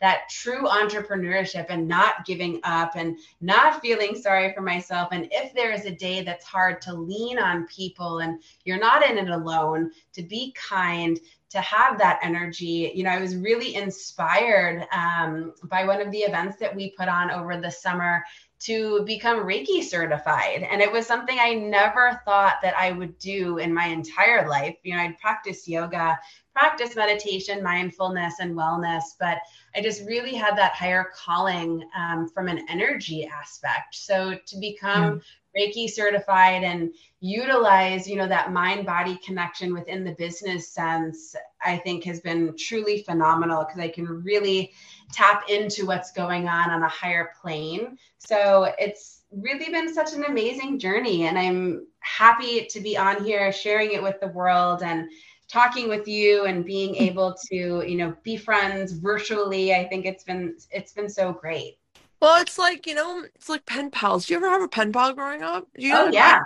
that 0.05 0.29
true 0.29 0.65
entrepreneurship 0.69 1.65
and 1.71 1.89
not 1.89 2.27
giving 2.27 2.61
up 2.63 2.93
and 2.95 3.17
not 3.41 3.81
feeling 3.81 4.15
sorry 4.15 4.53
for 4.53 4.61
myself. 4.61 5.09
And 5.13 5.27
if 5.31 5.55
there 5.55 5.73
is 5.73 5.87
a 5.87 5.91
day 5.91 6.23
that's 6.23 6.45
hard 6.45 6.83
to 6.83 6.93
lean 6.93 7.39
on 7.39 7.67
people 7.69 8.19
and 8.19 8.43
you're 8.67 8.79
not 8.79 9.03
in 9.03 9.17
it 9.17 9.31
alone, 9.31 9.91
to 10.13 10.23
be 10.23 10.53
kind, 10.53 11.19
to 11.49 11.61
have 11.63 11.97
that 11.97 12.21
energy. 12.23 12.93
You 12.95 13.05
know, 13.05 13.11
I 13.11 13.19
was 13.19 13.35
really 13.35 13.77
inspired 13.77 14.87
um, 14.93 15.55
by 15.71 15.87
one 15.87 16.03
of 16.03 16.11
the 16.11 16.19
events 16.19 16.59
that 16.59 16.77
we 16.77 16.91
put 16.91 17.09
on 17.09 17.31
over 17.31 17.59
the 17.59 17.71
summer 17.71 18.23
to 18.65 19.03
become 19.05 19.45
Reiki 19.45 19.83
certified. 19.83 20.67
And 20.71 20.81
it 20.81 20.91
was 20.91 21.07
something 21.07 21.39
I 21.39 21.53
never 21.53 22.21
thought 22.25 22.57
that 22.63 22.75
I 22.79 22.93
would 22.93 23.19
do 23.19 23.59
in 23.59 23.75
my 23.75 23.87
entire 23.87 24.49
life. 24.49 24.77
You 24.83 24.95
know, 24.95 25.03
I'd 25.03 25.19
practice 25.19 25.69
yoga, 25.69 26.19
practice 26.55 26.97
meditation, 26.97 27.63
mindfulness, 27.63 28.35
and 28.41 28.57
wellness, 28.57 29.03
but 29.21 29.39
I 29.77 29.83
just 29.83 30.07
really 30.07 30.35
had 30.35 30.57
that 30.57 30.73
higher 30.73 31.11
calling 31.15 31.87
um, 31.95 32.29
from 32.29 32.49
an 32.49 32.65
energy 32.71 33.27
aspect. 33.27 33.97
So 33.97 34.39
to 34.47 34.59
become 34.59 35.17
mm. 35.17 35.23
Reiki 35.57 35.89
certified 35.89 36.65
and 36.65 36.93
utilize, 37.21 38.09
you 38.09 38.17
know, 38.17 38.29
that 38.29 38.53
mind 38.53 38.87
body 38.87 39.19
connection 39.25 39.73
within 39.73 40.05
the 40.05 40.13
business 40.13 40.69
sense, 40.69 41.35
I 41.65 41.79
think 41.79 42.05
has 42.05 42.21
been 42.21 42.57
truly 42.57 43.03
phenomenal 43.03 43.65
because 43.65 43.81
I 43.81 43.89
can 43.89 44.23
really 44.23 44.73
tap 45.13 45.45
into 45.49 45.87
what's 45.87 46.13
going 46.13 46.49
on 46.49 46.71
on 46.71 46.83
a 46.83 46.89
higher 46.89 47.31
plane. 47.41 47.99
So 48.19 48.73
it's 48.79 49.23
really 49.31 49.71
been 49.71 49.93
such 49.93 50.13
an 50.13 50.25
amazing 50.25 50.79
journey 50.79 51.27
and 51.27 51.39
I'm 51.39 51.87
happy 52.01 52.67
to 52.67 52.81
be 52.81 52.97
on 52.97 53.25
here 53.25 53.51
sharing 53.53 53.93
it 53.93 54.03
with 54.03 54.21
the 54.21 54.29
world 54.29 54.83
and 54.83 55.09
talking 55.49 55.89
with 55.89 56.09
you 56.09 56.47
and 56.47 56.65
being 56.65 56.95
mm. 56.95 57.01
able 57.01 57.35
to, 57.49 57.57
you 57.87 57.97
know, 57.97 58.15
be 58.23 58.37
friends 58.37 58.93
virtually. 58.93 59.75
I 59.75 59.85
think 59.85 60.07
it's 60.07 60.25
been 60.25 60.57
it's 60.71 60.93
been 60.93 61.09
so 61.09 61.33
great. 61.33 61.79
Well, 62.25 62.41
it's 62.41 62.57
like, 62.57 62.87
you 62.87 62.95
know, 62.95 63.23
it's 63.35 63.51
like 63.51 63.67
pen 63.67 63.91
pals. 63.91 64.25
Do 64.25 64.33
you 64.33 64.39
ever 64.39 64.49
have 64.49 64.63
a 64.63 64.69
pen 64.69 64.93
pal 64.95 65.13
growing 65.13 65.43
up? 65.43 65.69
Do 65.79 65.87
you 65.87 65.95
oh, 65.95 66.09
yeah. 66.11 66.41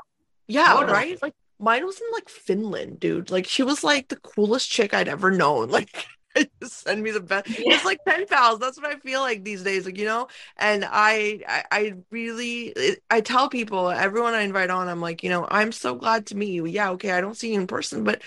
Yeah, 0.48 0.72
totally. 0.72 0.92
right? 0.92 1.22
Like 1.22 1.34
mine 1.60 1.86
was 1.86 2.00
in 2.00 2.06
like 2.12 2.28
Finland, 2.28 2.98
dude. 2.98 3.30
Like 3.30 3.46
she 3.46 3.62
was 3.62 3.84
like 3.84 4.08
the 4.08 4.16
coolest 4.16 4.68
chick 4.68 4.92
I'd 4.92 5.06
ever 5.06 5.30
known. 5.30 5.70
Like 5.78 6.04
send 6.64 7.00
me 7.04 7.12
the 7.12 7.20
best. 7.20 7.48
Yeah. 7.48 7.74
It's 7.74 7.84
like 7.84 8.00
pen 8.04 8.26
pals. 8.26 8.58
That's 8.58 8.76
what 8.76 8.92
I 8.92 8.98
feel 8.98 9.20
like 9.20 9.44
these 9.44 9.62
days. 9.62 9.86
Like 9.86 9.98
you 9.98 10.04
know, 10.04 10.26
and 10.56 10.84
I, 10.84 11.42
I, 11.46 11.64
I 11.70 11.94
really, 12.10 12.74
I 13.08 13.20
tell 13.20 13.48
people, 13.48 13.88
everyone 13.88 14.34
I 14.34 14.42
invite 14.42 14.70
on, 14.70 14.88
I'm 14.88 15.00
like, 15.00 15.22
you 15.22 15.30
know, 15.30 15.46
I'm 15.48 15.70
so 15.70 15.94
glad 15.94 16.26
to 16.26 16.36
meet 16.36 16.50
you. 16.50 16.66
Yeah, 16.66 16.90
okay, 16.90 17.12
I 17.12 17.20
don't 17.20 17.36
see 17.36 17.52
you 17.52 17.60
in 17.60 17.68
person, 17.68 18.02
but 18.02 18.20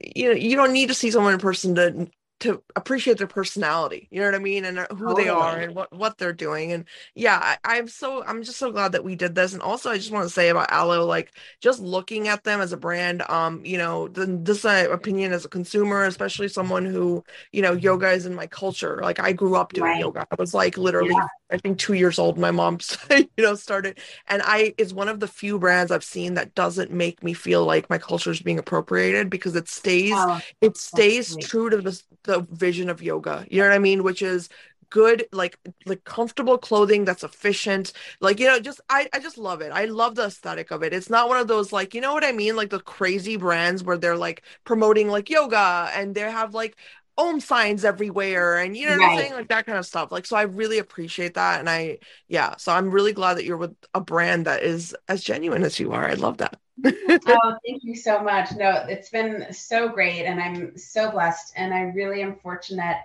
you 0.00 0.30
know, 0.30 0.34
you 0.34 0.56
don't 0.56 0.72
need 0.72 0.88
to 0.88 0.94
see 0.94 1.12
someone 1.12 1.34
in 1.34 1.40
person 1.40 1.76
to 1.76 2.08
to 2.38 2.62
appreciate 2.74 3.16
their 3.16 3.26
personality 3.26 4.08
you 4.10 4.20
know 4.20 4.26
what 4.26 4.34
i 4.34 4.38
mean 4.38 4.66
and 4.66 4.78
uh, 4.78 4.86
who 4.90 5.14
they 5.14 5.28
are 5.28 5.56
and 5.58 5.74
what 5.74 5.90
what 5.92 6.18
they're 6.18 6.34
doing 6.34 6.72
and 6.72 6.84
yeah 7.14 7.56
I, 7.64 7.78
am 7.78 7.88
so 7.88 8.22
i'm 8.24 8.42
just 8.42 8.58
so 8.58 8.70
glad 8.70 8.92
that 8.92 9.04
we 9.04 9.14
did 9.14 9.34
this 9.34 9.54
and 9.54 9.62
also 9.62 9.90
i 9.90 9.96
just 9.96 10.10
want 10.10 10.26
to 10.26 10.32
say 10.32 10.50
about 10.50 10.70
alo 10.70 11.06
like 11.06 11.32
just 11.60 11.80
looking 11.80 12.28
at 12.28 12.44
them 12.44 12.60
as 12.60 12.72
a 12.72 12.76
brand 12.76 13.22
um 13.30 13.64
you 13.64 13.78
know 13.78 14.08
the, 14.08 14.26
this 14.26 14.66
uh, 14.66 14.86
opinion 14.90 15.32
as 15.32 15.46
a 15.46 15.48
consumer 15.48 16.04
especially 16.04 16.48
someone 16.48 16.84
who 16.84 17.24
you 17.52 17.62
know 17.62 17.72
yoga 17.72 18.10
is 18.10 18.26
in 18.26 18.34
my 18.34 18.46
culture 18.46 19.00
like 19.02 19.18
i 19.18 19.32
grew 19.32 19.56
up 19.56 19.72
doing 19.72 19.92
right. 19.92 20.00
yoga 20.00 20.26
i 20.30 20.34
was 20.38 20.52
like 20.52 20.76
literally 20.76 21.14
yeah. 21.14 21.26
i 21.50 21.56
think 21.56 21.78
two 21.78 21.94
years 21.94 22.18
old 22.18 22.36
my 22.36 22.50
mom 22.50 22.78
you 23.10 23.26
know 23.38 23.54
started 23.54 23.98
and 24.28 24.42
i 24.44 24.74
is 24.76 24.92
one 24.92 25.08
of 25.08 25.20
the 25.20 25.28
few 25.28 25.58
brands 25.58 25.90
i've 25.90 26.04
seen 26.04 26.34
that 26.34 26.54
doesn't 26.54 26.90
make 26.90 27.22
me 27.22 27.32
feel 27.32 27.64
like 27.64 27.88
my 27.88 27.98
culture 27.98 28.30
is 28.30 28.42
being 28.42 28.58
appropriated 28.58 29.30
because 29.30 29.56
it 29.56 29.68
stays 29.68 30.12
oh, 30.14 30.38
it 30.60 30.76
stays 30.76 31.34
true 31.36 31.70
to 31.70 31.78
the 31.78 32.02
the 32.26 32.46
vision 32.50 32.90
of 32.90 33.02
yoga. 33.02 33.46
You 33.50 33.62
know 33.62 33.68
what 33.68 33.74
I 33.74 33.78
mean? 33.78 34.02
Which 34.02 34.22
is 34.22 34.48
good 34.90 35.26
like 35.32 35.58
like 35.84 36.04
comfortable 36.04 36.58
clothing 36.58 37.04
that's 37.04 37.24
efficient. 37.24 37.92
Like 38.20 38.38
you 38.40 38.46
know 38.46 38.60
just 38.60 38.80
I, 38.88 39.08
I 39.12 39.18
just 39.18 39.38
love 39.38 39.60
it. 39.60 39.72
I 39.72 39.86
love 39.86 40.14
the 40.14 40.26
aesthetic 40.26 40.70
of 40.70 40.82
it. 40.82 40.92
It's 40.92 41.10
not 41.10 41.28
one 41.28 41.38
of 41.38 41.48
those 41.48 41.72
like 41.72 41.94
you 41.94 42.00
know 42.00 42.12
what 42.14 42.24
i 42.24 42.32
mean? 42.32 42.56
Like 42.56 42.70
the 42.70 42.80
crazy 42.80 43.36
brands 43.36 43.82
where 43.82 43.98
they're 43.98 44.16
like 44.16 44.42
promoting 44.64 45.08
like 45.08 45.30
yoga 45.30 45.90
and 45.94 46.14
they 46.14 46.20
have 46.20 46.54
like 46.54 46.76
om 47.18 47.40
signs 47.40 47.84
everywhere 47.84 48.58
and 48.58 48.76
you 48.76 48.86
know 48.86 48.96
right. 48.96 49.00
what 49.00 49.10
i'm 49.12 49.18
saying? 49.18 49.32
Like 49.32 49.48
that 49.48 49.66
kind 49.66 49.78
of 49.78 49.86
stuff. 49.86 50.12
Like 50.12 50.26
so 50.26 50.36
i 50.36 50.42
really 50.42 50.78
appreciate 50.78 51.34
that 51.34 51.60
and 51.60 51.68
i 51.68 51.98
yeah. 52.28 52.56
So 52.56 52.72
i'm 52.72 52.90
really 52.90 53.12
glad 53.12 53.34
that 53.34 53.44
you're 53.44 53.56
with 53.56 53.74
a 53.94 54.00
brand 54.00 54.46
that 54.46 54.62
is 54.62 54.94
as 55.08 55.22
genuine 55.24 55.62
as 55.64 55.80
you 55.80 55.92
are. 55.92 56.06
I 56.08 56.14
love 56.14 56.38
that 56.38 56.58
oh, 56.84 57.56
thank 57.66 57.82
you 57.84 57.94
so 57.94 58.22
much. 58.22 58.54
No, 58.56 58.84
it's 58.88 59.10
been 59.10 59.52
so 59.52 59.88
great, 59.88 60.24
and 60.24 60.40
I'm 60.40 60.76
so 60.76 61.10
blessed, 61.10 61.52
and 61.56 61.72
I 61.72 61.92
really 61.94 62.22
am 62.22 62.36
fortunate 62.36 62.98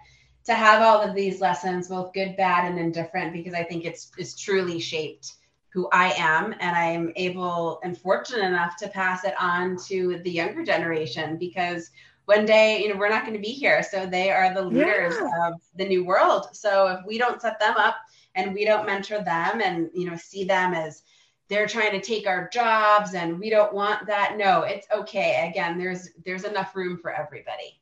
to 0.46 0.54
have 0.54 0.82
all 0.82 1.02
of 1.02 1.16
these 1.16 1.40
lessons, 1.40 1.88
both 1.88 2.14
good, 2.14 2.36
bad, 2.36 2.70
and 2.70 2.80
indifferent, 2.80 3.34
because 3.34 3.54
I 3.54 3.64
think 3.64 3.86
it's 3.86 4.12
it's 4.18 4.40
truly 4.40 4.80
shaped 4.80 5.34
who 5.70 5.88
I 5.94 6.14
am, 6.18 6.54
and 6.60 6.76
I'm 6.76 7.14
able 7.16 7.80
and 7.84 7.98
fortunate 7.98 8.46
enough 8.46 8.76
to 8.78 8.90
pass 8.90 9.24
it 9.24 9.34
on 9.40 9.78
to 9.88 10.20
the 10.24 10.32
younger 10.32 10.66
generation 10.66 11.38
because 11.38 11.92
one 12.26 12.46
day, 12.46 12.82
you 12.82 12.90
know, 12.90 13.00
we're 13.00 13.10
not 13.10 13.24
going 13.24 13.36
to 13.36 13.42
be 13.42 13.54
here, 13.54 13.82
so 13.82 14.06
they 14.06 14.32
are 14.32 14.54
the 14.54 14.62
leaders 14.62 15.16
yeah. 15.20 15.48
of 15.48 15.54
the 15.76 15.88
new 15.88 16.04
world. 16.04 16.48
So 16.54 16.88
if 16.88 17.06
we 17.06 17.18
don't 17.18 17.42
set 17.42 17.60
them 17.60 17.76
up 17.78 17.96
and 18.36 18.54
we 18.54 18.66
don't 18.66 18.86
mentor 18.86 19.24
them 19.24 19.62
and 19.62 19.90
you 19.94 20.10
know 20.10 20.16
see 20.16 20.44
them 20.44 20.74
as 20.74 21.04
they're 21.52 21.68
trying 21.68 21.92
to 21.92 22.02
take 22.02 22.28
our 22.28 22.48
jobs 22.48 23.14
and 23.14 23.38
we 23.38 23.50
don't 23.50 23.74
want 23.74 24.08
that. 24.08 24.38
No 24.38 24.62
it's 24.62 24.88
okay. 24.90 25.48
Again 25.52 25.78
there's 25.78 26.10
there's 26.26 26.46
enough 26.46 26.74
room 26.76 26.98
for 26.98 27.12
everybody 27.12 27.81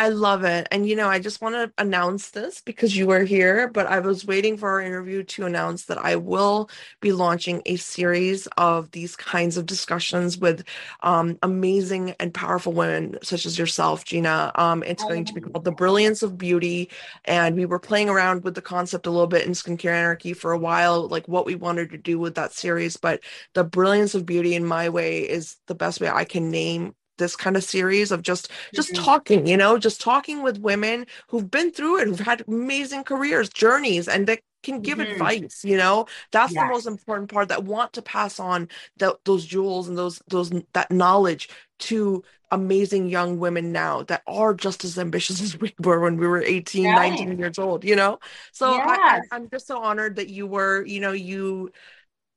I 0.00 0.08
love 0.08 0.44
it. 0.44 0.66
And, 0.70 0.88
you 0.88 0.96
know, 0.96 1.08
I 1.08 1.18
just 1.18 1.42
want 1.42 1.56
to 1.56 1.70
announce 1.76 2.30
this 2.30 2.62
because 2.62 2.96
you 2.96 3.10
are 3.10 3.22
here, 3.22 3.68
but 3.68 3.86
I 3.86 3.98
was 4.00 4.24
waiting 4.24 4.56
for 4.56 4.70
our 4.70 4.80
interview 4.80 5.22
to 5.24 5.44
announce 5.44 5.84
that 5.84 5.98
I 5.98 6.16
will 6.16 6.70
be 7.02 7.12
launching 7.12 7.60
a 7.66 7.76
series 7.76 8.46
of 8.56 8.90
these 8.92 9.14
kinds 9.14 9.58
of 9.58 9.66
discussions 9.66 10.38
with 10.38 10.64
um, 11.02 11.38
amazing 11.42 12.14
and 12.18 12.32
powerful 12.32 12.72
women 12.72 13.18
such 13.22 13.44
as 13.44 13.58
yourself, 13.58 14.06
Gina. 14.06 14.52
Um, 14.54 14.82
it's 14.84 15.04
going 15.04 15.26
to 15.26 15.34
be 15.34 15.42
called 15.42 15.64
The 15.66 15.70
Brilliance 15.70 16.22
of 16.22 16.38
Beauty. 16.38 16.88
And 17.26 17.54
we 17.54 17.66
were 17.66 17.78
playing 17.78 18.08
around 18.08 18.42
with 18.42 18.54
the 18.54 18.62
concept 18.62 19.06
a 19.06 19.10
little 19.10 19.26
bit 19.26 19.44
in 19.44 19.52
Skincare 19.52 19.92
Anarchy 19.92 20.32
for 20.32 20.52
a 20.52 20.58
while, 20.58 21.08
like 21.08 21.28
what 21.28 21.44
we 21.44 21.56
wanted 21.56 21.90
to 21.90 21.98
do 21.98 22.18
with 22.18 22.36
that 22.36 22.54
series. 22.54 22.96
But 22.96 23.20
The 23.52 23.64
Brilliance 23.64 24.14
of 24.14 24.24
Beauty, 24.24 24.54
in 24.54 24.64
my 24.64 24.88
way, 24.88 25.28
is 25.28 25.58
the 25.66 25.74
best 25.74 26.00
way 26.00 26.08
I 26.08 26.24
can 26.24 26.50
name 26.50 26.94
this 27.20 27.36
kind 27.36 27.56
of 27.56 27.62
series 27.62 28.10
of 28.10 28.22
just 28.22 28.50
just 28.74 28.92
mm-hmm. 28.92 29.04
talking 29.04 29.46
you 29.46 29.56
know 29.56 29.78
just 29.78 30.00
talking 30.00 30.42
with 30.42 30.58
women 30.58 31.06
who've 31.28 31.50
been 31.50 31.70
through 31.70 32.00
it 32.00 32.08
who've 32.08 32.18
had 32.18 32.42
amazing 32.48 33.04
careers 33.04 33.48
journeys 33.48 34.08
and 34.08 34.26
that 34.26 34.40
can 34.62 34.80
give 34.80 34.98
mm-hmm. 34.98 35.12
advice 35.12 35.64
you 35.64 35.76
know 35.76 36.06
that's 36.32 36.52
yes. 36.52 36.62
the 36.62 36.68
most 36.68 36.86
important 36.86 37.30
part 37.30 37.48
that 37.48 37.64
want 37.64 37.92
to 37.92 38.02
pass 38.02 38.40
on 38.40 38.68
the, 38.96 39.16
those 39.24 39.46
jewels 39.46 39.88
and 39.88 39.96
those 39.96 40.20
those 40.28 40.50
that 40.72 40.90
knowledge 40.90 41.48
to 41.78 42.22
amazing 42.50 43.08
young 43.08 43.38
women 43.38 43.70
now 43.72 44.02
that 44.02 44.22
are 44.26 44.52
just 44.54 44.84
as 44.84 44.98
ambitious 44.98 45.40
as 45.42 45.58
we 45.60 45.72
were 45.78 46.00
when 46.00 46.16
we 46.16 46.26
were 46.26 46.42
18 46.42 46.86
right. 46.86 47.10
19 47.10 47.38
years 47.38 47.58
old 47.58 47.84
you 47.84 47.96
know 47.96 48.18
so 48.52 48.74
yes. 48.74 49.26
I, 49.30 49.36
i'm 49.36 49.48
just 49.48 49.66
so 49.66 49.80
honored 49.80 50.16
that 50.16 50.28
you 50.28 50.46
were 50.46 50.84
you 50.84 51.00
know 51.00 51.12
you 51.12 51.70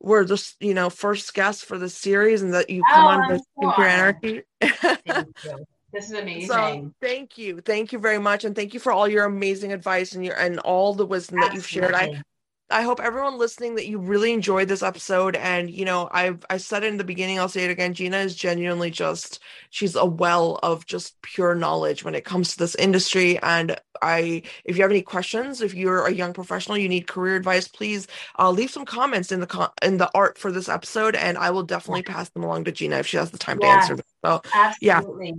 were 0.03 0.25
just 0.25 0.61
you 0.61 0.73
know 0.73 0.89
first 0.89 1.33
guest 1.33 1.65
for 1.65 1.79
the 1.79 1.89
series 1.89 2.41
and 2.43 2.53
that 2.53 2.69
you 2.69 2.83
come 2.93 3.05
oh, 3.05 3.09
on 3.09 3.27
the 3.29 3.43
Skincare 3.57 3.89
Anarchy. 3.89 4.41
this 5.93 6.09
is 6.09 6.11
amazing. 6.11 6.47
So 6.47 6.91
thank 7.01 7.37
you, 7.37 7.61
thank 7.61 7.91
you 7.91 7.99
very 7.99 8.19
much, 8.19 8.43
and 8.43 8.55
thank 8.55 8.73
you 8.73 8.79
for 8.79 8.91
all 8.91 9.07
your 9.07 9.25
amazing 9.25 9.71
advice 9.71 10.13
and 10.13 10.23
your 10.23 10.35
and 10.35 10.59
all 10.59 10.93
the 10.93 11.05
wisdom 11.05 11.39
Absolutely. 11.39 11.49
that 11.49 11.55
you've 11.55 11.67
shared. 11.67 11.95
I 11.95 12.21
I 12.69 12.81
hope 12.81 12.99
everyone 12.99 13.37
listening 13.37 13.75
that 13.75 13.87
you 13.87 13.99
really 13.99 14.33
enjoyed 14.33 14.67
this 14.67 14.83
episode. 14.83 15.35
And 15.35 15.69
you 15.69 15.85
know, 15.85 16.09
I've 16.11 16.43
I 16.49 16.57
said 16.57 16.83
it 16.83 16.87
in 16.87 16.97
the 16.97 17.03
beginning, 17.03 17.39
I'll 17.39 17.49
say 17.49 17.65
it 17.65 17.71
again. 17.71 17.93
Gina 17.93 18.17
is 18.17 18.35
genuinely 18.35 18.89
just 18.89 19.39
she's 19.69 19.95
a 19.95 20.05
well 20.05 20.59
of 20.63 20.85
just 20.85 21.21
pure 21.21 21.55
knowledge 21.55 22.03
when 22.03 22.15
it 22.15 22.25
comes 22.25 22.51
to 22.51 22.57
this 22.57 22.75
industry. 22.75 23.37
And 23.39 23.75
I, 24.01 24.43
if 24.65 24.75
you 24.75 24.83
have 24.83 24.91
any 24.91 25.01
questions, 25.01 25.61
if 25.61 25.73
you're 25.73 26.05
a 26.05 26.13
young 26.13 26.33
professional, 26.33 26.77
you 26.77 26.89
need 26.89 27.07
career 27.07 27.35
advice, 27.35 27.67
please 27.67 28.07
uh, 28.39 28.49
leave 28.51 28.71
some 28.71 28.85
comments 28.85 29.31
in 29.31 29.39
the 29.39 29.71
in 29.81 29.97
the 29.97 30.09
art 30.15 30.37
for 30.37 30.51
this 30.51 30.69
episode, 30.69 31.15
and 31.15 31.37
I 31.37 31.51
will 31.51 31.63
definitely 31.63 32.03
pass 32.03 32.29
them 32.29 32.43
along 32.43 32.65
to 32.65 32.71
Gina 32.71 32.97
if 32.97 33.07
she 33.07 33.17
has 33.17 33.31
the 33.31 33.37
time 33.37 33.59
to 33.59 33.67
answer 33.67 33.95
them. 33.95 34.05
So 34.25 34.41
absolutely. 34.53 35.27
yeah. 35.27 35.33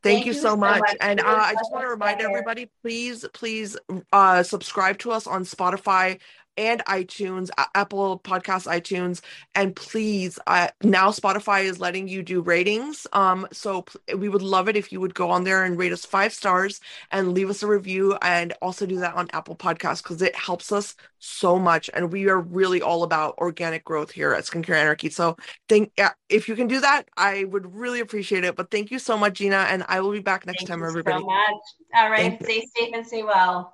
Thank, 0.00 0.18
Thank 0.18 0.26
you, 0.26 0.32
so 0.34 0.56
much. 0.56 0.78
much. 0.80 0.96
And 1.00 1.18
uh, 1.18 1.24
I 1.26 1.54
just 1.54 1.72
want 1.72 1.84
to 1.84 1.88
remind 1.88 2.20
everybody, 2.20 2.70
please, 2.82 3.26
please 3.34 3.76
uh, 4.12 4.44
subscribe 4.44 4.98
to 4.98 5.10
us 5.10 5.26
on 5.26 5.42
Spotify, 5.42 6.20
and 6.58 6.84
iTunes, 6.86 7.48
Apple 7.74 8.18
Podcast, 8.18 8.66
iTunes, 8.66 9.22
and 9.54 9.74
please, 9.74 10.38
uh, 10.48 10.68
now 10.82 11.10
Spotify 11.10 11.62
is 11.62 11.78
letting 11.78 12.08
you 12.08 12.22
do 12.22 12.42
ratings. 12.42 13.06
Um, 13.12 13.46
so 13.52 13.86
we 14.14 14.28
would 14.28 14.42
love 14.42 14.68
it 14.68 14.76
if 14.76 14.92
you 14.92 15.00
would 15.00 15.14
go 15.14 15.30
on 15.30 15.44
there 15.44 15.64
and 15.64 15.78
rate 15.78 15.92
us 15.92 16.04
five 16.04 16.34
stars 16.34 16.80
and 17.12 17.32
leave 17.32 17.48
us 17.48 17.62
a 17.62 17.66
review, 17.66 18.18
and 18.22 18.52
also 18.60 18.84
do 18.84 18.98
that 18.98 19.14
on 19.14 19.28
Apple 19.32 19.54
Podcasts 19.54 20.02
because 20.02 20.20
it 20.20 20.34
helps 20.34 20.72
us 20.72 20.96
so 21.20 21.58
much. 21.58 21.88
And 21.94 22.12
we 22.12 22.28
are 22.28 22.40
really 22.40 22.82
all 22.82 23.04
about 23.04 23.38
organic 23.38 23.84
growth 23.84 24.10
here 24.10 24.32
at 24.32 24.44
Skincare 24.44 24.74
Anarchy. 24.74 25.10
So 25.10 25.36
think 25.68 25.92
if 26.28 26.48
you 26.48 26.56
can 26.56 26.66
do 26.66 26.80
that, 26.80 27.04
I 27.16 27.44
would 27.44 27.72
really 27.72 28.00
appreciate 28.00 28.44
it. 28.44 28.56
But 28.56 28.72
thank 28.72 28.90
you 28.90 28.98
so 28.98 29.16
much, 29.16 29.34
Gina, 29.34 29.66
and 29.70 29.84
I 29.88 30.00
will 30.00 30.12
be 30.12 30.18
back 30.18 30.44
next 30.44 30.58
thank 30.58 30.68
time, 30.68 30.82
everybody. 30.82 31.20
So 31.20 31.26
much. 31.26 31.54
All 31.94 32.10
right, 32.10 32.42
stay 32.42 32.66
safe 32.76 32.90
and 32.92 33.06
stay 33.06 33.22
well. 33.22 33.72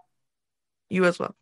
You 0.91 1.07
as 1.07 1.19
well. 1.19 1.35